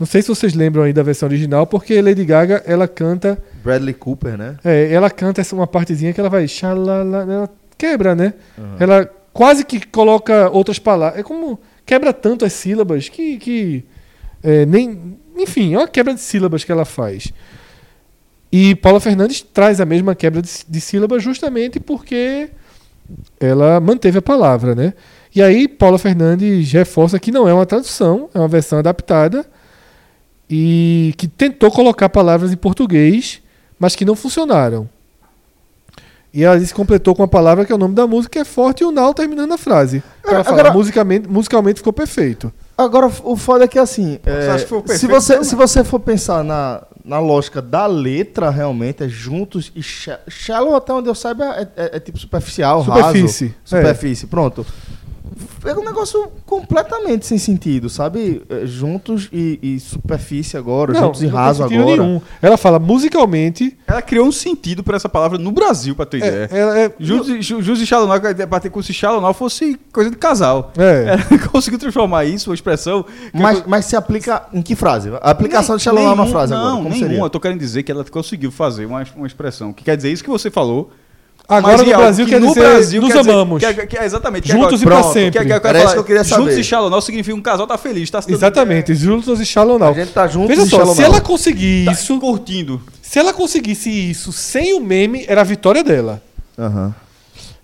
[0.03, 3.95] Não sei se vocês lembram aí da versão original, porque Lady Gaga ela canta, Bradley
[3.95, 4.57] Cooper, né?
[4.65, 8.35] é, ela canta essa uma partezinha que ela vai shalala, ela quebra, né?
[8.81, 11.21] Ela quase que coloca outras palavras.
[11.21, 13.85] É como quebra tanto as sílabas que, que
[14.43, 17.33] é, nem, enfim, é uma quebra de sílabas que ela faz.
[18.51, 22.51] E Paula Fernandes traz a mesma quebra de, de sílabas justamente porque
[23.39, 24.95] ela manteve a palavra, né?
[25.33, 29.47] E aí Paula Fernandes reforça que não é uma tradução, é uma versão adaptada
[30.55, 33.41] e que tentou colocar palavras em português,
[33.79, 34.87] mas que não funcionaram.
[36.35, 38.45] E ela disse, completou com a palavra que é o nome da música, que é
[38.45, 40.03] forte, e o Now terminando a frase.
[40.23, 42.53] Ela Agora- fala, musicalmente, musicalmente ficou perfeito.
[42.77, 44.19] Agora, o foda é que assim.
[44.27, 49.09] é, que se, você, se você for pensar na, na lógica da letra, realmente, é
[49.09, 53.57] juntos e sha- shallow, até onde eu saiba, é, é- é tipo superficial, Superfície, raso.
[53.65, 54.67] Superfície, pronto.
[55.65, 58.43] É um negócio completamente sem sentido, sabe?
[58.49, 61.85] É, juntos e, e superfície agora, juntos e não raso agora.
[61.85, 62.21] nenhum.
[62.41, 66.27] Ela fala, musicalmente, Ela criou um sentido pra essa palavra no Brasil, pra ter é,
[66.27, 66.49] ideia.
[66.53, 68.19] ela é, Jus Jus e Shalonau,
[68.49, 70.73] pra ter como se Shalonau fosse coisa de casal.
[70.79, 73.05] é, Ela conseguiu transformar isso, uma expressão.
[73.33, 75.11] Mas, eu- mas se aplica em que frase?
[75.21, 77.09] A aplicação de shallow na Nenhum- frase não, agora, como nenhuma.
[77.09, 77.23] seria?
[77.25, 80.23] Eu tô querendo dizer que ela conseguiu fazer uma, uma expressão que quer dizer isso
[80.25, 80.91] que você falou.
[81.49, 83.59] Agora mas no Brasil que quer no dizer Brasil nos quer dizer- amamos.
[83.59, 84.43] que é- que é exatamente.
[84.45, 85.31] que Juntos e pra Pronto, sempre.
[85.41, 86.61] Que, que, que, Era isso que eu queria Juntos saber.
[86.61, 88.09] e Shalonau significa um casal tá feliz.
[88.11, 89.91] Tá Exatamente, juntos e Shallow Now.
[89.91, 92.81] A gente tá juntos Veja e só, se ela conseguir tá isso, curtindo.
[93.03, 96.23] se ela conseguisse isso sem o meme, era a vitória dela.
[96.59, 96.95] Aham.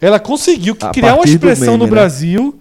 [0.01, 1.91] Ela conseguiu criar uma expressão meme, no né?
[1.91, 2.58] Brasil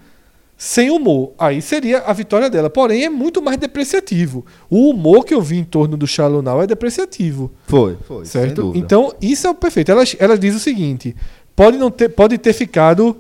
[0.58, 1.34] sem humor.
[1.38, 2.70] Aí seria a vitória dela.
[2.70, 4.44] Porém, é muito mais depreciativo.
[4.70, 7.52] O humor que eu vi em torno do Shallow Now é depreciativo.
[7.68, 8.26] Foi, foi.
[8.26, 8.74] Certo?
[8.76, 9.92] Então, isso é o perfeito.
[9.92, 11.16] Ela, ela diz o seguinte:
[11.56, 13.16] pode, não ter, pode ter ficado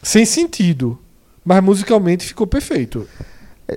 [0.00, 0.96] sem sentido,
[1.44, 3.06] mas musicalmente ficou perfeito.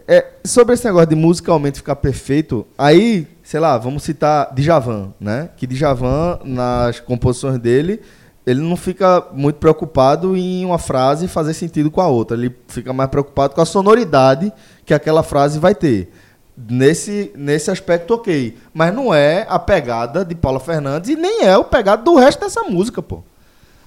[0.08, 5.50] É, sobre esse negócio de musicalmente ficar perfeito, aí, sei lá, vamos citar Djavan, né?
[5.56, 8.02] Que Djavan, nas composições dele,
[8.46, 12.36] ele não fica muito preocupado em uma frase fazer sentido com a outra.
[12.36, 14.52] Ele fica mais preocupado com a sonoridade
[14.86, 16.12] que aquela frase vai ter.
[16.56, 18.58] Nesse, nesse aspecto, ok.
[18.74, 22.42] Mas não é a pegada de Paula Fernandes e nem é o pegado do resto
[22.42, 23.24] dessa música, pô.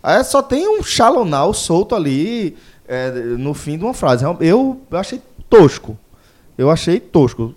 [0.03, 0.81] Aí só tem um
[1.25, 2.57] now solto ali
[2.89, 4.25] é, no fim de uma frase.
[4.41, 5.99] Eu achei tosco.
[6.57, 7.55] Eu achei tosco.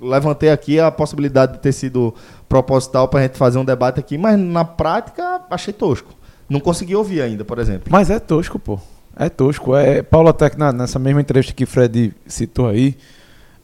[0.00, 2.12] Levantei aqui a possibilidade de ter sido
[2.48, 6.19] proposital pra gente fazer um debate aqui, mas na prática achei tosco.
[6.50, 7.84] Não consegui ouvir ainda, por exemplo.
[7.90, 8.78] Mas é tosco, pô.
[9.16, 9.74] É tosco.
[9.76, 12.96] É, Paula Tec, na- nessa mesma entrevista que Fred citou aí,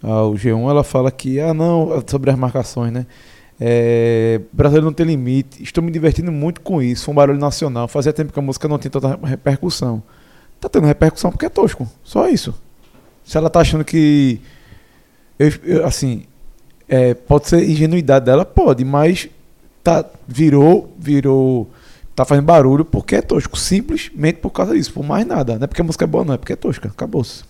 [0.02, 3.06] ao G1, ela fala que, ah, não, sobre as marcações, né?
[3.58, 5.62] É, brasileiro não tem limite.
[5.62, 7.04] Estou me divertindo muito com isso.
[7.06, 7.88] Foi um barulho nacional.
[7.88, 10.02] Fazia tempo que a música não tinha tanta repercussão.
[10.60, 11.88] Tá tendo repercussão porque é tosco.
[12.04, 12.54] Só isso.
[13.24, 14.40] Se ela tá achando que.
[15.38, 16.24] eu- eu, assim.
[16.88, 18.44] é, pode ser ingenuidade dela?
[18.44, 19.28] Pode, mas
[19.82, 20.94] tá, virou.
[20.98, 21.68] Virou.
[22.16, 23.56] Tá fazendo barulho porque é tosco.
[23.58, 24.92] Simplesmente por causa disso.
[24.92, 25.56] Por mais nada.
[25.58, 26.34] Não é porque a música é boa, não.
[26.34, 26.88] É porque é tosca.
[26.88, 27.44] Acabou-se.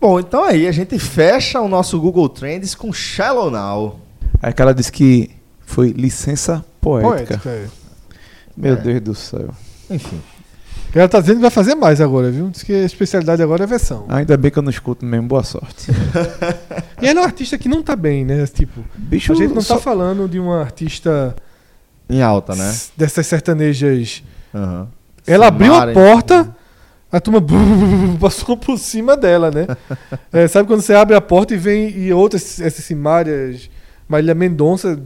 [0.00, 4.00] Bom, então aí a gente fecha o nosso Google Trends com Shallow Now.
[4.42, 5.30] Aí que ela disse que
[5.64, 7.38] foi licença poética.
[7.38, 7.66] Poética, é.
[8.56, 8.76] Meu É.
[8.76, 9.50] Deus do céu.
[9.88, 10.20] Enfim.
[10.94, 12.50] Ela tá dizendo que vai fazer mais agora, viu?
[12.50, 14.04] Diz que a especialidade agora é versão.
[14.08, 15.28] Ainda bem que eu não escuto mesmo.
[15.28, 15.86] Boa sorte.
[17.00, 18.46] E ela é um artista que não tá bem, né?
[18.46, 21.34] Tipo, Bicho, a gente não só- tá falando de uma artista
[22.08, 22.74] Em alta, né?
[22.96, 24.22] dessas sertanejas.
[24.54, 24.88] Aham.
[25.26, 26.54] Ela abriu a porta,
[27.10, 27.40] a turma
[28.20, 29.66] passou por cima dela, né?
[30.32, 33.68] É, sabe quando você abre a porta e vem e outras, essas Simárias,
[34.08, 34.98] Marília Mendonça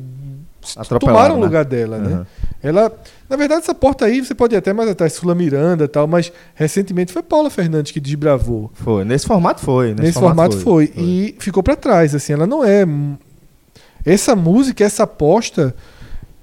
[1.01, 1.45] tomaram o né?
[1.45, 2.15] lugar dela, né?
[2.15, 2.27] Aham.
[2.63, 2.93] Ela,
[3.29, 6.07] na verdade, essa porta aí você pode ir até mais atrás, Sula Miranda e tal,
[6.07, 8.71] mas recentemente foi Paula Fernandes que desbravou.
[8.75, 9.05] Foi.
[9.05, 9.91] Nesse formato foi.
[9.91, 12.85] Nesse, Nesse, formato, foi, E ficou pra trás, assim, ela não é.
[14.05, 15.75] essa música, essa aposta,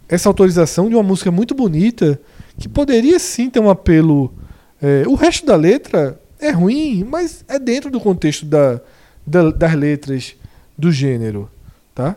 [0.08, 2.20] essa autorização de uma música muito bonita,
[2.58, 4.34] que poderia sim ter um apelo.
[4.82, 8.80] é, o resto da letra é ruim, mas é dentro do contexto da,
[9.26, 10.36] da- das letras
[10.78, 11.50] do gênero,
[11.96, 12.16] tá?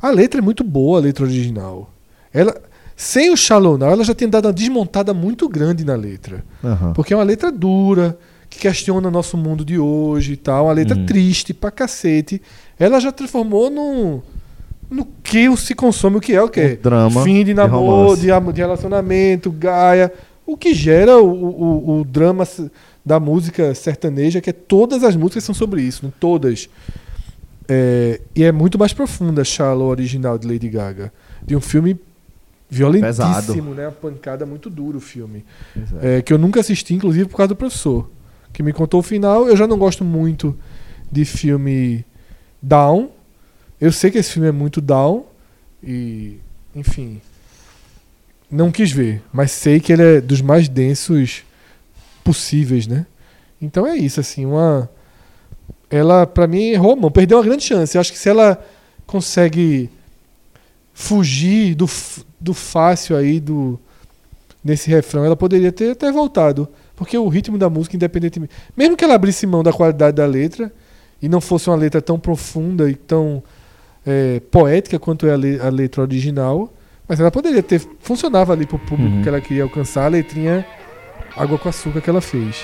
[0.00, 1.90] A letra é muito boa, a letra original.
[2.32, 2.54] Ela,
[2.96, 6.44] sem o Shallow Now, ela já tem dado uma desmontada muito grande na letra.
[6.62, 6.92] Aham.
[6.92, 8.18] Porque é uma letra dura,
[8.50, 10.66] que questiona nosso mundo de hoje e tal.
[10.66, 12.42] Uma letra triste pra cacete.
[12.78, 14.20] Ela já transformou num.
[14.92, 16.76] No que se consome, o que é o quê?
[16.78, 20.12] Um drama Fim de namoro, de, de relacionamento, gaia.
[20.46, 22.46] O que gera o, o, o drama
[23.04, 26.12] da música sertaneja, que é todas as músicas são sobre isso, né?
[26.20, 26.68] todas.
[27.68, 31.12] É, e é muito mais profunda Shallow original de Lady Gaga.
[31.42, 31.98] De um filme
[32.68, 33.86] violentíssimo, né?
[33.86, 35.44] Uma pancada muito dura o filme.
[36.00, 38.10] É, que eu nunca assisti, inclusive, por causa do professor.
[38.52, 39.48] Que me contou o final.
[39.48, 40.56] Eu já não gosto muito
[41.10, 42.04] de filme
[42.60, 43.10] down.
[43.82, 45.24] Eu sei que esse filme é muito down.
[45.82, 46.36] E,
[46.72, 47.20] enfim.
[48.48, 49.20] Não quis ver.
[49.32, 51.42] Mas sei que ele é dos mais densos
[52.22, 53.06] possíveis, né?
[53.60, 54.46] Então é isso, assim.
[54.46, 54.88] Uma.
[55.90, 57.10] Ela, pra mim, errou mão.
[57.10, 57.96] Perdeu uma grande chance.
[57.96, 58.64] Eu acho que se ela
[59.04, 59.90] consegue
[60.94, 61.90] fugir do,
[62.38, 63.80] do fácil aí, do
[64.62, 66.68] nesse refrão, ela poderia ter até voltado.
[66.94, 68.54] Porque o ritmo da música, independentemente.
[68.76, 70.72] Mesmo que ela abrisse mão da qualidade da letra
[71.20, 73.42] e não fosse uma letra tão profunda e tão
[74.06, 76.72] é, poética quanto é a, le- a letra original,
[77.08, 77.80] mas ela poderia ter.
[78.00, 79.22] Funcionava ali pro público Uhum.
[79.22, 80.64] que ela queria alcançar a letrinha
[81.36, 82.56] água com açúcar que ela fez.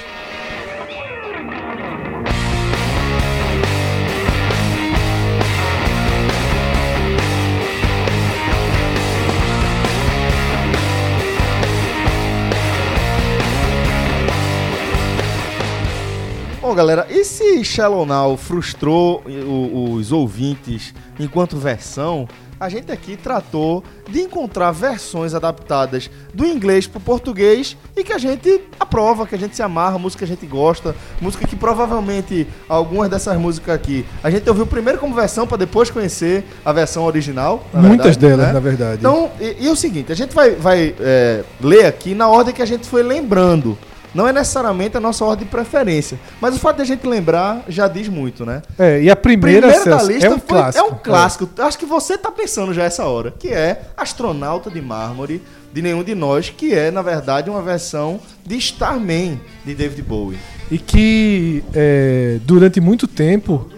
[16.79, 22.29] Galera, e se Shallow Now frustrou o- os ouvintes enquanto versão,
[22.61, 28.19] a gente aqui tratou de encontrar versões adaptadas do inglês pro português e que a
[28.19, 32.47] gente aprova, que a gente se amarra, música que a gente gosta, música que provavelmente
[32.69, 37.05] algumas dessas músicas aqui a gente ouviu primeiro como versão para depois conhecer a versão
[37.05, 37.65] original.
[37.73, 38.53] na Muitas verdade, delas, né?
[38.53, 38.99] na verdade.
[38.99, 42.55] Então, e, e é o seguinte, a gente vai, vai é, ler aqui na ordem
[42.55, 43.77] que a gente foi lembrando.
[44.15, 46.19] Não é necessariamente a nossa ordem de preferência.
[46.41, 48.63] Mas o fato de a gente lembrar já diz muito, né?
[48.79, 50.85] é, e a primeira, Primeiro da Celso, lista é um foi- clássico.
[50.85, 51.49] É um clássico.
[51.59, 53.33] Acho que você tá pensando já essa hora.
[53.39, 58.19] Que é Astronauta de Mármore, de Nenhum de Nós, que é, na verdade, uma versão
[58.47, 60.39] de Starman, de David Bowie.
[60.71, 63.69] E que é, durante muito tempo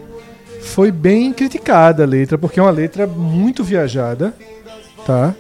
[0.62, 4.35] foi bem criticada a letra, porque é uma letra muito viajada,
[5.07, 5.35] tá?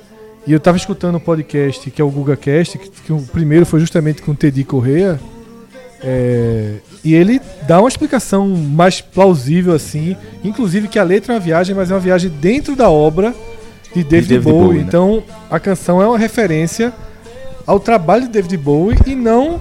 [0.46, 3.78] E eu tava escutando um podcast que é o GugaCast, que, que o primeiro foi
[3.80, 5.20] justamente com o Teddy Correa,
[6.02, 11.40] é, e ele dá uma explicação mais plausível assim, inclusive que a letra é uma
[11.40, 13.34] viagem, mas é uma viagem dentro da obra
[13.94, 14.62] de David, David Bowie.
[14.64, 14.84] Bowie, né?
[14.88, 16.92] Então a canção é uma referência
[17.66, 19.60] ao trabalho de David Bowie e não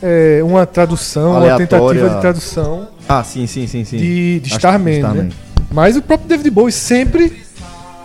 [0.00, 1.66] é, uma tradução, uma Aleatória.
[1.66, 3.96] tentativa de tradução Ah, sim, sim, sim, sim.
[3.96, 5.22] de, de Starman, Starman.
[5.24, 5.30] né?
[5.72, 7.42] Mas o próprio David Bowie sempre,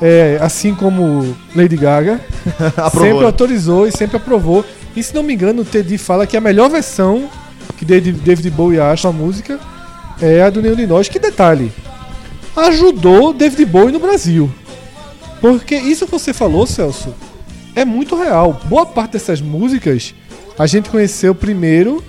[0.02, 2.20] é, assim como Lady Gaga,
[2.92, 4.66] sempre autorizou e sempre aprovou.
[4.96, 7.30] E se não me engano, o Teddy fala que a melhor versão
[7.78, 9.60] que David David Bowie acha a música
[10.22, 11.10] é a do Nenhum de Nós.
[11.10, 11.72] Que detalhe,
[12.56, 14.50] ajudou David Bowie no Brasil.
[15.42, 17.14] Porque isso que você falou, Celso,
[17.76, 18.60] é muito real.
[18.66, 20.14] Boa parte dessas músicas
[20.58, 22.02] a gente conheceu primeiro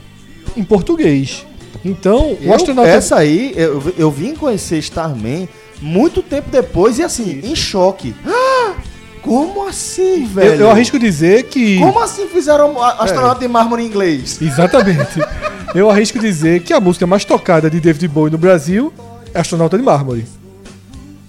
[0.56, 1.44] em português.
[1.84, 5.48] Então, Eu- astronauta Essa aí, eu, eu vim conhecer Starman
[5.80, 8.14] muito tempo depois e assim, em choque.
[8.26, 8.74] Ah,
[9.22, 10.60] como assim, Eu, velho?
[10.62, 11.78] eu arrisco dizer que.
[11.78, 14.40] Como assim fizeram a- astronauta de mármore em inglês?
[14.40, 15.20] Exatamente.
[15.74, 18.92] eu arrisco dizer que a música mais tocada de David Bowie no Brasil
[19.34, 20.24] é Astronauta de Mármore.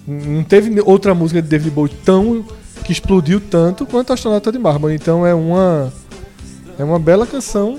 [0.06, 2.44] Não teve outra música de David Bowie tão.
[2.84, 4.94] que explodiu tanto quanto Astronauta de Mármore.
[4.94, 5.92] Então é uma.
[6.78, 7.78] É uma bela canção.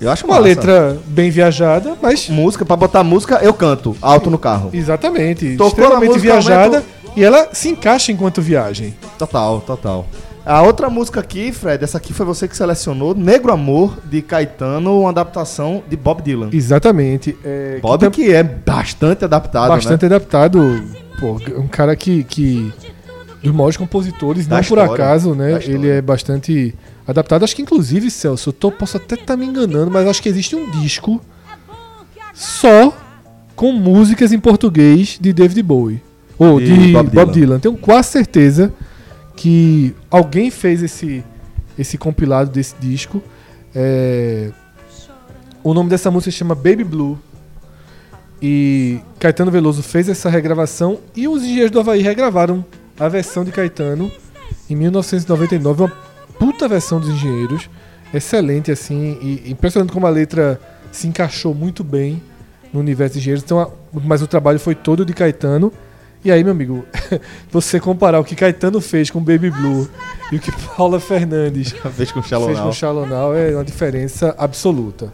[0.00, 0.44] Eu acho Uma massa.
[0.48, 2.28] letra bem viajada, mas.
[2.28, 4.70] Música, pra botar música, eu canto, alto no carro.
[4.72, 5.56] Exatamente.
[5.56, 6.84] Tocou extremamente música, viajada.
[7.16, 8.94] E ela se encaixa enquanto viagem.
[9.18, 10.06] Total, total.
[10.44, 15.00] A outra música aqui, Fred, essa aqui foi você que selecionou, Negro Amor, de Caetano,
[15.00, 16.50] uma adaptação de Bob Dylan.
[16.52, 17.36] Exatamente.
[17.44, 20.14] É, Bob tam- que é bastante adaptado, bastante né?
[20.14, 20.84] adaptado.
[21.18, 22.72] Pô, um cara que, que
[23.42, 25.58] dos maiores compositores, Da não por história, acaso, né?
[25.64, 26.74] Ele é bastante
[27.06, 27.44] adaptado.
[27.44, 30.54] Acho que inclusive, Celso, eu tô- posso até estar me enganando, mas acho que existe
[30.56, 31.20] um disco
[32.34, 32.92] só
[33.54, 36.02] com músicas em português de David Bowie.
[36.38, 37.32] Ou De de, Bob Bob, Dylan.
[37.32, 37.58] Dylan.
[37.60, 38.72] Tenho quase certeza
[39.34, 41.24] que alguém fez esse,
[41.78, 43.22] esse compilado desse disco.
[43.74, 44.50] É,
[45.64, 47.18] O nome dessa música se chama Baby Blue.
[48.40, 52.62] E Caetano Veloso fez essa regravação e os Engenheiros do Havaí regravaram
[53.00, 54.12] a versão de Caetano
[54.68, 55.92] em 1999, uma
[56.38, 57.68] puta versão dos Engenheiros,
[58.12, 60.60] excelente assim, e impressionante como a letra
[60.92, 62.22] se encaixou muito bem
[62.72, 63.44] no universo dos Engenheiros.
[63.44, 63.70] Então, a-
[64.04, 65.72] mas o trabalho foi todo de Caetano.
[66.24, 66.84] E aí, meu amigo,
[67.52, 69.88] você comparar o que Caetano fez com Baby Blue
[70.32, 75.12] e o que Paula Fernandes Fez com fez com Shallow Now é uma diferença absoluta.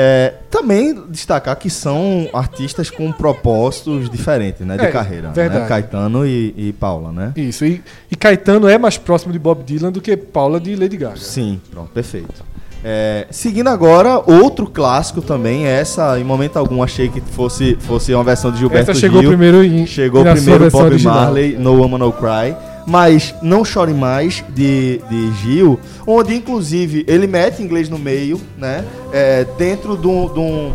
[0.00, 4.76] É, também destacar que são artistas com propósitos diferentes, né?
[4.76, 5.30] De É, carreira.
[5.30, 5.62] verdade.
[5.62, 5.66] Né?
[5.68, 7.32] Caetano e, e Paula, né?
[7.34, 7.64] Isso.
[7.64, 11.16] E, e Caetano é mais próximo de Bob Dylan do que Paula de Lady Gaga.
[11.16, 12.44] Sim, pronto, perfeito.
[12.84, 18.22] É, seguindo agora, outro clássico também, essa em momento algum achei que fosse, fosse uma
[18.22, 19.30] versão de Gilberto Essa chegou Gil.
[19.30, 21.14] primeiro em Chegou primeiro Bob original.
[21.16, 22.54] Marley, No Woman No Cry.
[22.88, 28.82] Mas Não Chore Mais, de, de Gil, onde inclusive ele mete inglês no meio, né?
[29.12, 30.72] É, dentro de, um, de, um-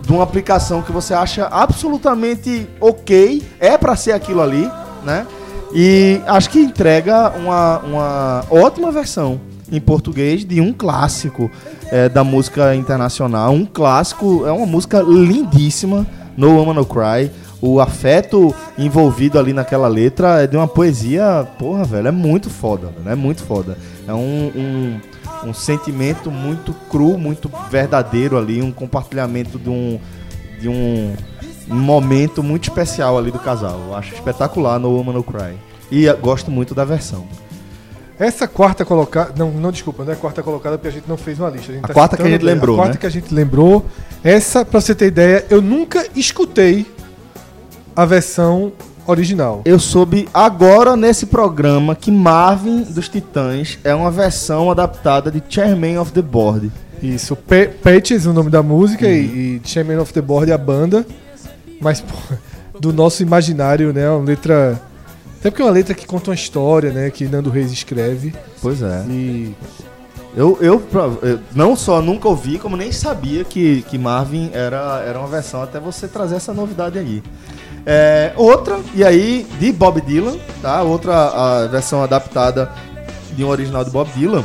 [0.00, 4.70] de uma aplicação que você acha absolutamente ok, é pra ser aquilo ali,
[5.04, 5.26] né?
[5.74, 9.40] E acho que entrega uma, uma ótima versão
[9.70, 11.50] em português de um clássico
[11.90, 13.52] é, da música internacional.
[13.52, 16.06] Um clássico, é uma música lindíssima,
[16.36, 17.30] No Woman No Cry.
[17.60, 22.92] O afeto envolvido ali naquela letra é de uma poesia, porra, velho, é muito foda,
[23.04, 23.12] né?
[23.12, 23.76] É muito foda.
[24.06, 25.00] É um, um,
[25.48, 29.98] um sentimento muito cru, muito verdadeiro ali, um compartilhamento de um,
[30.60, 31.16] de um,
[31.68, 33.80] momento muito especial ali do casal.
[33.88, 35.56] Eu acho espetacular No Woman No Cry.
[35.90, 37.26] E gosto muito da versão.
[38.18, 39.32] Essa quarta colocada.
[39.36, 41.72] Não, não, desculpa, não é quarta colocada porque a gente não fez uma lista.
[41.72, 43.00] gente A tá quarta que a gente lembrou, A quarta né?
[43.00, 43.84] que a gente lembrou.
[44.22, 46.86] Essa, pra você ter ideia, eu nunca escutei
[47.98, 48.70] a versão
[49.08, 49.62] original.
[49.64, 55.98] Eu soube agora nesse programa que Marvin dos Titãs é uma versão adaptada de Chairman
[55.98, 56.70] of the Board.
[57.02, 61.04] Isso, Pe- Patches, o nome da música, e, e Chairman of the Board, a banda.
[61.80, 62.14] Mas, pô,
[62.78, 64.08] do nosso imaginário, né?
[64.08, 64.80] Uma letra.
[65.40, 67.10] Até porque é uma letra que conta uma história, né?
[67.10, 68.32] Que Nando Reis escreve.
[68.62, 69.04] Pois é.
[69.08, 69.52] E.
[70.36, 70.80] Eu, eu,
[71.22, 75.62] eu não só nunca ouvi, como nem sabia que, que Marvin era, era uma versão,
[75.62, 77.24] até você trazer essa novidade aí.
[77.90, 80.82] É, outra, e aí, de Bob Dylan, tá?
[80.82, 82.70] Outra a versão adaptada
[83.32, 84.44] de um original de Bob Dylan.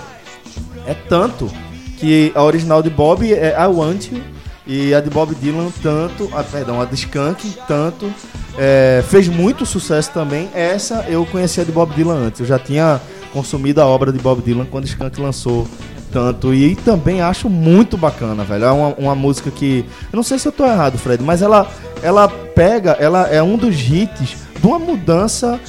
[0.87, 1.51] É tanto
[1.97, 4.21] que a original de Bob é I Want You
[4.65, 8.09] e a de Bob Dylan tanto, ah, perdão, a de Skunk tanto
[8.57, 10.49] é, fez muito sucesso também.
[10.53, 13.01] Essa eu conhecia de Bob Dylan antes, eu já tinha
[13.33, 15.67] consumido a obra de Bob Dylan quando Skunk lançou
[16.13, 18.65] tanto e também acho muito bacana, velho.
[18.65, 21.67] É uma, uma música que eu não sei se eu tô errado, Fred, mas ela
[22.03, 25.59] ela pega, ela é um dos hits de uma mudança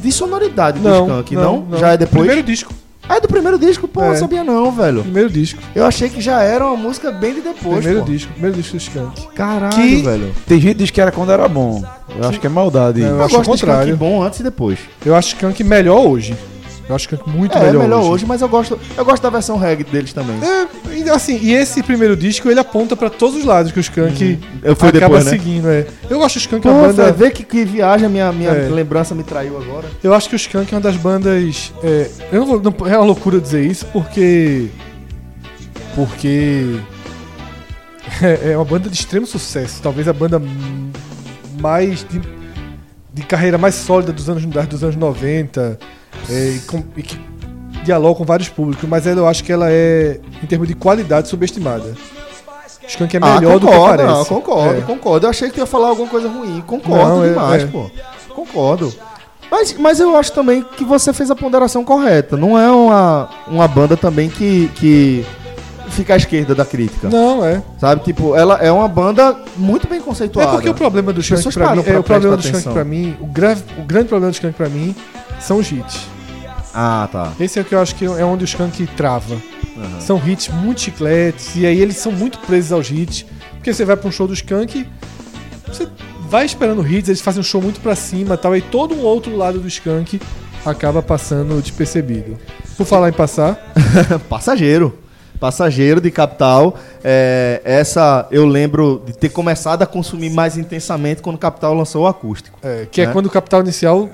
[0.00, 1.66] de sonoridade do Não, Skunk, não, não?
[1.70, 1.78] não.
[1.78, 2.20] Já é depois?
[2.26, 2.72] Primeiro disco.
[3.06, 3.86] Ah, é do primeiro disco?
[3.86, 4.08] Pô, É.
[4.08, 5.02] não sabia não, velho.
[5.02, 5.60] Primeiro disco.
[5.74, 8.10] Eu achei que já era uma música bem de depois, primeiro pô.
[8.10, 8.32] disco.
[8.32, 9.28] Primeiro disco do Skank.
[9.34, 10.32] Caralho, Que- velho.
[10.46, 11.82] Tem gente que diz que era quando era bom.
[12.18, 13.00] Eu acho que é maldade.
[13.02, 13.96] Não, eu Eu acho o gosto de contrário.
[13.96, 14.78] bom antes e depois.
[15.04, 16.34] Eu acho Skank melhor hoje.
[16.86, 18.10] Eu acho Skank muito é, melhor, melhor hoje.
[18.10, 18.26] hoje.
[18.26, 20.36] mas eu gosto, eu gosto da versão reggae deles também.
[20.42, 23.80] É, e assim, e esse primeiro disco ele aponta pra todos os lados que o
[23.80, 25.30] Skank Eu fui acaba depois, né?
[25.30, 25.68] seguindo.
[25.68, 25.86] É.
[26.10, 27.10] Eu acho o Skank Pô, uma banda.
[27.12, 28.68] Vê que, que viagem a minha, minha É.
[28.68, 29.88] lembrança me traiu agora.
[30.02, 31.72] Eu acho que o Skank é uma das bandas.
[31.82, 32.60] é, eu não vou.
[32.60, 34.68] não- é uma loucura dizer isso porque.
[35.94, 36.76] Porque.
[38.22, 39.80] É, é uma banda de extremo sucesso.
[39.82, 40.40] Talvez a banda
[41.60, 42.04] mais.
[42.08, 42.20] de,
[43.12, 45.78] de carreira mais sólida dos anos, dos anos 90.
[46.30, 47.18] É, e, com- e que
[47.84, 48.88] dialoga com vários públicos.
[48.88, 51.94] Mas eu acho que ela é, em termos de qualidade, subestimada.
[52.86, 54.14] Skank é melhor do que Ah, concordo, parece.
[54.18, 54.80] não, concordo, É.
[54.82, 55.26] concordo.
[55.26, 56.62] Eu achei que ia falar alguma coisa ruim.
[56.66, 57.66] Concordo Não, é- demais, é.
[57.66, 57.90] pô.
[58.34, 58.92] Concordo.
[59.50, 62.36] Mas, mas eu acho também que você fez a ponderação correta.
[62.36, 65.24] Não é uma, uma banda também que, que
[65.90, 67.08] fica à esquerda da crítica.
[67.08, 67.62] Não, é.
[67.78, 68.02] Sabe?
[68.02, 70.50] Tipo, ela é uma banda muito bem conceituada.
[70.50, 72.84] É porque o problema do Skank pra mim, pra é o problema do Skank pra
[72.84, 74.94] mim, o, gra- o grande problema do Skank pra mim
[75.40, 76.06] são os hits.
[76.74, 77.32] Ah, tá.
[77.38, 79.36] Esse é o que eu acho que é onde o Skank trava.
[80.00, 83.24] São hits muito chicletes e aí eles são muito presos aos hits.
[83.54, 84.86] Porque você vai pra um show do Skank,
[85.66, 85.88] você
[86.28, 89.36] vai esperando hits, eles fazem um show muito pra cima, tal, e todo um outro
[89.36, 90.20] lado do Skank
[90.64, 92.36] acaba passando despercebido.
[92.76, 93.72] Por falar em passar,
[94.28, 94.98] Passageiro.
[95.40, 96.76] Passageiro de Capital.
[97.02, 102.06] É, essa eu lembro de ter começado a consumir mais intensamente quando Capital lançou o
[102.06, 102.58] acústico.
[102.62, 103.12] é, que é Né?
[103.12, 104.08] quando o Capital Inicial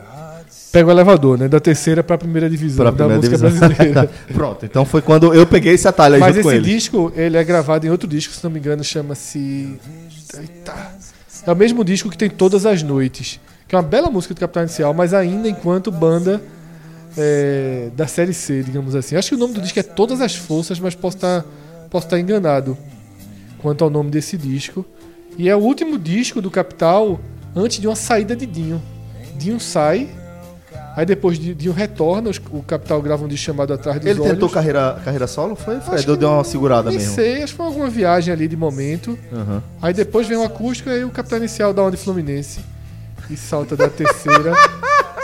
[0.73, 1.49] pega o elevador, né?
[1.49, 3.69] Da terceira pra primeira divisão Pra da primeira música divisão.
[3.69, 4.11] brasileira.
[4.33, 6.61] Pronto, então foi quando eu peguei esse atalho aí Mas esse ele.
[6.61, 9.79] disco, ele é gravado em outro disco, se não me engano, chama-se.
[11.47, 13.41] É o mesmo disco que tem Todas as Noites.
[13.67, 16.43] Que é uma bela música do Capital Inicial, mas ainda enquanto banda
[17.17, 19.17] é, da série C, digamos assim.
[19.17, 21.45] Acho que o nome do disco é Todas as Forças, mas posso estar
[21.89, 22.77] posso estar enganado
[23.59, 24.85] quanto ao nome desse disco.
[25.39, 27.19] E é o último disco do Capital
[27.55, 28.81] antes de uma saída de Dinho.
[29.37, 30.09] Dinho sai
[31.01, 34.21] Aí depois de, de um retorno, o Capital grava um disco chamado Atrás dos Ele
[34.21, 34.33] Olhos.
[34.35, 35.57] tentou carreira, carreira solo?
[35.57, 35.81] Foi?
[35.81, 36.03] Foi.
[36.03, 37.15] Deu, deu uma segurada Nem mesmo.
[37.15, 39.19] sei, acho que foi alguma viagem ali de momento.
[39.33, 39.63] Aham.
[39.81, 42.61] Aí depois vem o acústico e aí o Capital Inicial da Onda Fluminense.
[43.31, 44.53] E salta da terceira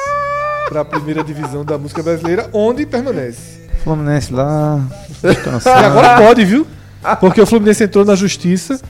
[0.71, 3.61] pra primeira divisão da música brasileira, onde permanece.
[3.85, 4.81] Fluminense lá.
[5.23, 6.67] E agora pode, viu?
[7.21, 8.81] Porque o Fluminense entrou na justiça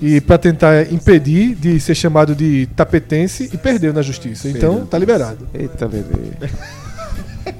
[0.00, 4.48] e para tentar impedir de ser chamado de tapetense e perdeu na justiça.
[4.48, 5.48] Então tá liberado.
[5.52, 6.14] Eita, bebê.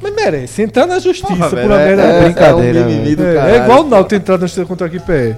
[0.03, 2.03] Mas merece entrar na justiça Porra, por velho, uma merda.
[2.03, 3.55] é, brincadeira, é um É, caralho.
[3.55, 5.37] é igual o Náutico entrar na justiça contra a Equipe.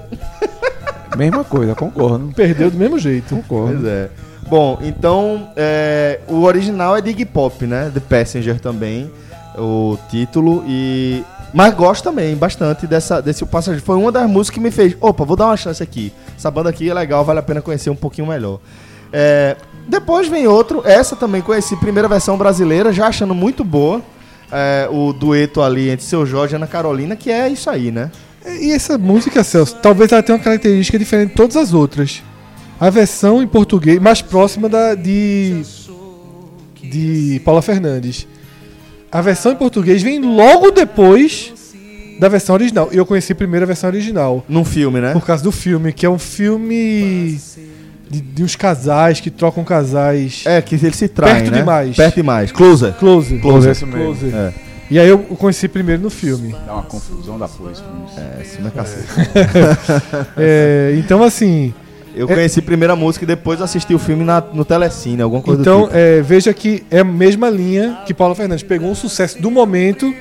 [1.16, 2.32] Mesma coisa, concordo.
[2.34, 3.34] Perdeu do mesmo jeito.
[3.36, 3.74] Concordo.
[3.80, 4.08] Pois é.
[4.48, 7.90] Bom, então é, o original é de Iggy Pop, né?
[7.94, 9.08] The Passenger também,
[9.56, 10.64] o título.
[10.66, 11.22] E
[11.52, 13.84] mas gosto também bastante dessa, desse Passageiro.
[13.84, 16.12] Foi uma das músicas que me fez, opa, vou dar uma chance aqui.
[16.36, 18.60] Essa banda aqui é legal, vale a pena conhecer um pouquinho melhor.
[19.12, 19.56] É,
[19.88, 24.00] depois vem outro, essa também conheci, primeira versão brasileira, já achando muito boa.
[24.52, 28.10] É, o dueto ali entre Seu Jorge e Ana Carolina, que é isso aí, né?
[28.44, 32.22] E essa música, Celso, talvez ela tenha uma característica diferente de todas as outras.
[32.80, 35.62] A versão em português, mais próxima da de.
[36.82, 38.26] de Paula Fernandes.
[39.12, 41.52] A versão em português vem logo depois
[42.20, 42.88] da versão original.
[42.92, 44.44] E eu conheci primeiro a versão original.
[44.48, 45.12] Num filme, né?
[45.12, 47.40] Por causa do filme, que é um filme
[48.08, 50.42] de, de uns casais que trocam casais.
[50.44, 51.58] É, que ele se trai, Perto né?
[51.58, 51.96] demais.
[51.96, 52.52] Perto demais.
[52.52, 52.92] Closer.
[52.94, 53.38] Close.
[53.38, 53.68] Close.
[53.68, 54.04] Esse mesmo.
[54.04, 54.26] Close.
[54.34, 54.52] É.
[54.90, 56.54] E aí eu conheci primeiro no filme.
[56.66, 57.84] Dá uma confusão da isso.
[58.16, 59.06] É, sim, mas cacete.
[60.36, 61.72] É, então, assim.
[62.14, 65.60] Eu conheci a primeira música e depois assisti o filme na- no Telecine, alguma coisa
[65.60, 65.96] Então, do tipo.
[65.98, 68.64] é, veja que é a mesma linha que Paula Fernandes.
[68.64, 70.12] Pegou um sucesso do momento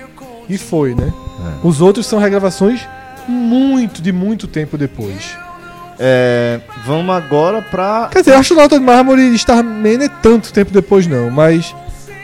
[0.48, 1.12] e foi, né?
[1.64, 1.68] É.
[1.68, 2.82] Os outros são regravações
[3.28, 5.36] muito, de muito tempo depois.
[5.98, 8.08] É, vamos agora pra.
[8.12, 11.76] Quer dizer, Astronauta de Mármore e Starman é tanto tempo depois, não, mas.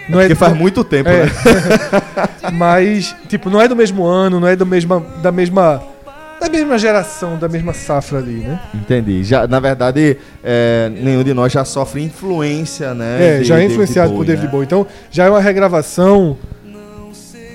[0.08, 1.26] Não é Porque faz muito tempo, É.
[1.26, 1.32] né?
[2.54, 5.82] mas, tipo, não é do mesmo ano, não é do mesma, da mesma.
[6.40, 8.60] Da mesma geração, da mesma safra ali, né?
[8.74, 9.24] Entendi.
[9.24, 13.38] Já, na verdade, é, nenhum de nós já sofre influência, né?
[13.38, 14.52] É, de já é David influenciado por Bowie, David né?
[14.52, 14.66] Bowie.
[14.66, 16.38] Então, já é uma regravação.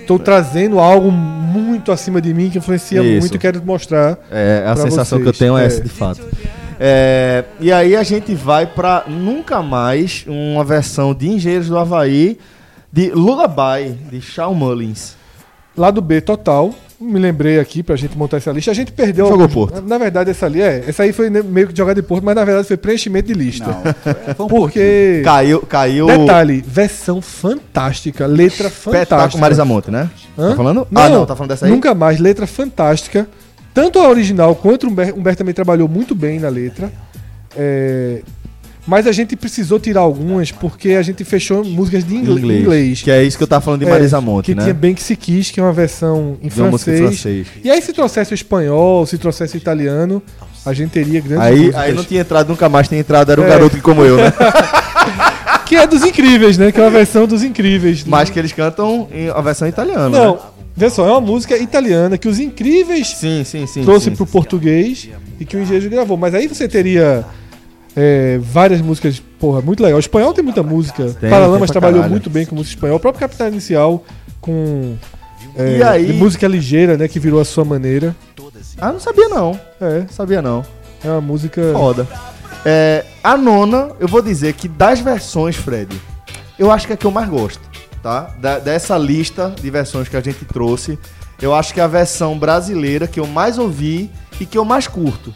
[0.06, 3.20] Tô trazendo algo muito acima de mim que influencia Isso.
[3.20, 4.18] muito e quero mostrar.
[4.30, 5.22] É, a sensação vocês.
[5.22, 5.66] que eu tenho é É.
[5.66, 6.20] essa, de fato.
[6.80, 12.38] É, e aí a gente vai pra Nunca Mais, uma versão de Engenheiros do Havaí,
[12.92, 15.14] de Lullaby, de Shawn Mullins.
[15.76, 16.74] Lado B total.
[17.00, 18.70] Me lembrei aqui pra gente montar essa lista.
[18.70, 19.24] A gente perdeu.
[19.26, 19.80] Jogou alguns- Porto.
[19.88, 20.84] Na verdade, essa ali é.
[20.86, 23.64] Essa aí foi meio que jogada de Porto, mas na verdade foi preenchimento de lista.
[23.66, 25.22] Não, foi, um Porque.
[25.24, 26.06] Caiu, caiu.
[26.06, 28.98] Detalhe, versão fantástica, letra fantástica.
[28.98, 30.10] Espetáculo Marisa Monte, né?
[30.38, 30.50] Hã?
[30.50, 30.86] Tá falando?
[30.90, 31.72] Não, ah, não, tá falando dessa aí?
[31.72, 33.26] Nunca mais, letra fantástica.
[33.72, 36.92] Tanto a original quanto o Humberto, Humberto também trabalhou muito bem na letra.
[37.56, 38.20] É,
[38.90, 42.60] Mas a gente precisou tirar algumas porque a gente fechou músicas de inglês.
[42.62, 43.02] inglês.
[43.02, 44.62] Que é isso que eu tava falando de É, Marisa Monte, que né?
[44.64, 46.98] tinha Bem Que Se Quis, que é uma versão em francês.
[46.98, 47.46] francês.
[47.62, 50.20] E aí se trouxesse o espanhol, se trouxesse o italiano,
[50.66, 51.80] a gente teria grandes Aí, músicas.
[51.80, 53.48] aí não tinha entrado nunca mais, tinha entrado, era um É.
[53.48, 54.32] garoto que como eu, né?
[55.66, 56.72] Que é dos Incríveis, né?
[56.72, 58.02] Que é uma versão dos Incríveis.
[58.04, 60.08] Mas que eles cantam a versão italiana.
[60.08, 60.40] Não, né?
[60.76, 63.84] vê só, é uma música italiana que os Incríveis Sim, sim, sim.
[63.84, 64.16] trouxe sim.
[64.16, 65.08] pro português
[65.38, 66.16] e que o Engenheiro gravou.
[66.16, 67.24] Mas aí você teria
[68.02, 69.96] é, várias músicas, porra, muito legal.
[69.96, 71.04] O espanhol tem muita música.
[71.20, 72.10] Tem, Paralamas tem trabalhou caralho.
[72.10, 72.96] muito bem com música espanhol.
[72.96, 74.02] O próprio Capital Inicial
[74.40, 74.96] com
[75.56, 77.06] é, E aí- música ligeira, né?
[77.08, 78.14] Que virou a sua maneira.
[78.78, 79.58] Ah, não sabia não.
[79.80, 80.64] É, Sabia não.
[81.04, 81.60] é uma música.
[81.74, 82.06] Foda.
[82.64, 85.94] É, a nona, eu vou dizer que das versões, Fred,
[86.58, 87.60] eu acho que é a que eu mais gosto,
[88.02, 88.30] tá?
[88.40, 90.98] Da- dessa lista de versões que a gente trouxe,
[91.40, 94.86] eu acho que é a versão brasileira que eu mais ouvi e que eu mais
[94.86, 95.34] curto.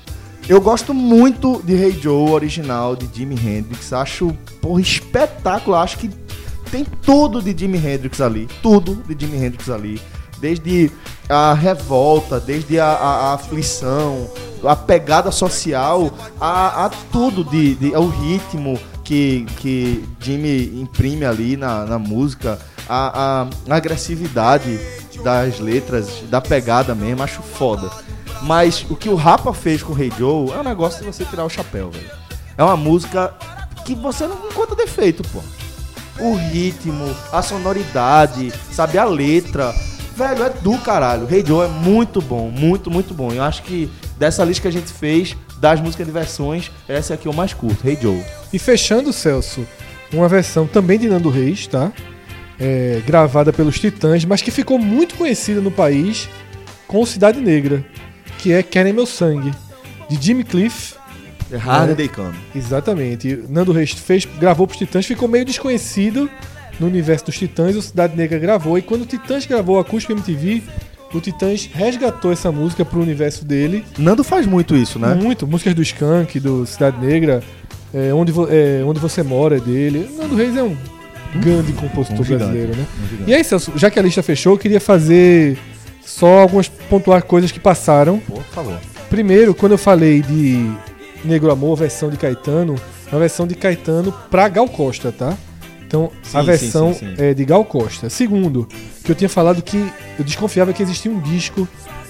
[0.48, 6.10] Eu gosto muito de Hey Joe original de Jimi Hendrix, acho, porra, espetáculo, acho que
[6.70, 10.00] tem tudo de Jimi Hendrix ali, tudo de Jimi Hendrix ali.
[10.38, 10.90] Desde
[11.28, 14.28] a revolta, desde a, a- a aflição,
[14.62, 21.56] a pegada social, a, a tudo, de, de, o ritmo que, que Jimmy imprime ali
[21.56, 24.78] na, na música, a, a agressividade
[25.22, 27.90] das letras, da pegada mesmo, acho foda.
[28.44, 31.24] Mas o que o Rapa fez com o Rei Joe é um negócio de você
[31.24, 32.10] tirar o chapéu, velho.
[32.56, 33.34] É uma música
[33.84, 35.40] que você não encontra defeito, pô
[36.18, 39.74] o ritmo, a sonoridade, sabe, a letra.
[40.16, 41.26] Velho, é do caralho.
[41.26, 43.32] Rei Joe é muito bom, muito, muito bom.
[43.32, 47.14] Eu acho que dessa lista que a gente fez, das músicas de versões, essa é
[47.14, 48.22] a que eu mais curto, Rei Joe.
[48.52, 49.66] E fechando, Celso,
[50.12, 51.92] uma versão também de Nando Reis, tá?
[52.60, 56.28] É, gravada pelos Titãs, mas que ficou muito conhecida no país
[56.86, 57.84] com Cidade Negra,
[58.44, 59.50] que é Querem Meu Sangue,
[60.06, 60.94] de Jimmy Cliff.
[61.48, 61.94] The Harder É.
[61.94, 62.34] They Come.
[62.54, 63.42] Exatamente.
[63.48, 66.28] Nando Reis fez, gravou pros Titãs, ficou meio desconhecido
[66.78, 68.76] no universo dos Titãs, o Cidade Negra gravou.
[68.76, 70.62] E quando o Titãs gravou a Acústico MTV,
[71.14, 73.82] o Titãs resgatou essa música pro universo dele.
[73.96, 75.14] Nando faz muito isso, né?
[75.14, 75.46] Muito.
[75.46, 77.42] Músicas do Skank, do Cidade Negra,
[77.94, 80.06] é, onde, Vo- é, onde Você Mora é dele.
[80.18, 80.76] Nando Reis é um
[81.40, 82.86] grande compositor um gigante, brasileiro, né?
[83.22, 83.28] um.
[83.28, 85.56] E aí, Celso, já que a lista fechou, eu queria fazer
[86.04, 88.18] só algumas pontuar coisas que passaram.
[88.20, 88.78] Por favor.
[89.10, 90.70] Primeiro, quando eu falei de
[91.24, 92.74] Negro Amor, versão de Caetano,
[93.10, 95.36] uma versão de Caetano pra Gal Costa, tá?
[95.86, 97.14] Então, Sim, a versão sim, sim.
[97.22, 98.10] é de Gal Costa.
[98.10, 98.66] Segundo,
[99.04, 99.76] que eu tinha falado que
[100.18, 101.68] eu desconfiava que existia um disco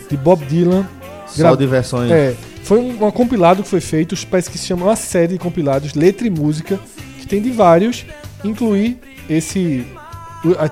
[0.08, 0.86] de Bob Dylan.
[1.26, 2.10] Só gra- de versões.
[2.10, 5.38] É, foi um, um compilado que foi feito, parece que se chama uma série de
[5.38, 6.80] compilados, letra e música,
[7.18, 8.06] que tem de vários,
[8.42, 8.98] incluir
[9.28, 9.84] esse.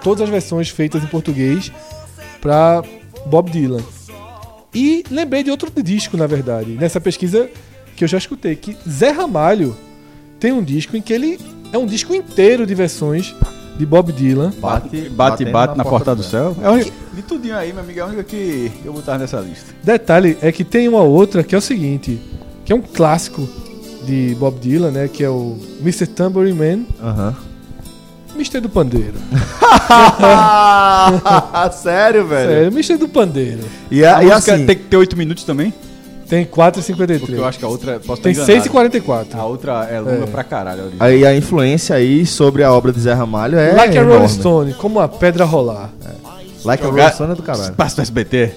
[0.03, 1.71] todas as versões feitas em português
[2.41, 2.83] pra
[3.27, 3.83] Bob Dylan.
[4.75, 7.49] E lembrei de outro disco, na verdade, nessa pesquisa
[7.95, 9.77] que eu já escutei, que Zé Ramalho
[10.41, 11.39] tem um disco em que ele
[11.73, 13.35] é um disco inteiro de versões
[13.79, 14.53] de Bob Dylan.
[14.61, 16.57] Bate, bate, bate na, porta do céu.
[16.63, 19.75] É única, de tudinho aí, meu amigo, é a única que eu botar nessa lista.
[19.83, 22.21] Detalhe é que tem uma outra que é o seguinte,
[22.65, 23.49] que é um clássico
[24.05, 26.07] de Bob Dylan, né, que é o Mr.
[26.07, 27.37] Tambourine Man, Aham.
[28.35, 28.61] Mr.
[28.61, 29.15] do Pandeiro.
[31.73, 32.51] Sério, velho?
[32.51, 32.97] Sério, Mr.
[32.97, 33.61] do Pandeiro.
[33.91, 35.73] E, A a, e música assim, tem que ter 8 minutos também?
[36.29, 37.19] Tem 4,53.
[37.21, 38.01] Porque eu acho que a outra.
[38.01, 39.27] Posso Tem estar 6,44.
[39.35, 40.27] A outra é longa É.
[40.27, 40.91] pra caralho.
[40.99, 44.15] a aí a influência aí sobre a obra de Zé Ramalho é like a enorme.
[44.21, 45.91] Rolling Stone, como a pedra rolar.
[46.65, 47.75] Like a Jogar- Rolling Stone é do caralho.
[47.75, 48.53] Passa do SBT.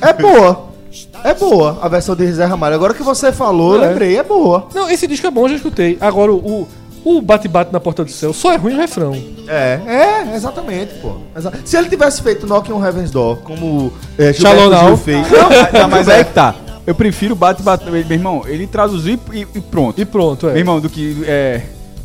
[0.00, 0.68] É boa.
[1.24, 2.76] É boa a versão de Zé Ramalho.
[2.76, 3.88] Agora que você falou, eu É.
[3.88, 4.68] lembrei, é boa.
[4.72, 5.98] Não, esse disco é bom, já escutei.
[6.00, 6.68] Agora, o
[7.04, 9.14] o bate-bate na porta do céu só é ruim o refrão.
[9.46, 11.16] É, é, exatamente, pô.
[11.36, 14.32] Exa- Se ele tivesse feito Knock on Heaven's Door, como é.
[14.32, 15.26] Gil fez.
[15.70, 16.54] Tá, mas aí que tá.
[16.86, 17.84] Eu prefiro bate bate.
[17.90, 20.00] Meu irmão, ele traduzir e, e pronto.
[20.00, 20.50] E pronto, é.
[20.52, 21.24] Meu irmão, do que.
[21.26, 21.62] É.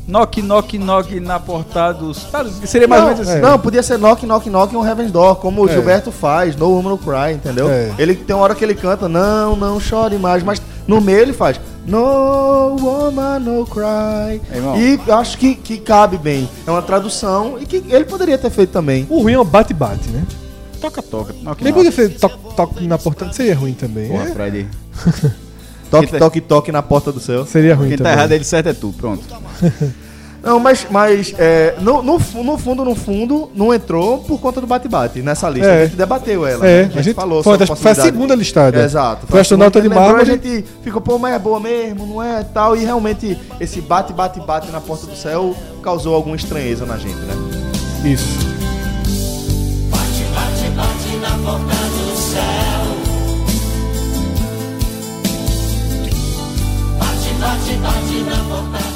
[0.07, 2.25] Knock, knock, knock na porta dos.
[2.65, 3.39] Seria mais não, ou menos assim.
[3.41, 5.73] não, podia ser Knock, Knock, Knock on Heaven's Door, como o É.
[5.73, 7.69] Gilberto faz, No Woman No Cry, entendeu?
[7.69, 7.91] É.
[7.99, 11.33] Ele tem uma hora que ele canta, não, não chore mais, mas no meio ele
[11.33, 14.41] faz No Woman No Cry.
[14.51, 16.49] É, e acho que, que cabe bem.
[16.65, 19.05] É uma tradução e que ele poderia ter feito também.
[19.09, 20.23] O ruim é o bate-bate, né?
[20.81, 21.33] Toca, toca.
[21.33, 21.73] Nem knock.
[21.73, 23.31] podia ser toque toque na porta.
[23.33, 24.09] Seria ruim também.
[24.09, 24.67] Porra, É, Fred.
[25.91, 27.45] Toque, tá- toque, toque na porta do céu.
[27.45, 28.17] seria ruim Quem tá também.
[28.19, 28.93] errado, ele certo é tu.
[28.97, 29.23] Pronto.
[30.41, 34.67] Não, mas, mas é, no, no, no fundo, no fundo, não entrou por conta do
[34.67, 35.69] bate-bate nessa lista.
[35.69, 35.81] É.
[35.81, 36.65] A gente debateu ela.
[36.65, 36.91] É, né?
[36.95, 38.81] a gente falou foi, sobre das- foi a segunda listada.
[38.81, 39.27] Exato.
[39.27, 40.31] Foi astronauta de Lembrou, mármore.
[40.31, 42.43] A gente ficou, pô, mas é boa mesmo, não é?
[42.43, 42.75] Tal.
[42.75, 47.15] E realmente esse bate, bate, bate na porta do céu causou alguma estranheza na gente,
[47.15, 47.33] né?
[48.05, 48.49] Isso.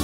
[0.00, 0.03] E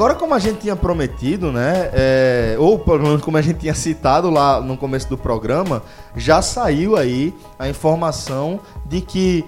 [0.00, 1.90] agora, como a gente tinha prometido, né?
[1.92, 5.82] é, ou pelo menos como a gente tinha citado lá no começo do programa,
[6.16, 9.44] já saiu aí a informação de que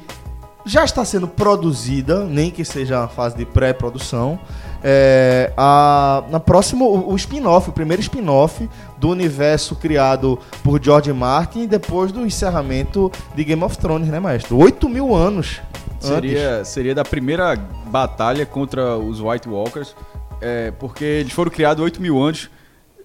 [0.67, 4.39] já está sendo produzida, nem que seja a fase de pré-produção,
[4.85, 8.69] é, a, na próxima, o, o spin-off, o primeiro spin-off
[8.99, 14.59] do universo criado por George Martin depois do encerramento de Game of Thrones, né, maestro?
[14.59, 15.63] 8 mil anos.
[15.95, 16.09] antes.
[16.09, 17.57] Seria, seria da primeira
[17.87, 19.95] batalha contra os White Walkers,
[20.43, 22.51] é, porque eles foram criados 8 mil anos.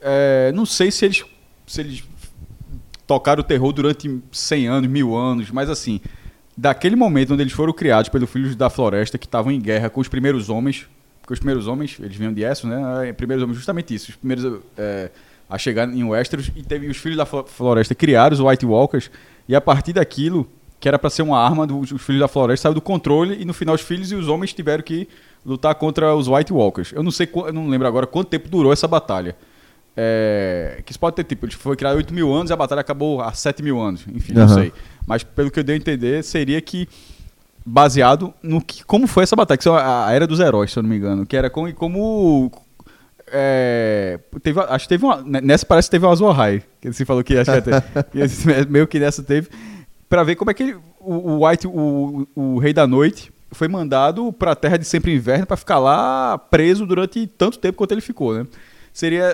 [0.02, 1.24] É, não sei se eles,
[1.66, 2.04] se eles
[3.06, 6.02] tocaram o terror durante 100 anos, mil anos, mas assim,
[6.56, 10.02] daquele momento onde eles foram criados pelos Filhos da Floresta, que estavam em guerra com
[10.02, 10.88] os primeiros homens,
[11.22, 13.14] porque os primeiros homens, eles vinham de Essos, né?
[13.14, 15.10] Primeiros homens, justamente isso, os primeiros é,
[15.50, 19.10] a chegar em Westeros, e teve os Filhos da Flo- Floresta criaram os White Walkers,
[19.48, 20.50] e a partir daquilo,
[20.80, 23.46] que era para ser uma arma dos os Filhos da Floresta, saiu do controle, e
[23.46, 25.08] no final os filhos e os homens tiveram que
[25.48, 26.92] lutar contra os White Walkers.
[26.92, 29.36] Eu não sei, eu não lembro agora quanto tempo durou essa batalha.
[29.96, 32.56] É, que isso pode ter tipo, ele foi criado há 8 mil anos e a
[32.56, 34.06] batalha acabou há 7 mil anos.
[34.14, 34.54] Enfim, não Aham.
[34.54, 34.74] sei.
[35.08, 36.88] Mas pelo que eu dei a entender, seria que
[37.66, 40.78] baseado no que como foi essa batalha, que é a, a era dos heróis, se
[40.78, 42.52] eu não me engano, que era como, como
[43.32, 46.36] é, teve, acho que teve uma nessa parece que teve uma Azor
[46.80, 47.52] que você falou que acho
[48.12, 49.50] que meio que nessa teve
[50.08, 53.68] Pra ver como é que ele- o, o White, o, o Rei da Noite, foi
[53.68, 58.02] mandado pra Terra de Sempre Inverno pra ficar lá preso durante tanto tempo quanto ele
[58.02, 58.46] ficou, né?
[58.94, 59.26] Seria.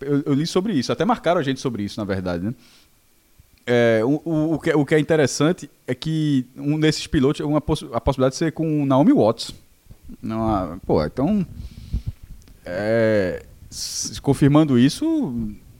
[0.00, 2.54] Eu, eu li sobre isso, até marcaram a gente sobre isso, na verdade, né?
[3.64, 7.60] É, o, o, o que, o que é interessante é que um desses pilotos, uma
[7.60, 9.54] poss a possibilidade de ser com Naomi Watts.
[10.20, 11.46] Não, pô, então.
[12.66, 13.42] é,
[14.20, 15.32] confirmando isso,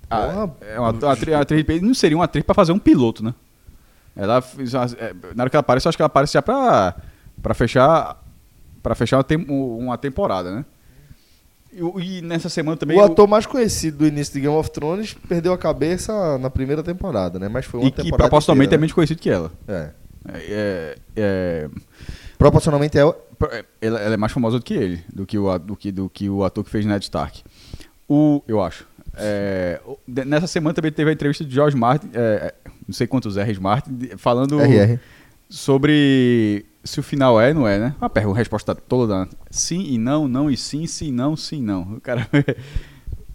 [0.09, 3.25] Porra, é uma, uma atriz, uma atriz- não seria uma atriz pra fazer um piloto,
[3.25, 3.35] né?
[4.15, 6.95] Ela uma- é, na hora que ela aparece, eu acho que ela aparece já pra,
[7.43, 8.23] pra fechar
[8.83, 10.65] para fechar uma, tem- uma temporada, né?
[11.73, 15.15] E, e nessa semana também o ator mais conhecido do início de Game of Thrones
[15.15, 17.49] perdeu a cabeça na primeira temporada, né?
[17.49, 19.51] Mas foi uma e que temporada proporcionalmente é menos conhecido que ela.
[19.67, 19.93] né?
[19.99, 20.03] É.
[20.29, 21.69] É, é,
[22.39, 23.03] Proporcionalmente é...
[23.03, 26.09] é, ela, ela é mais famosa do que ele, do que o, do que, do
[26.09, 27.43] que o ator que fez Ned Stark.
[28.09, 28.87] O, eu acho.
[29.17, 33.37] É, nessa semana também teve a entrevista de George Martin, é, é, não sei quantos
[33.37, 34.99] R's Martin, falando RR.
[35.49, 37.95] sobre se o final é, não é, né?
[38.01, 39.29] Uma pergunta, resposta toda.
[39.51, 41.83] Sim e não, não e sim, sim, não, sim, não.
[41.97, 42.29] O cara.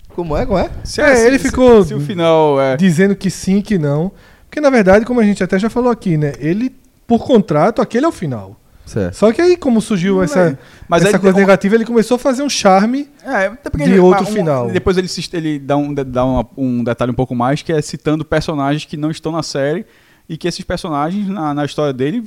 [0.10, 0.70] Como é, como é?
[0.84, 2.76] se É, ele se- ficou- Se, o final é.
[2.76, 4.12] Dizendo que sim, que não.
[4.50, 6.34] Porque, na verdade, como a gente até já falou aqui, né?
[6.40, 6.74] Ele,
[7.06, 8.60] por contrato, aquele é o final.
[8.86, 9.14] Certo.
[9.16, 10.58] Só que aí, como surgiu essa,
[10.88, 13.10] Mas essa aí- coisa negativa, ele começou a fazer um charme.
[13.24, 14.70] É, de ele- outro um- final.
[14.72, 17.82] Depois ele, se- ele dá, um, dá uma- um detalhe um pouco mais, que é
[17.82, 19.86] citando personagens que não estão na série
[20.28, 22.24] e que esses personagens, na, na história dele,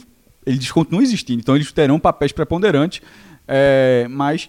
[0.46, 1.40] eles continuam existindo.
[1.40, 3.00] Então eles terão papéis preponderantes,
[3.46, 4.48] é, mas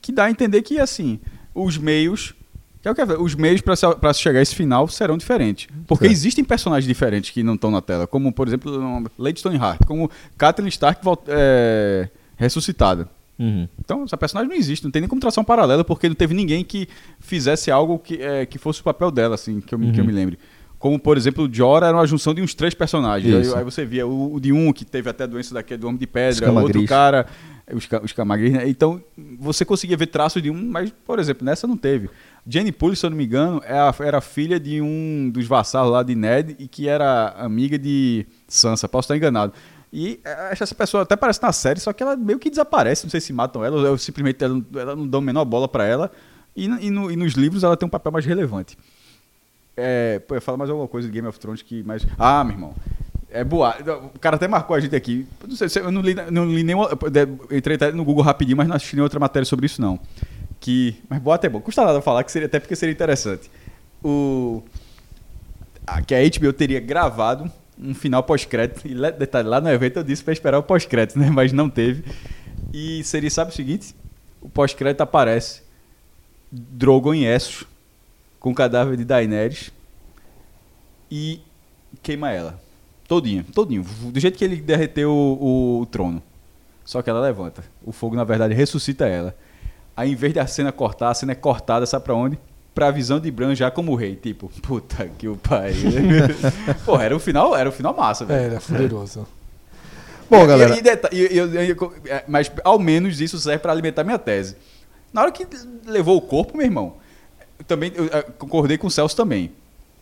[0.00, 1.18] que dá a entender que, assim,
[1.54, 2.34] os meios...
[2.80, 5.68] que é o que é, os meios para chegar a esse final serão diferentes.
[5.86, 6.12] Porque Certo.
[6.12, 10.68] existem personagens diferentes que não estão na tela, como, por exemplo, Lady Stoneheart, como Catelyn
[10.68, 13.08] Stark é, ressuscitada.
[13.78, 16.34] Então, essa personagem não existe, não tem nem como traçar um paralelo, porque não teve
[16.34, 16.86] ninguém que
[17.18, 20.04] fizesse algo que, é, que fosse o papel dela, assim, que eu, me- que eu
[20.04, 20.38] me lembre.
[20.80, 23.32] Como, por exemplo, o Jorah era uma junção de uns três personagens.
[23.52, 25.86] Aí, aí você via o, o de um, que teve até a doença daquele do
[25.86, 27.26] Homem de Pedra, o outro cara,
[27.72, 28.66] os, os camagris, né?
[28.66, 28.98] Então,
[29.38, 32.08] você conseguia ver traços de um, mas, por exemplo, nessa não teve.
[32.48, 36.02] Jenny Pulli, se eu não me engano, é era filha de um dos vassalos lá
[36.02, 39.52] de Ned e que era amiga de Sansa, posso estar enganado.
[39.92, 43.10] E é, essa pessoa até aparece na série, só que ela meio que desaparece, não
[43.10, 46.10] sei se matam ela, ou simplesmente ela, não- ela não dão menor bola pra ela.
[46.56, 48.78] E, e no- e nos livros ela tem um papel mais relevante.
[49.80, 52.06] É, pô, eu falo mais alguma coisa de Game of Thrones que mais.
[52.18, 52.74] Ah, meu irmão.
[53.32, 53.76] É boa.
[54.14, 55.26] O cara até marcou a gente aqui.
[55.46, 56.88] Não sei, se- eu não li, não li nenhuma.
[57.50, 59.98] Entrei até no Google rapidinho, mas não assisti nenhuma outra matéria sobre isso, não.
[60.58, 60.96] Que.
[61.08, 61.60] Mas boa é bom.
[61.60, 63.50] Custa nada falar, que seria, até porque seria interessante.
[64.02, 64.62] O.
[65.86, 68.86] a- que a HBO teria gravado um final pós-crédito.
[68.86, 71.30] E detalhe, lá no evento eu disse pra esperar o pós-crédito, né?
[71.30, 72.04] Mas não teve.
[72.74, 73.94] E seria, sabe o seguinte?
[74.42, 75.62] O pós-crédito aparece
[76.50, 77.64] Drogon em Essos
[78.40, 79.70] com o cadáver de Daenerys
[81.10, 81.40] e
[82.02, 82.58] queima ela.
[83.06, 83.84] Todinho, todinho.
[84.04, 86.22] Do jeito que ele derreteu o, o trono.
[86.84, 87.62] Só que ela levanta.
[87.84, 89.36] O fogo, na verdade, ressuscita ela.
[89.96, 92.38] Aí, em vez da cena cortar, a cena é cortada, sabe pra onde?
[92.74, 94.14] Pra visão de Bran já como rei.
[94.16, 95.72] Tipo, puta que o pai.
[96.86, 98.54] Porra, era o final, era o final massa, velho.
[98.54, 99.26] é fuderoso.
[100.30, 100.76] Bom, galera,
[101.12, 104.56] e- e e- é, mas ao menos isso serve para alimentar minha tese.
[105.12, 105.44] Na hora que
[105.84, 106.94] levou o corpo, meu irmão,
[107.66, 109.50] também eu, eh, concordei com o Celso também.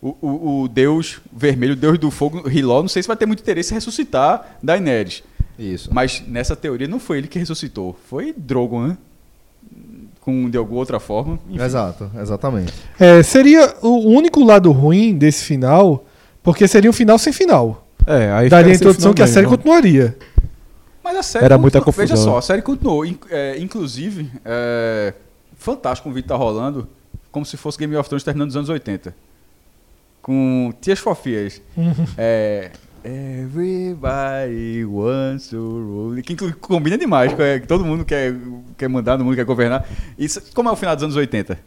[0.01, 3.27] O, o- o Deus vermelho, o Deus do fogo, Hiló, não sei se vai ter
[3.27, 5.23] muito interesse em ressuscitar Daenerys.
[5.59, 5.89] isso.
[5.93, 8.99] Mas nessa teoria não foi ele que ressuscitou, foi Drogon, né?
[10.21, 11.39] Com, de alguma outra forma.
[11.49, 11.63] Enfim.
[11.63, 12.73] Exato, exatamente.
[12.99, 16.05] É, seria o único lado ruim desse final,
[16.43, 17.87] porque seria um final sem final.
[18.07, 19.35] É, aí Daria a introdução que a mesmo.
[19.35, 20.17] série continuaria.
[21.03, 21.45] Mas a série.
[21.47, 22.33] Era muita continu- Veja confusão.
[22.35, 23.05] só, a série continuou.
[23.07, 25.15] In- é, inclusive, é,
[25.57, 26.87] fantástico o vídeo tá rolando,
[27.31, 29.15] como se fosse Game of Thrones terminando nos anos 80.
[30.23, 31.63] Com Tias Fofias.
[32.17, 32.71] é,
[33.05, 36.23] Everybody wants to rule.
[36.23, 38.35] Que combina demais, é, que todo mundo quer,
[38.77, 39.87] quer mandar, todo mundo quer governar.
[40.19, 41.59] Isso, como é o final dos anos 80?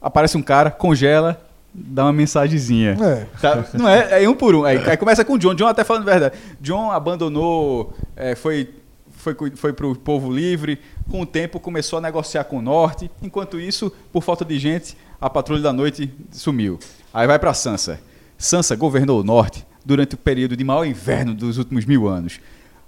[0.00, 1.42] Aparece um cara, congela,
[1.74, 2.96] dá uma mensagenzinha.
[3.00, 3.26] É.
[3.40, 3.64] Tá?
[3.74, 4.64] Não é, é um por um.
[4.64, 5.54] Aí, aí começa com o John.
[5.54, 6.36] John até falando a verdade.
[6.60, 8.70] John abandonou, é, foi,
[9.18, 10.80] foi, foi pro povo livre.
[11.10, 13.10] Com o tempo começou a negociar com o norte.
[13.22, 16.78] Enquanto isso, por falta de gente, a patrulha da noite sumiu.
[17.12, 18.00] Aí vai pra Sansa.
[18.36, 22.40] Sansa governou o norte durante o período de maior inverno dos últimos mil anos.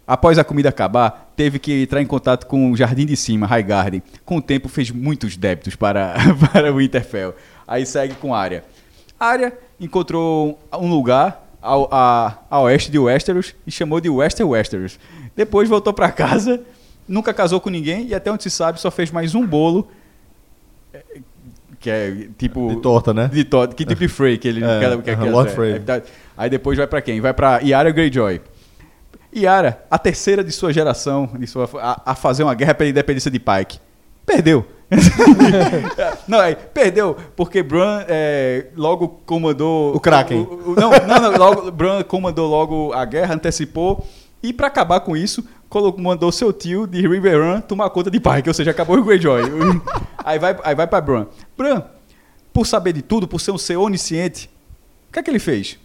[0.06, 4.02] Após a comida acabar, teve que entrar em contato com o Jardim de Cima, Highgarden.
[4.24, 6.14] Com o tempo, fez muitos débitos para,
[6.52, 7.34] para o Winterfell.
[7.66, 8.64] Aí segue com Arya.
[9.18, 14.98] Arya encontrou um lugar ao, a, a oeste de Westeros e chamou de Wester Westeros.
[15.40, 16.60] Depois voltou para casa,
[17.08, 19.88] nunca casou com ninguém e até onde se sabe só fez mais um bolo
[20.92, 21.02] eh,
[21.78, 23.30] que é tipo De torta, né?
[23.32, 25.72] de torta, que tipo de Frey que ele É, que, que, Lord é, Frey.
[25.76, 26.02] é,
[26.36, 27.22] Aí depois vai pra quem?
[27.22, 28.38] Vai pra Yara Greyjoy.
[29.34, 33.30] Yara, a terceira de sua geração, de sua, a, a fazer uma guerra pela independência
[33.30, 33.78] de Pike.
[34.26, 34.66] Perdeu.
[36.28, 39.94] não, é, perdeu, porque Bran é, logo comandou.
[39.96, 40.40] O Kraken.
[40.40, 44.06] o- o- não, não, não, logo, Bran comandou logo a guerra, antecipou.
[44.42, 48.48] E pra acabar com isso, colocou, mandou seu tio de Riverrun tomar conta de Pike,
[48.48, 49.42] ou seja, acabou o Greyjoy.
[50.24, 51.26] aí vai, aí vai pra Bran.
[51.56, 51.82] Bran,
[52.52, 54.50] por saber de tudo, por ser um ser onisciente,
[55.08, 55.78] o que é que ele fez?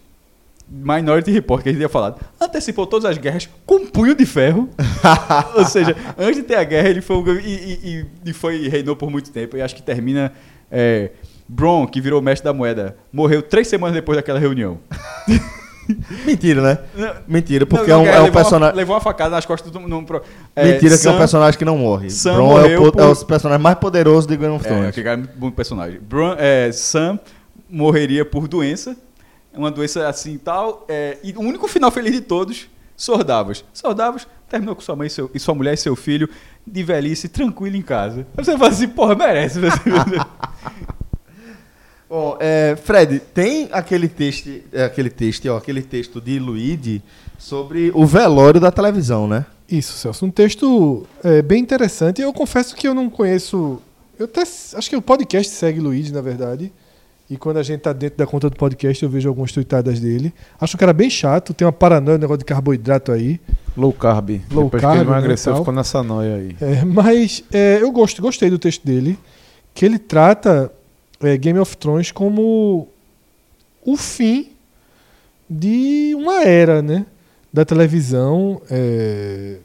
[0.68, 2.20] Minority Report, que a gente tinha falado.
[2.42, 4.68] Antecipou todas as guerras com um punho de ferro.
[5.56, 7.80] Ou seja, antes de ter a guerra, ele foi, e-
[8.26, 9.56] e- e foi reinou por muito tempo.
[9.58, 10.34] E acho que termina.
[10.72, 11.12] É,
[11.48, 14.80] Bron, que virou mestre da moeda, morreu três semanas depois daquela reunião.
[16.26, 16.80] Mentira, né?
[17.28, 18.76] Mentira, porque Não, não, é um, é um levou uma- personagem.
[18.76, 20.04] levou uma facada nas costas do.
[20.04, 20.22] Pro-
[20.56, 22.10] é, Mentira, que é um Sam- personagem que não morre.
[22.10, 24.90] Sam Bron é o, é por- o personagem mais poderoso de Game of É, Thrones.
[24.90, 26.00] aquele cara é muito bom personagem.
[26.02, 27.20] Bron, é, Sam
[27.70, 28.96] morreria por doença,
[29.54, 32.68] uma doença assim e tal, é, e o único final feliz de todos,
[32.98, 33.64] Sordavos.
[33.74, 36.30] Sordavos terminou com sua mãe e, seu- e sua mulher e seu filho
[36.66, 38.26] de velhice, tranquilo em casa.
[38.38, 39.60] Aí Você fala assim, porra, merece.
[42.16, 47.04] Bom, é, Fred, tem aquele texto, é, aquele texto, ó, aquele texto de Luigi
[47.38, 49.46] sobre o velório da televisão, né?
[49.70, 50.26] Isso, Celso.
[50.26, 52.22] Um texto é, bem interessante.
[52.22, 53.82] Eu confesso que eu não conheço.
[54.18, 56.72] Eu até acho que o podcast segue Luigi, na verdade.
[57.30, 60.34] E quando a gente tá dentro da conta do podcast, eu vejo algumas tuitadas dele.
[60.58, 63.42] Acho um cara bem chato, tem uma paranoia, um negócio de carboidrato aí.
[63.76, 64.42] Low carb.
[64.50, 65.64] Low Depois carb, que ele né, emagreceu, tal.
[65.64, 66.56] ficou nessa noia aí.
[66.62, 69.20] É, mas é, eu gosto, gostei do texto dele,
[69.74, 70.72] que ele trata
[71.22, 72.88] é, Game of Thrones como
[73.86, 74.50] o fim
[75.50, 77.06] de uma era, né?
[77.54, 78.62] Da televisão.
[78.70, 79.58] é,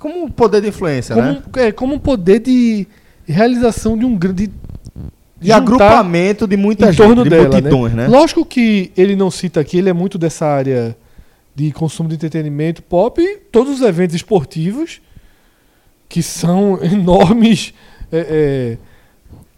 [0.00, 1.42] Como um poder de influência, como, né?
[1.56, 2.86] é, como um poder de
[3.26, 4.50] realização de um grande.
[5.40, 8.08] De agrupamento de muita em gente, torno de dela, multidões, né?
[8.08, 10.96] Lógico que ele não cita aqui, ele é muito dessa área
[11.54, 15.02] de consumo de entretenimento pop e todos os eventos esportivos
[16.08, 17.74] que são enormes
[18.10, 18.78] é, é,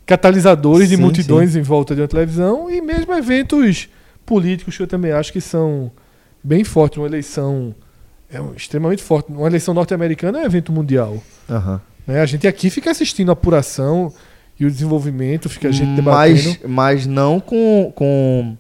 [0.07, 3.89] catalisadores de Sim, multidões em volta de uma televisão e mesmo eventos
[4.25, 5.91] políticos que eu também acho que são
[6.43, 6.99] bem fortes.
[6.99, 7.75] Uma eleição
[8.31, 9.31] é um- extremamente forte.
[9.33, 11.21] Uma eleição norte-americana é um evento mundial.
[11.51, 11.81] Aham.
[12.07, 12.21] né?
[12.21, 14.13] A gente aqui fica assistindo a apuração
[14.59, 16.49] e o desenvolvimento, fica a gente debatendo.
[16.49, 18.57] mas, mas não com, com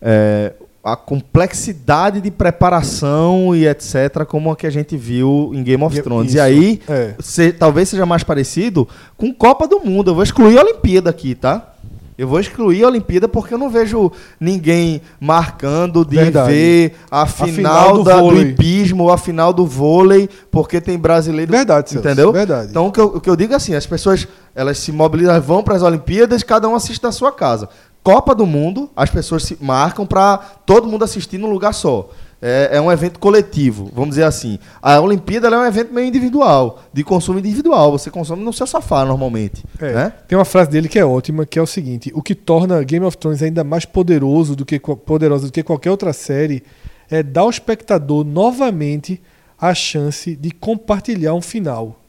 [0.00, 0.52] é,
[0.86, 6.00] a complexidade de preparação e etc., como a que a gente viu em Game of
[6.00, 6.28] Thrones.
[6.28, 6.36] isso.
[6.38, 7.14] E aí, É.
[7.18, 8.86] se- talvez seja mais parecido
[9.16, 10.10] com Copa do Mundo.
[10.10, 11.72] Eu vou excluir a Olimpíada aqui, tá?
[12.18, 14.10] Eu vou excluir a Olimpíada porque eu não vejo
[14.40, 16.50] ninguém marcando de Verdade.
[16.50, 21.50] ver a final, final do da- do, hipismo, a final do vôlei, porque tem brasileiro.
[21.52, 22.32] Verdade, Celso, Entendeu?
[22.32, 22.70] verdade.
[22.70, 25.38] Então o que, eu, o que eu digo é assim: as pessoas elas se mobilizam,
[25.42, 27.68] vão para as Olimpíadas, cada um assiste da sua casa.
[28.06, 32.08] Copa do Mundo, as pessoas se marcam para todo mundo assistir num lugar só.
[32.40, 34.60] É, é um evento coletivo, vamos dizer assim.
[34.80, 37.90] A Olimpíada é um evento meio individual, de consumo individual.
[37.90, 39.64] Você consome no seu sofá normalmente.
[39.80, 40.12] É, Né?
[40.28, 43.04] Tem uma frase dele que é ótima, que é o seguinte: o que torna Game
[43.04, 46.62] of Thrones ainda mais poderoso do que poderosa do que qualquer outra série
[47.10, 49.20] é dar ao espectador novamente
[49.60, 52.00] a chance de compartilhar um final.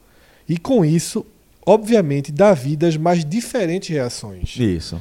[0.48, 1.26] E com isso,
[1.66, 4.56] obviamente, dar vida às mais diferentes reações.
[4.56, 5.00] Isso,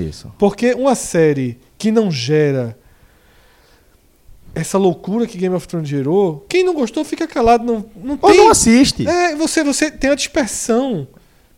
[0.00, 0.32] isso.
[0.38, 2.76] Porque uma série que não gera
[4.54, 8.30] essa loucura que Game of Thrones gerou, quem não gostou fica calado, não, não Ou
[8.30, 9.06] tem não assiste.
[9.06, 11.06] é, você, você tem a dispersão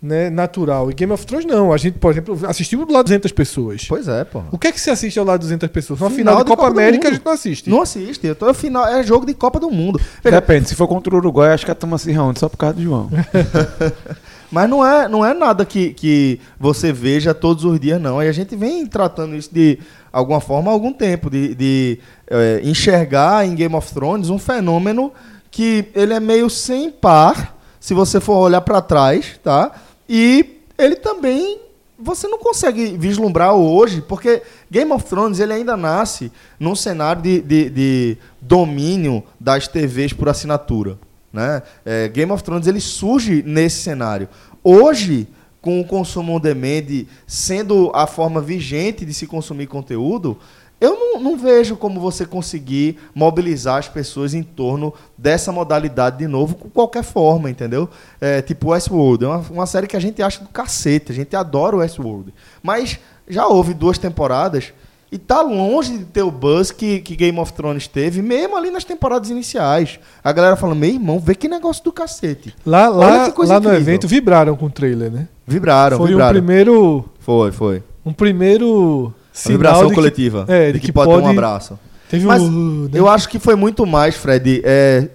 [0.00, 0.90] né, natural.
[0.90, 1.72] E Game of Thrones não.
[1.72, 3.84] A gente, por exemplo, assistiu do lado de 200 pessoas.
[3.88, 4.42] Pois é, pô.
[4.50, 6.00] O que é que você assiste ao lado de 200 pessoas?
[6.00, 7.70] Uma Final final, de Copa, Copa América a gente não assiste.
[7.70, 8.26] Não assiste.
[8.26, 10.00] Eu tô, final, é jogo de Copa do Mundo.
[10.22, 12.56] Veja, Depende, se for contra o Uruguai, acho que a turma se reúne só por
[12.56, 13.10] causa do João.
[14.50, 18.22] Mas não é, não é nada que, que você veja todos os dias, não.
[18.22, 19.78] E a gente vem tratando isso de
[20.12, 21.98] alguma forma há algum tempo, de, de
[22.30, 25.12] eh, enxergar em Game of Thrones um fenômeno
[25.50, 29.72] que ele é meio sem par, se você for olhar para trás, tá?
[30.08, 31.60] E ele também
[31.98, 37.40] você não consegue vislumbrar hoje, porque Game of Thrones ele ainda nasce num cenário de,
[37.40, 40.96] de, de domínio das TVs por assinatura.
[41.38, 41.62] Né?
[41.84, 44.28] É, Game of Thrones ele surge nesse cenário.
[44.64, 45.28] Hoje,
[45.62, 50.36] com o consumo on demand sendo a forma vigente de se consumir conteúdo,
[50.80, 56.26] eu não, não vejo como você conseguir mobilizar as pessoas em torno dessa modalidade de
[56.26, 57.88] novo, com qualquer forma, entendeu?
[58.20, 61.36] É, tipo Westworld, é uma, uma série que a gente acha do cacete, a gente
[61.36, 62.34] adora o Westworld.
[62.60, 62.98] Mas
[63.28, 64.72] já houve duas temporadas
[65.10, 68.70] e tá longe de ter o buzz que, que Game of Thrones teve, mesmo ali
[68.70, 69.98] nas temporadas iniciais.
[70.22, 72.54] A galera fala, meu irmão, vê que negócio do cacete.
[72.64, 75.28] Lá, lá, que coisa lá no evento vibraram com o trailer, né?
[75.46, 76.32] Vibraram, Foi um vibraram.
[76.32, 77.04] primeiro.
[77.20, 77.82] Foi, foi.
[78.04, 80.44] Um primeiro sinal vibração de que- coletiva.
[80.48, 81.78] é, de que, pode, ter um abraço.
[82.10, 82.84] Teve Mas um.
[82.84, 82.90] né?
[82.92, 85.08] Eu acho que foi muito mais, Fred, é,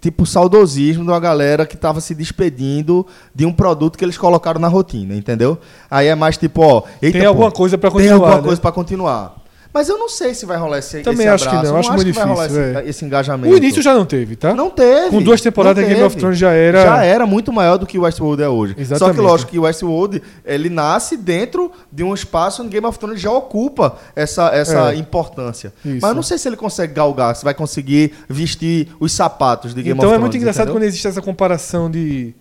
[0.00, 4.60] tipo saudosismo de uma galera que tava se despedindo de um produto que eles colocaram
[4.60, 5.58] na rotina, entendeu?
[5.90, 8.14] Aí é mais tipo, ó, eita, Tem pô, alguma coisa pra tem continuar.
[8.16, 8.42] alguma né?
[8.42, 9.34] coisa pra continuar.
[9.76, 11.70] Mas eu não sei se vai rolar esse, Também esse acho que abraço.
[11.70, 12.88] não, acho muito vai rolar difícil, esse, é.
[12.88, 13.52] esse engajamento.
[13.54, 14.54] O início já não teve, tá?
[14.54, 15.10] Não teve.
[15.10, 16.16] Com duas temporadas, Game of.
[16.16, 18.72] Thrones já era- Já era muito maior do que o Westworld é hoje.
[18.74, 19.16] Só Exatamente.
[19.16, 23.20] que, lógico, que o Westworld, ele nasce dentro de um espaço onde Game of Thrones
[23.20, 24.96] já ocupa essa, essa É.
[24.96, 25.74] importância.
[25.84, 25.98] Isso.
[26.00, 29.82] Mas eu não sei se ele consegue galgar, se vai conseguir vestir os sapatos de
[29.82, 30.20] Game então of é Thrones.
[30.22, 30.80] muito engraçado entendeu?
[30.80, 32.34] quando existe essa comparação de,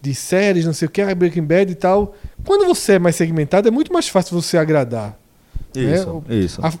[0.00, 2.14] de séries, não sei o que, Breaking Bad e tal.
[2.42, 5.20] Quando você é mais segmentado, é muito mais fácil você agradar.
[5.74, 6.34] Isso, né?
[6.36, 6.60] isso.
[6.64, 6.72] A-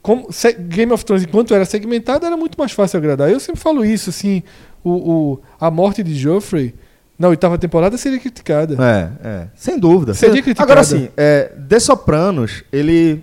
[0.00, 0.28] como,
[0.68, 3.30] Game of Thrones, enquanto era segmentado, era muito mais fácil agradar.
[3.30, 4.42] Eu sempre falo isso, assim,
[4.82, 6.74] o, o- a morte de Joffrey
[7.18, 8.76] na oitava temporada seria criticada.
[8.82, 9.46] É, é.
[9.54, 10.14] Sem dúvida.
[10.14, 10.70] Seria criticado.
[10.70, 13.22] Agora sim, é, The Sopranos, ele,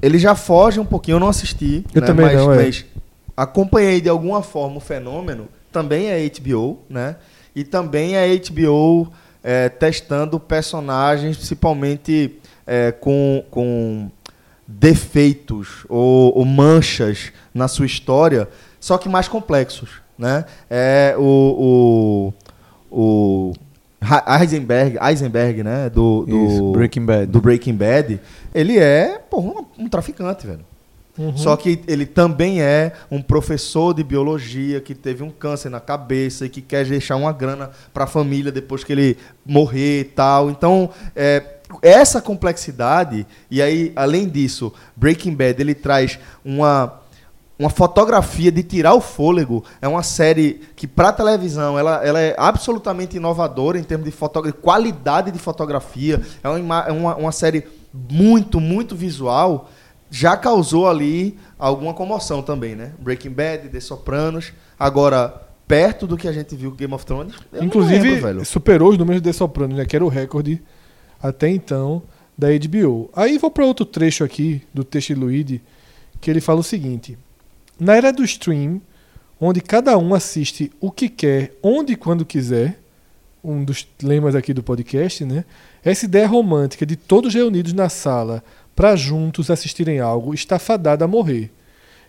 [0.00, 1.84] ele já foge um pouquinho, eu não assisti.
[1.92, 2.56] Eu né, também mas, não, é.
[2.56, 2.84] mas
[3.36, 5.48] acompanhei de alguma forma o fenômeno.
[5.72, 7.16] Também é HBO, né?
[7.54, 9.12] E também é HBO
[9.42, 14.10] é, testando personagens, principalmente é, com, com
[14.66, 18.48] defeitos ou, ou manchas na sua história,
[18.80, 20.44] só que mais complexos, né?
[20.68, 22.32] É o,
[22.90, 23.52] o, o
[24.40, 25.88] Heisenberg, Heisenberg, né?
[25.90, 27.26] Do, do Isso, Breaking Bad.
[27.26, 28.20] do Breaking Bad,
[28.54, 30.64] ele é porra, um, um traficante, velho.
[31.18, 31.36] Uhum.
[31.36, 36.44] Só que ele também é um professor de biologia que teve um câncer na cabeça
[36.44, 40.50] e que quer deixar uma grana para a família depois que ele morrer e tal.
[40.50, 41.40] Então, é,
[41.82, 47.00] essa complexidade, e aí, além disso, Breaking Bad ele traz uma,
[47.58, 49.64] uma fotografia de tirar o fôlego.
[49.82, 54.52] É uma série que, para televisão, ela, ela é absolutamente inovadora em termos de fotogra-
[54.52, 56.20] qualidade de fotografia.
[56.42, 59.68] É uma, é uma, uma série muito, muito visual.
[60.08, 62.92] Já causou ali alguma comoção também, né?
[63.00, 64.52] Breaking Bad, The Sopranos.
[64.78, 69.20] Agora, perto do que a gente viu Game of Thrones, Inclusive, lembro, superou os números
[69.20, 69.84] de The Sopranos, né?
[69.84, 70.62] Que era o recorde
[71.28, 72.02] até então
[72.36, 73.10] da HBO.
[73.14, 75.60] Aí vou para outro trecho aqui do texto de
[76.20, 77.16] que ele fala o seguinte:
[77.78, 78.80] Na era do stream,
[79.40, 82.78] onde cada um assiste o que quer, onde e quando quiser,
[83.42, 85.44] um dos lemas aqui do podcast, né?
[85.84, 88.42] Essa ideia romântica de todos reunidos na sala
[88.74, 91.50] para juntos assistirem algo está fadada a morrer.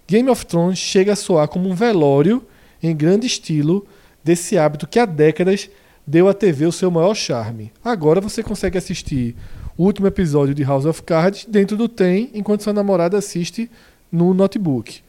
[0.07, 2.45] Game of Thrones chega a soar como um velório
[2.81, 3.85] em grande estilo
[4.23, 5.69] desse hábito que há décadas
[6.07, 7.71] deu à TV o seu maior charme.
[7.83, 9.35] Agora você consegue assistir
[9.77, 13.69] o último episódio de House of Cards dentro do trem enquanto sua namorada assiste
[14.11, 15.01] no notebook.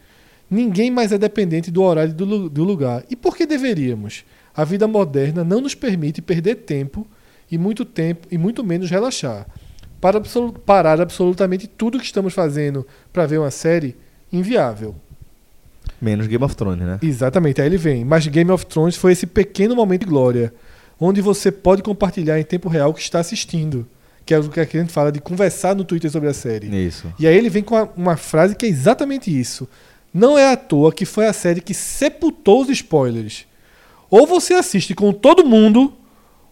[0.51, 3.05] Ninguém mais é dependente do horário do, do lugar.
[3.09, 4.25] E por que deveríamos?
[4.57, 7.07] A vida moderna não nos permite perder tempo
[7.51, 9.47] e muito tempo e muito menos relaxar.
[10.01, 13.95] Para absolu- parar absolutamente tudo que estamos fazendo para ver uma série,
[14.33, 14.95] inviável.
[16.01, 16.99] Menos Game of Thrones, né?
[17.03, 18.05] Exatamente, aí ele vem.
[18.05, 20.53] Mas Game of Thrones foi esse pequeno momento de glória,
[21.01, 23.87] onde você pode compartilhar em tempo real o que está assistindo.
[24.25, 26.67] Que é o que a gente fala de conversar no Twitter sobre a série.
[26.87, 27.13] Isso.
[27.19, 29.67] E aí ele vem com uma, uma frase que é exatamente isso.
[30.13, 33.47] Não é à toa que foi a série que sepultou os spoilers.
[34.11, 35.93] Ou você assiste com todo mundo,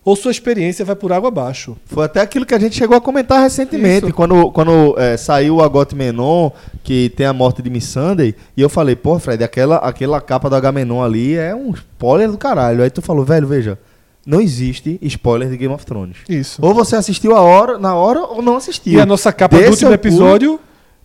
[0.06, 1.76] ou sua experiência vai por água abaixo.
[1.86, 4.14] Foi até aquilo que a gente chegou a comentar recentemente, Isso.
[4.14, 6.50] quando, quando é, saiu o Agot Menon,
[6.84, 10.48] que tem a morte de Miss Sunday, e eu falei, pô, Fred, aquela, aquela capa
[10.48, 12.84] do Agamenon ali é um spoiler do caralho.
[12.84, 13.76] Aí tu falou, velho, veja,
[14.26, 16.16] não existe spoiler de Game of Thrones.
[16.28, 16.60] Isso.
[16.60, 18.94] Ou você assistiu a hora, na hora ou não assistiu.
[18.94, 20.60] E a nossa capa do Desse último ao pulo, episódio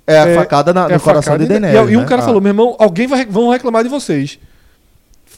[0.07, 1.89] É a é- facada na- é no coração facada de Daenerys.
[1.89, 2.05] E, e um né?
[2.07, 4.39] cara Ah, falou, meu irmão, alguém vai vão reclamar de vocês.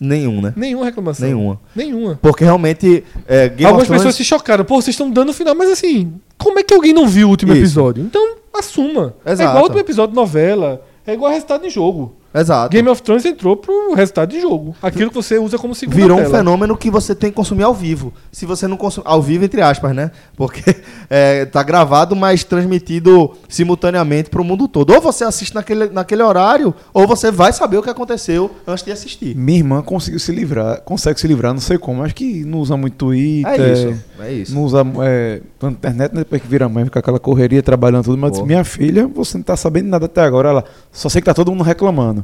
[0.01, 0.53] Nenhum, né?
[0.55, 1.27] Nenhuma reclamação.
[1.27, 1.59] Nenhuma.
[1.75, 2.19] Nenhuma.
[2.21, 3.87] Porque realmente é, Algumas Thrones...
[3.89, 4.65] pessoas se chocaram.
[4.65, 5.53] Pô, vocês estão dando o final.
[5.53, 7.61] Mas assim, como é que alguém não viu o último Isso.
[7.61, 8.03] episódio?
[8.03, 9.13] Então, assuma.
[9.23, 9.49] É Exato.
[9.49, 10.81] igual o último episódio de novela.
[11.05, 12.15] É igual resultado de jogo.
[12.33, 12.71] Exato.
[12.71, 14.75] Game of Thrones entrou pro resultado de jogo.
[14.81, 16.37] Aquilo que você usa como segunda Virou um tela.
[16.37, 18.13] fenômeno que você tem que consumir ao vivo.
[18.31, 19.07] Se você não consumir.
[19.07, 20.11] Ao vivo, entre aspas, né?
[20.35, 20.63] Porque
[21.09, 24.91] é, tá gravado, mas transmitido simultaneamente pro mundo todo.
[24.91, 28.91] Ou você assiste naquele, naquele horário, ou você vai saber o que aconteceu antes de
[28.91, 29.35] assistir.
[29.35, 32.75] Minha irmã conseguiu se livrar, consegue se livrar, não sei como, acho que não usa
[32.75, 33.61] muito Twitter.
[33.61, 34.03] É isso.
[34.19, 34.55] É isso.
[34.55, 38.39] Não usa é, internet, né, depois que vira mãe, fica aquela correria trabalhando tudo, mas
[38.41, 41.51] minha filha, você não tá sabendo nada até agora, ela só sei que tá todo
[41.51, 42.22] mundo reclamando.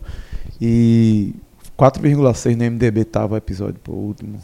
[0.61, 1.33] E
[1.77, 4.39] 4,6 no MDB tava o episódio, pô, o último.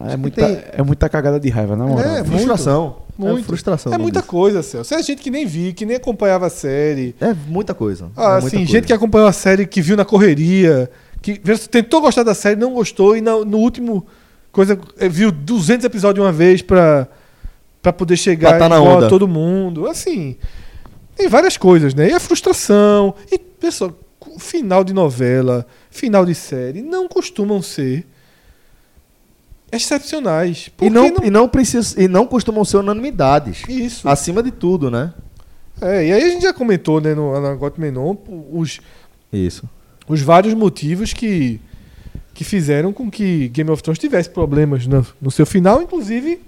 [0.00, 2.16] Ah, é, muita, tem- é muita cagada de raiva, na moral.
[2.16, 2.96] É, frustração.
[3.18, 3.40] Muito.
[3.40, 3.92] É frustração.
[3.92, 4.30] É muita disso.
[4.30, 4.94] coisa, Celso.
[4.94, 7.14] É gente que nem vi, que nem acompanhava a série.
[7.20, 8.10] É muita coisa.
[8.16, 8.72] Ah, é muita assim, coisa.
[8.72, 10.90] gente que acompanhou a série, que viu na correria,
[11.22, 11.38] que
[11.70, 14.06] tentou gostar da série, não gostou, e na- no último
[14.50, 17.06] coisa eh, viu 200 episódios de uma vez pra,
[17.82, 19.06] pra poder chegar Pra tá na igual onda.
[19.06, 19.86] a todo mundo.
[19.86, 20.36] Assim,
[21.14, 22.08] tem várias coisas, né?
[22.08, 23.14] E a frustração.
[23.30, 23.92] E, pessoal,
[24.38, 28.06] final de novela, final de série, não costumam ser
[29.70, 30.66] excepcionais.
[30.66, 33.62] E Porque não, E, não precisa, e não costumam ser unanimidades.
[33.68, 34.08] Isso.
[34.08, 35.12] Acima de tudo, né?
[35.80, 38.16] É, e aí a gente já comentou, né, no Anagot Menon,
[38.52, 38.80] os,
[39.32, 39.68] Isso.
[40.06, 41.60] os vários motivos que,
[42.32, 46.40] que fizeram com que Game of Thrones tivesse problemas no, no seu final, inclusive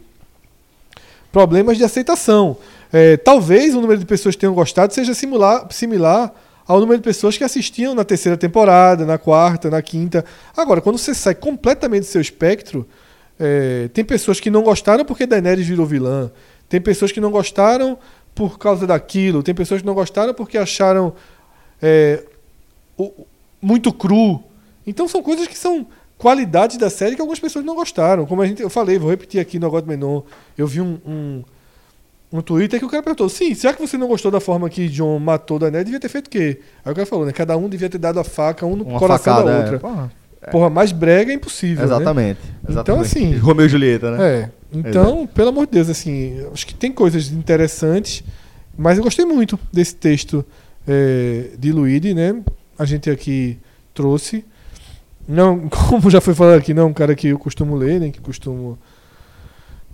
[1.32, 2.57] problemas de aceitação.
[2.93, 6.32] É, talvez o número de pessoas que tenham gostado seja similar, similar
[6.66, 10.24] ao número de pessoas que assistiam na terceira temporada, na quarta, na quinta.
[10.56, 12.86] Agora, quando você sai completamente do seu espectro,
[13.38, 16.30] é, tem pessoas que não gostaram porque Daenerys virou vilã,
[16.68, 17.98] tem pessoas que não gostaram
[18.34, 21.14] por causa daquilo, tem pessoas que não gostaram porque acharam
[21.80, 22.22] é,
[22.98, 23.12] o-
[23.60, 24.43] muito cru.
[24.86, 25.86] Então são coisas que são
[26.18, 28.26] qualidades da série que algumas pessoas não gostaram.
[28.26, 30.22] Como a gente, eu falei, vou repetir aqui no God Menon,
[30.56, 31.44] eu vi um, um,
[32.32, 34.89] um Twitter que o cara perguntou, sim, já que você não gostou da forma que
[34.89, 36.61] John matou Daenerys, devia ter feito o quê?
[36.85, 38.98] Aí o cara falou, né, cada um devia ter dado a faca, um no Uma
[38.98, 39.51] coração facada.
[39.51, 39.62] da é.
[39.62, 39.78] outra.
[39.78, 40.12] Porra,
[40.51, 41.94] Porra, mais brega é impossível, né?
[41.94, 42.40] exatamente.
[42.62, 42.70] Então,
[43.01, 43.07] exatamente.
[43.07, 44.27] assim- Romeu e Julieta, né?
[44.28, 44.51] É.
[44.73, 48.23] Então, pelo amor de Deus, assim, acho que tem coisas interessantes,
[48.77, 50.44] mas eu gostei muito desse texto
[50.86, 52.36] é, de Luíde, né?
[52.78, 53.59] A gente aqui
[53.94, 54.44] trouxe.
[55.27, 58.12] Não, como já foi falado aqui, não é um cara que eu costumo ler, nem
[58.12, 58.78] que costumo.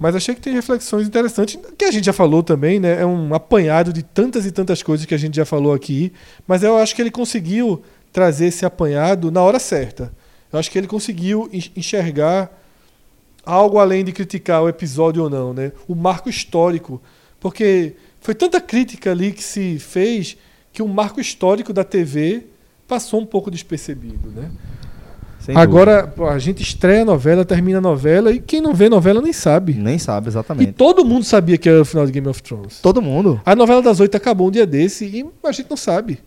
[0.02, 3.00] Mas achei que tem reflexões interessantes, que a gente já falou também, né?
[3.00, 6.12] É um apanhado de tantas e tantas coisas que a gente já falou aqui,
[6.44, 7.80] mas eu acho que ele conseguiu
[8.12, 10.12] trazer esse apanhado na hora certa.
[10.52, 12.50] Eu acho que ele conseguiu en- enxergar
[13.46, 15.70] algo além de criticar o episódio ou não, né?
[15.86, 17.00] O marco histórico,
[17.38, 20.36] porque foi tanta crítica ali que se fez
[20.72, 22.46] que o marco histórico da TV
[22.88, 24.50] passou um pouco despercebido, né?
[25.42, 28.88] Sem Agora pô, a gente estreia a novela, termina a novela e quem não vê
[28.88, 29.74] novela nem sabe.
[29.74, 30.72] Nem sabe, E exatamente.
[30.72, 32.80] todo mundo sabia que era o final de Game of Thrones.
[32.80, 33.40] Todo mundo.
[33.44, 36.20] A novela das oito acabou um dia desse e a gente não sabe.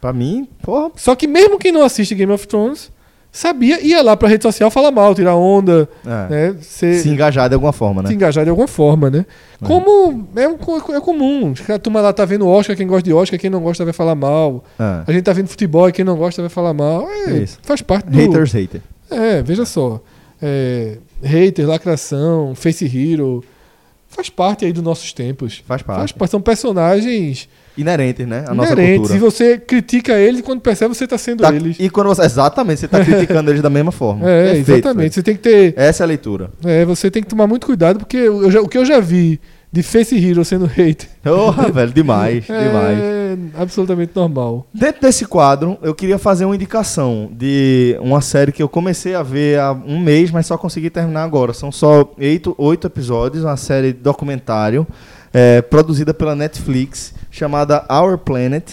[0.00, 0.92] Pra mim, porra.
[0.94, 2.92] Só que mesmo quem não assiste Game of Thrones
[3.38, 6.28] sabia, ia lá pra rede social falar mal, tirar onda, É.
[6.52, 6.56] né?
[6.62, 8.08] Ser, Se engajar de alguma forma, né?
[8.08, 9.26] se engajar de alguma forma, né?
[9.62, 11.54] Como é, um co- é comum.
[11.68, 14.14] A turma lá tá vendo Oscar, quem gosta de Oscar, quem não gosta vai falar
[14.14, 14.64] mal.
[14.78, 15.02] É.
[15.06, 17.08] A gente tá vendo futebol quem não gosta vai falar mal.
[17.26, 17.58] É, Isso.
[17.62, 18.18] faz parte do.
[18.18, 18.80] Haters, hater.
[19.10, 20.00] É, veja só.
[20.42, 23.42] É, hater, lacração, face hero.
[24.08, 25.62] Faz parte aí dos nossos tempos.
[25.66, 25.98] Faz parte.
[25.98, 26.30] Faz parte.
[26.30, 28.44] São personagens Inerentes, né?
[28.48, 28.96] A nossa inerentes.
[29.08, 29.16] cultura.
[29.16, 31.76] E você critica eles quando percebe você tá sendo Tá- eles.
[31.78, 32.22] E quando você.
[32.22, 34.28] Exatamente, você tá criticando eles da mesma forma.
[34.30, 34.96] É, Perfeito, exatamente.
[34.98, 35.12] velho.
[35.12, 35.74] Você tem que ter.
[35.76, 36.50] Essa é a leitura.
[36.64, 39.40] É, você tem que tomar muito cuidado, porque já- o que eu já vi
[39.70, 42.98] de Face Hero sendo hater Porra, velho, demais, demais.
[42.98, 44.66] é absolutamente normal.
[44.72, 49.22] Dentro desse quadro, eu queria fazer uma indicação de uma série que eu comecei a
[49.22, 51.52] ver há um mês, mas só consegui terminar agora.
[51.52, 54.86] São só oito, oito episódios, uma série documentário
[55.34, 58.64] é, produzida pela Netflix, chamada Our Planet.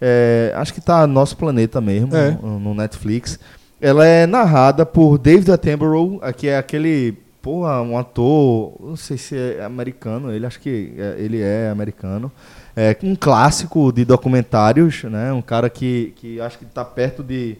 [0.00, 2.32] É, acho que tá Nosso Planeta mesmo, É.
[2.42, 3.38] no, no Netflix.
[3.80, 9.36] Ela é narrada por David Attenborough, que é aquele, porra, um ator, não sei se
[9.36, 12.30] é americano, ele acho que é- ele é americano.
[12.76, 15.32] É um clássico de documentários, né?
[15.32, 17.56] Um cara que, que acho que está perto de,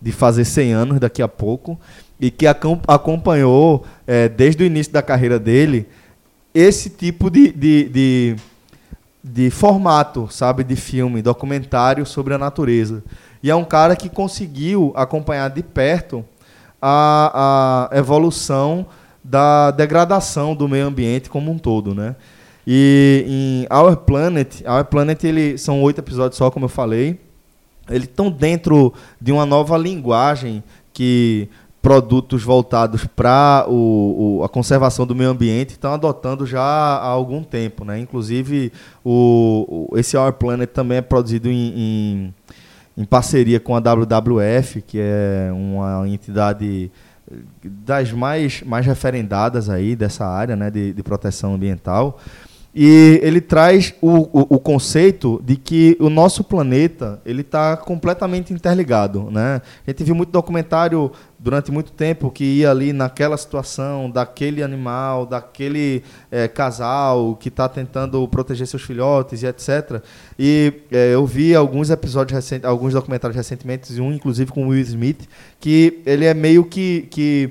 [0.00, 1.78] de fazer 100 anos daqui a pouco
[2.20, 5.86] e que acom- acompanhou é, desde o início da carreira dele
[6.54, 8.36] esse tipo de, de, de,
[9.22, 13.02] de formato, sabe, de filme, documentário sobre a natureza.
[13.42, 16.24] E é um cara que conseguiu acompanhar de perto
[16.80, 18.86] a, a evolução
[19.22, 22.16] da degradação do meio ambiente como um todo, né?
[22.66, 27.18] E em Our Planet, Our Planet ele são oito episódios só, como eu falei.
[27.88, 30.62] Eles estão dentro de uma nova linguagem
[30.92, 31.48] que
[31.88, 33.64] produtos voltados para
[34.44, 37.98] a conservação do meio ambiente estão adotando já há algum tempo, né?
[37.98, 38.70] Inclusive
[39.02, 42.34] o, o- esse Our Planet também é produzido em, em,
[42.94, 46.90] em parceria com a WWF, que é uma entidade
[47.64, 52.18] das mais, mais referendadas aí dessa área né, de, de proteção ambiental.
[52.80, 58.52] E ele traz o, o, o conceito de que o nosso planeta ele está completamente
[58.52, 59.30] interligado.
[59.32, 59.62] Né?
[59.86, 65.24] A gente viu muito documentário durante muito tempo que ia ali naquela situação daquele animal,
[65.24, 66.02] daquele
[66.32, 70.02] eh, casal que está tentando proteger seus filhotes e etc.
[70.38, 75.28] E eh, eu vi alguns episódios recentes, alguns documentários recentemente, um inclusive com Will Smith,
[75.60, 77.50] que ele é meio que, que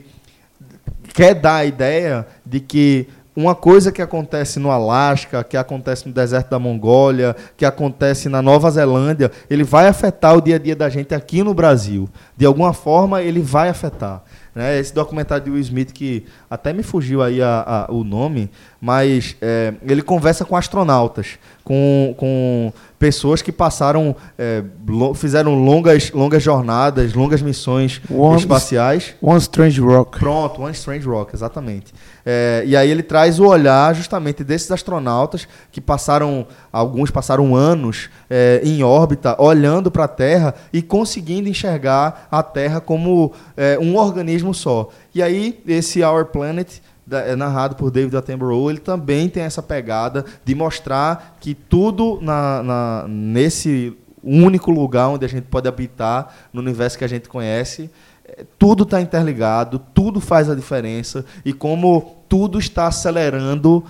[1.14, 3.07] quer dar a ideia de que
[3.38, 8.41] uma coisa que acontece no Alasca, que acontece no deserto da Mongólia, que acontece na
[8.41, 12.09] Nova Zelândia, ele vai afetar o dia a dia da gente aqui no Brasil.
[12.35, 14.23] De alguma forma, ele vai afetar.
[14.57, 14.77] Né?
[14.79, 18.49] Esse documentário de Will Smith que até me fugiu aí a- a- o nome,
[18.81, 26.11] mas é, ele conversa com astronautas, com, com pessoas que passaram, é, lo- fizeram longas,
[26.11, 29.13] longas jornadas, longas missões One- espaciais.
[29.21, 30.17] One Strange Rock.
[30.19, 31.93] Pronto, One Strange Rock, exatamente.
[32.25, 36.47] É, e aí ele traz o olhar justamente desses astronautas que passaram,
[36.77, 42.79] alguns passaram anos é, em órbita, olhando para a Terra e conseguindo enxergar a Terra
[42.79, 44.89] como é, um organismo só.
[45.13, 46.79] E aí esse Our Planet
[47.09, 52.61] é narrado por David Attenborough, ele também tem essa pegada de mostrar que tudo na,
[52.61, 57.89] na- nesse único lugar onde a gente pode habitar, no universo que a gente conhece,
[58.27, 63.85] é, tudo está interligado, tudo faz a diferença e como tudo está acelerando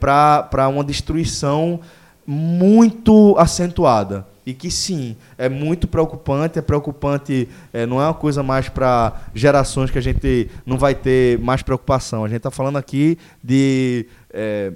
[0.00, 1.78] para uma destruição
[2.30, 4.26] muito acentuada.
[4.44, 9.22] E que sim, é muito preocupante, é preocupante, é, não é uma coisa mais para
[9.34, 12.24] gerações que a gente não vai ter mais preocupação.
[12.24, 14.72] A gente está falando aqui de é,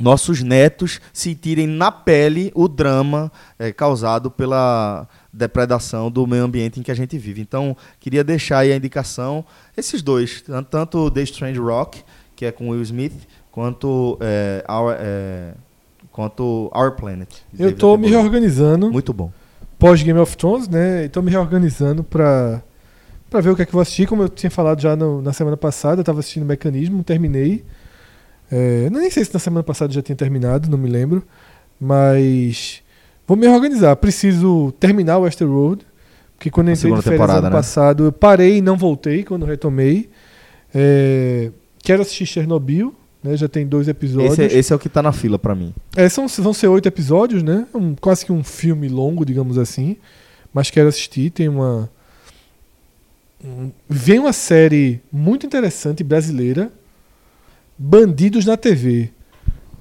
[0.00, 6.82] nossos netos sentirem na pele o drama é, causado pela depredação do meio ambiente em
[6.82, 7.40] que a gente vive.
[7.40, 9.44] Então, queria deixar aí a indicação,
[9.76, 12.02] esses dois, tan- tanto The Strange Rock,
[12.34, 15.52] que é com Will Smith, quanto é, Our, é,
[16.12, 17.28] quanto Our Planet.
[17.58, 19.32] Eu tô me reorganizando Muito bom.
[19.78, 21.04] pós Game of Thrones, né?
[21.04, 22.62] E tô me reorganizando pra,
[23.30, 24.06] pra ver o que é que eu vou assistir.
[24.06, 27.64] Como eu tinha falado já no- na semana passada, eu tava assistindo Mecanismo, terminei.
[28.50, 31.24] É, nem sei se na semana passada já tinha terminado, não me lembro.
[31.80, 32.82] Mas
[33.26, 33.96] vou me reorganizar.
[33.96, 35.84] Preciso terminar o Westworld.
[36.36, 37.50] Porque quando eu entrei de férias ano né?
[37.50, 40.10] passado, eu parei e não voltei quando retomei.
[40.74, 41.50] É,
[41.82, 43.36] quero assistir Chernobyl, né?
[43.36, 44.38] Já tem dois episódios.
[44.38, 45.72] Esse, é- esse é o que tá na fila pra mim.
[45.96, 47.66] É, são, vão ser oito episódios, né?
[47.74, 49.96] Um, quase que um filme longo, digamos assim.
[50.52, 51.30] Mas quero assistir.
[51.30, 51.88] Tem uma.
[53.44, 56.70] um- vem uma série muito interessante brasileira.
[57.78, 59.10] Bandidos na TV.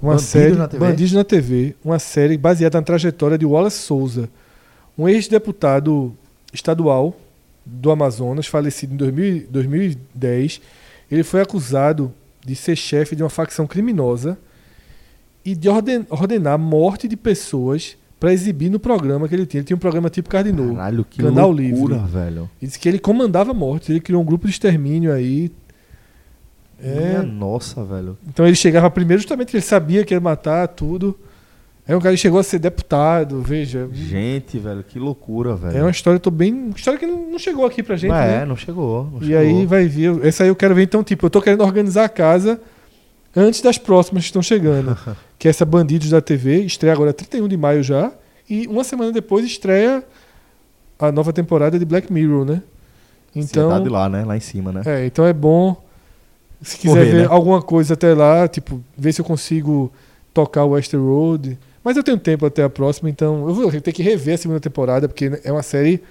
[0.01, 0.55] Uma Bandidos série.
[0.55, 0.85] na TV?
[0.85, 1.75] Bandidos na TV.
[1.83, 4.29] Uma série baseada na trajetória de Wallace Souza.
[4.97, 6.15] Um ex-deputado
[6.53, 7.15] estadual
[7.65, 10.61] do Amazonas, falecido em 2000 2010.
[11.11, 12.11] Ele foi acusado
[12.45, 14.37] de ser chefe de uma facção criminosa
[15.45, 19.59] e de orden- ordenar a morte de pessoas para exibir no programa que ele tinha.
[19.61, 20.75] Ele tinha um programa tipo Cardinal.
[20.75, 22.11] Caralho, que Canal loucura, Livre.
[22.11, 22.49] velho.
[22.61, 25.51] E disse que ele comandava mortes, ele criou um grupo de extermínio aí.
[26.79, 28.17] Minha É, nossa, velho.
[28.27, 31.17] então ele chegava primeiro justamente porque ele sabia que ia matar tudo.
[31.87, 33.89] Aí um cara chegou a ser deputado, veja.
[33.91, 35.77] Gente, velho, que loucura, velho.
[35.77, 36.69] É uma história, tô bem.
[36.75, 38.45] História que não chegou aqui pra gente, é, né?
[38.45, 39.09] não chegou.
[39.11, 39.39] não E chegou.
[39.39, 40.25] aí vai vir.
[40.25, 42.61] Essa aí eu quero ver, então, tipo, eu tô querendo organizar a casa
[43.35, 44.95] antes das próximas que estão chegando.
[45.39, 48.11] que é essa Bandidos da TV, estreia agora 31 de maio já.
[48.49, 50.03] E uma semana depois estreia
[50.99, 52.61] a nova temporada de Black Mirror, né?
[53.35, 53.83] Então, Então.
[53.83, 54.23] de lá, né?
[54.23, 54.81] Lá em cima, né?
[54.85, 55.81] É, então é bom.
[56.61, 57.27] Se quiser Correr, ver né?
[57.29, 59.91] alguma coisa até lá, tipo, ver se eu consigo
[60.33, 61.57] tocar o Westworld.
[61.83, 64.59] Mas eu tenho tempo até a próxima, então eu vou ter que rever a segunda
[64.59, 66.01] temporada, porque é uma série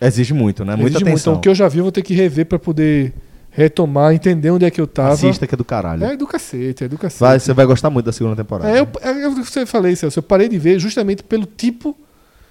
[0.00, 0.76] Exige muito, né?
[0.76, 1.14] Muita exige muito.
[1.14, 1.32] atenção.
[1.32, 3.14] Então o que eu já vi eu vou ter que rever pra poder
[3.50, 5.14] retomar, entender onde é que eu tava.
[5.14, 6.04] Assista que é do caralho.
[6.04, 7.20] É do cacete, é do cacete.
[7.20, 8.70] Vai, você vai gostar muito da segunda temporada.
[8.70, 10.18] É, eu, é o que você falei, Celso.
[10.18, 11.96] Eu parei de ver justamente pelo tipo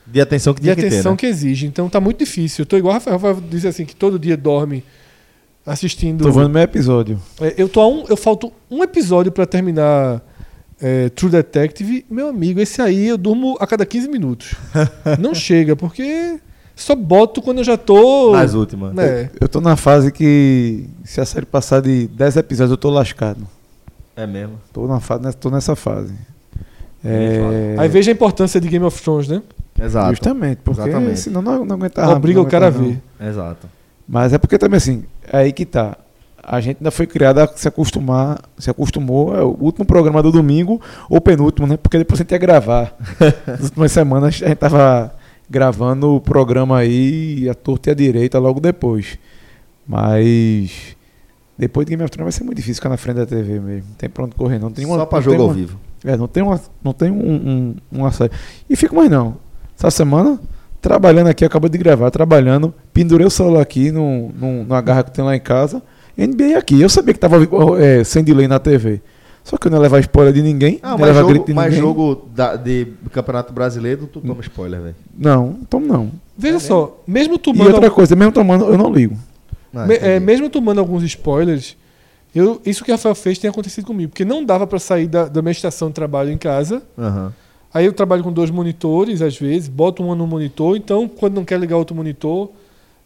[0.08, 1.18] De atenção que de tinha que ter, atenção né?
[1.18, 1.68] que exige.
[1.68, 2.64] Então tá muito difícil.
[2.64, 4.84] Eu tô igual o Rafael, Rafael diz assim, que todo dia dorme
[5.64, 6.24] assistindo.
[6.24, 7.22] Tô vendo meu episódio.
[7.40, 10.24] É, eu tô a um, eu falto um episódio pra terminar
[10.82, 12.06] é, True Detective.
[12.10, 14.56] Meu amigo, esse aí eu durmo a cada 15 minutos.
[15.20, 16.40] Não chega, porque
[16.76, 18.34] só boto quando eu já tô.
[18.34, 18.98] Nas últimas.
[18.98, 19.30] É.
[19.40, 23.48] Eu tô na fase que se a série passar de 10 episódios eu tô lascado.
[24.16, 24.60] É mesmo.
[24.72, 26.14] Tô, na fase, tô nessa fase.
[27.04, 29.42] É, Aí veja a importância de Game of Thrones, né?
[29.80, 30.10] Exato.
[30.10, 31.20] Justamente, porque Exatamente.
[31.20, 32.14] senão não, não aguentava.
[32.14, 33.30] Obriga não o cara a aguentava, ver.
[33.30, 33.68] Exato.
[34.08, 35.98] Mas é porque também assim, é aí que tá.
[36.48, 40.32] A gente ainda foi criado a se acostumar, se acostumou, é o último programa do
[40.32, 41.76] domingo, ou penúltimo, né?
[41.76, 42.96] Porque depois a gente ia gravar.
[43.48, 45.12] Nas últimas semanas a gente tava
[45.50, 49.18] gravando o programa aí, a torta e a direita logo depois.
[49.88, 50.96] Mas
[51.58, 53.90] depois de Game of Thrones vai ser muito difícil ficar na frente da TV mesmo.
[53.90, 54.70] Não tem pra onde correr, não.
[54.72, 55.80] Tem uma, Só pra jogo ao uma- vivo.
[56.04, 58.32] é, não tem uma, não tem um, um, uma série.
[58.70, 59.38] E fico mais não.
[59.78, 60.40] Essa semana,
[60.82, 65.12] trabalhando aqui, acabou de gravar, trabalhando, pendurei o celular aqui no, no, numa garra que
[65.12, 65.82] tem lá em casa.
[66.18, 66.80] NBA aqui.
[66.82, 67.38] Eu sabia que tava
[67.82, 69.02] é, sem delay na TV.
[69.44, 70.80] Só que eu não ia levar spoiler de ninguém.
[70.82, 71.80] Ah, não mas levar jogo, grito de mas ninguém.
[71.80, 74.96] jogo da- de Campeonato Brasileiro, tu toma spoiler, velho.
[75.16, 76.12] Não, tomo não.
[76.36, 79.16] Veja É só, mesmo E tomando, outra coisa, mesmo tomando, eu não ligo.
[79.74, 81.78] Ah, me- é, mesmo tomando alguns spoilers,
[82.34, 84.10] eu, isso que o Rafael fez tem acontecido comigo.
[84.10, 86.82] Porque não dava pra sair da, da minha estação de trabalho em casa.
[86.98, 87.32] Aham.
[87.72, 91.44] Aí eu trabalho com dois monitores, às vezes, boto um no monitor, então quando não
[91.46, 92.50] quer ligar outro monitor,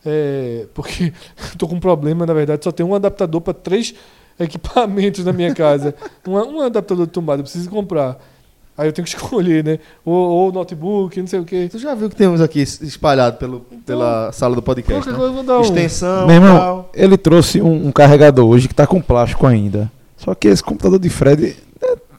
[0.06, 1.14] É, porque
[1.58, 3.94] tô com um problema, na verdade, só tem um adaptador para três
[4.40, 5.94] equipamentos na minha casa.
[6.28, 8.18] um, um adaptador de tomada, eu preciso comprar.
[8.78, 9.80] Aí eu tenho que escolher, né?
[10.06, 11.68] Ou, ou notebook, não sei o quê.
[11.70, 15.18] Tu já viu que temos aqui espalhado pelo, pela sala do podcast, né?
[15.18, 15.62] coisa vou dar um.
[15.64, 19.92] Extensão, Meu irmão, ele trouxe um, um carregador hoje que tá com plástico ainda.
[20.16, 21.58] Só que esse computador de Fred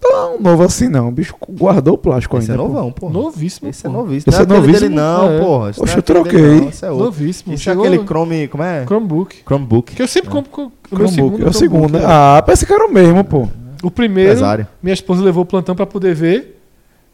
[0.00, 1.08] tão novo assim não.
[1.08, 2.62] O bicho guardou o plástico Esse é ainda.
[2.64, 2.68] pô.
[2.68, 3.12] novão, porra.
[3.12, 3.68] Novíssimo.
[3.68, 3.96] Esse é pô.
[3.96, 4.32] novíssimo.
[4.32, 4.88] Esse não é é aquele novíssimo?
[4.88, 5.38] dele não, É.
[5.40, 5.70] porra.
[5.70, 6.68] Esse Oxe, não é eu aquele dele, troquei.
[6.68, 7.04] Esse é outro.
[7.06, 7.54] Novíssimo.
[7.54, 8.84] Isso é Chegou aquele no Chrome, como é?
[8.84, 9.36] Chromebook.
[9.44, 9.94] Chromebook.
[9.94, 11.98] Que eu sempre compro com o meu segundo É o segundo, né?
[12.00, 12.12] Chromebook.
[12.38, 13.48] Ah, pensei que era o mesmo, pô.
[13.82, 14.66] O primeiro, Empresário.
[14.82, 16.56] minha esposa levou o plantão pra poder ver.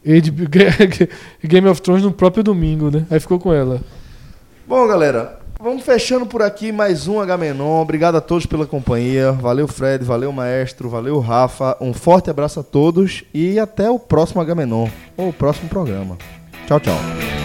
[0.05, 0.21] E
[1.45, 3.05] Game of Thrones no próprio domingo, né?
[3.11, 3.81] Aí ficou com ela.
[4.67, 7.83] Bom, galera, vamos fechando por aqui mais um H-Menon.
[7.83, 9.33] Obrigado a todos pela companhia.
[9.33, 10.05] Valeu, Fred.
[10.05, 10.89] Valeu, maestro.
[10.89, 11.77] Valeu, Rafa.
[11.81, 16.17] Um forte abraço a todos e até o próximo H-Menon ou o próximo programa.
[16.67, 17.36] Tchau, tchau.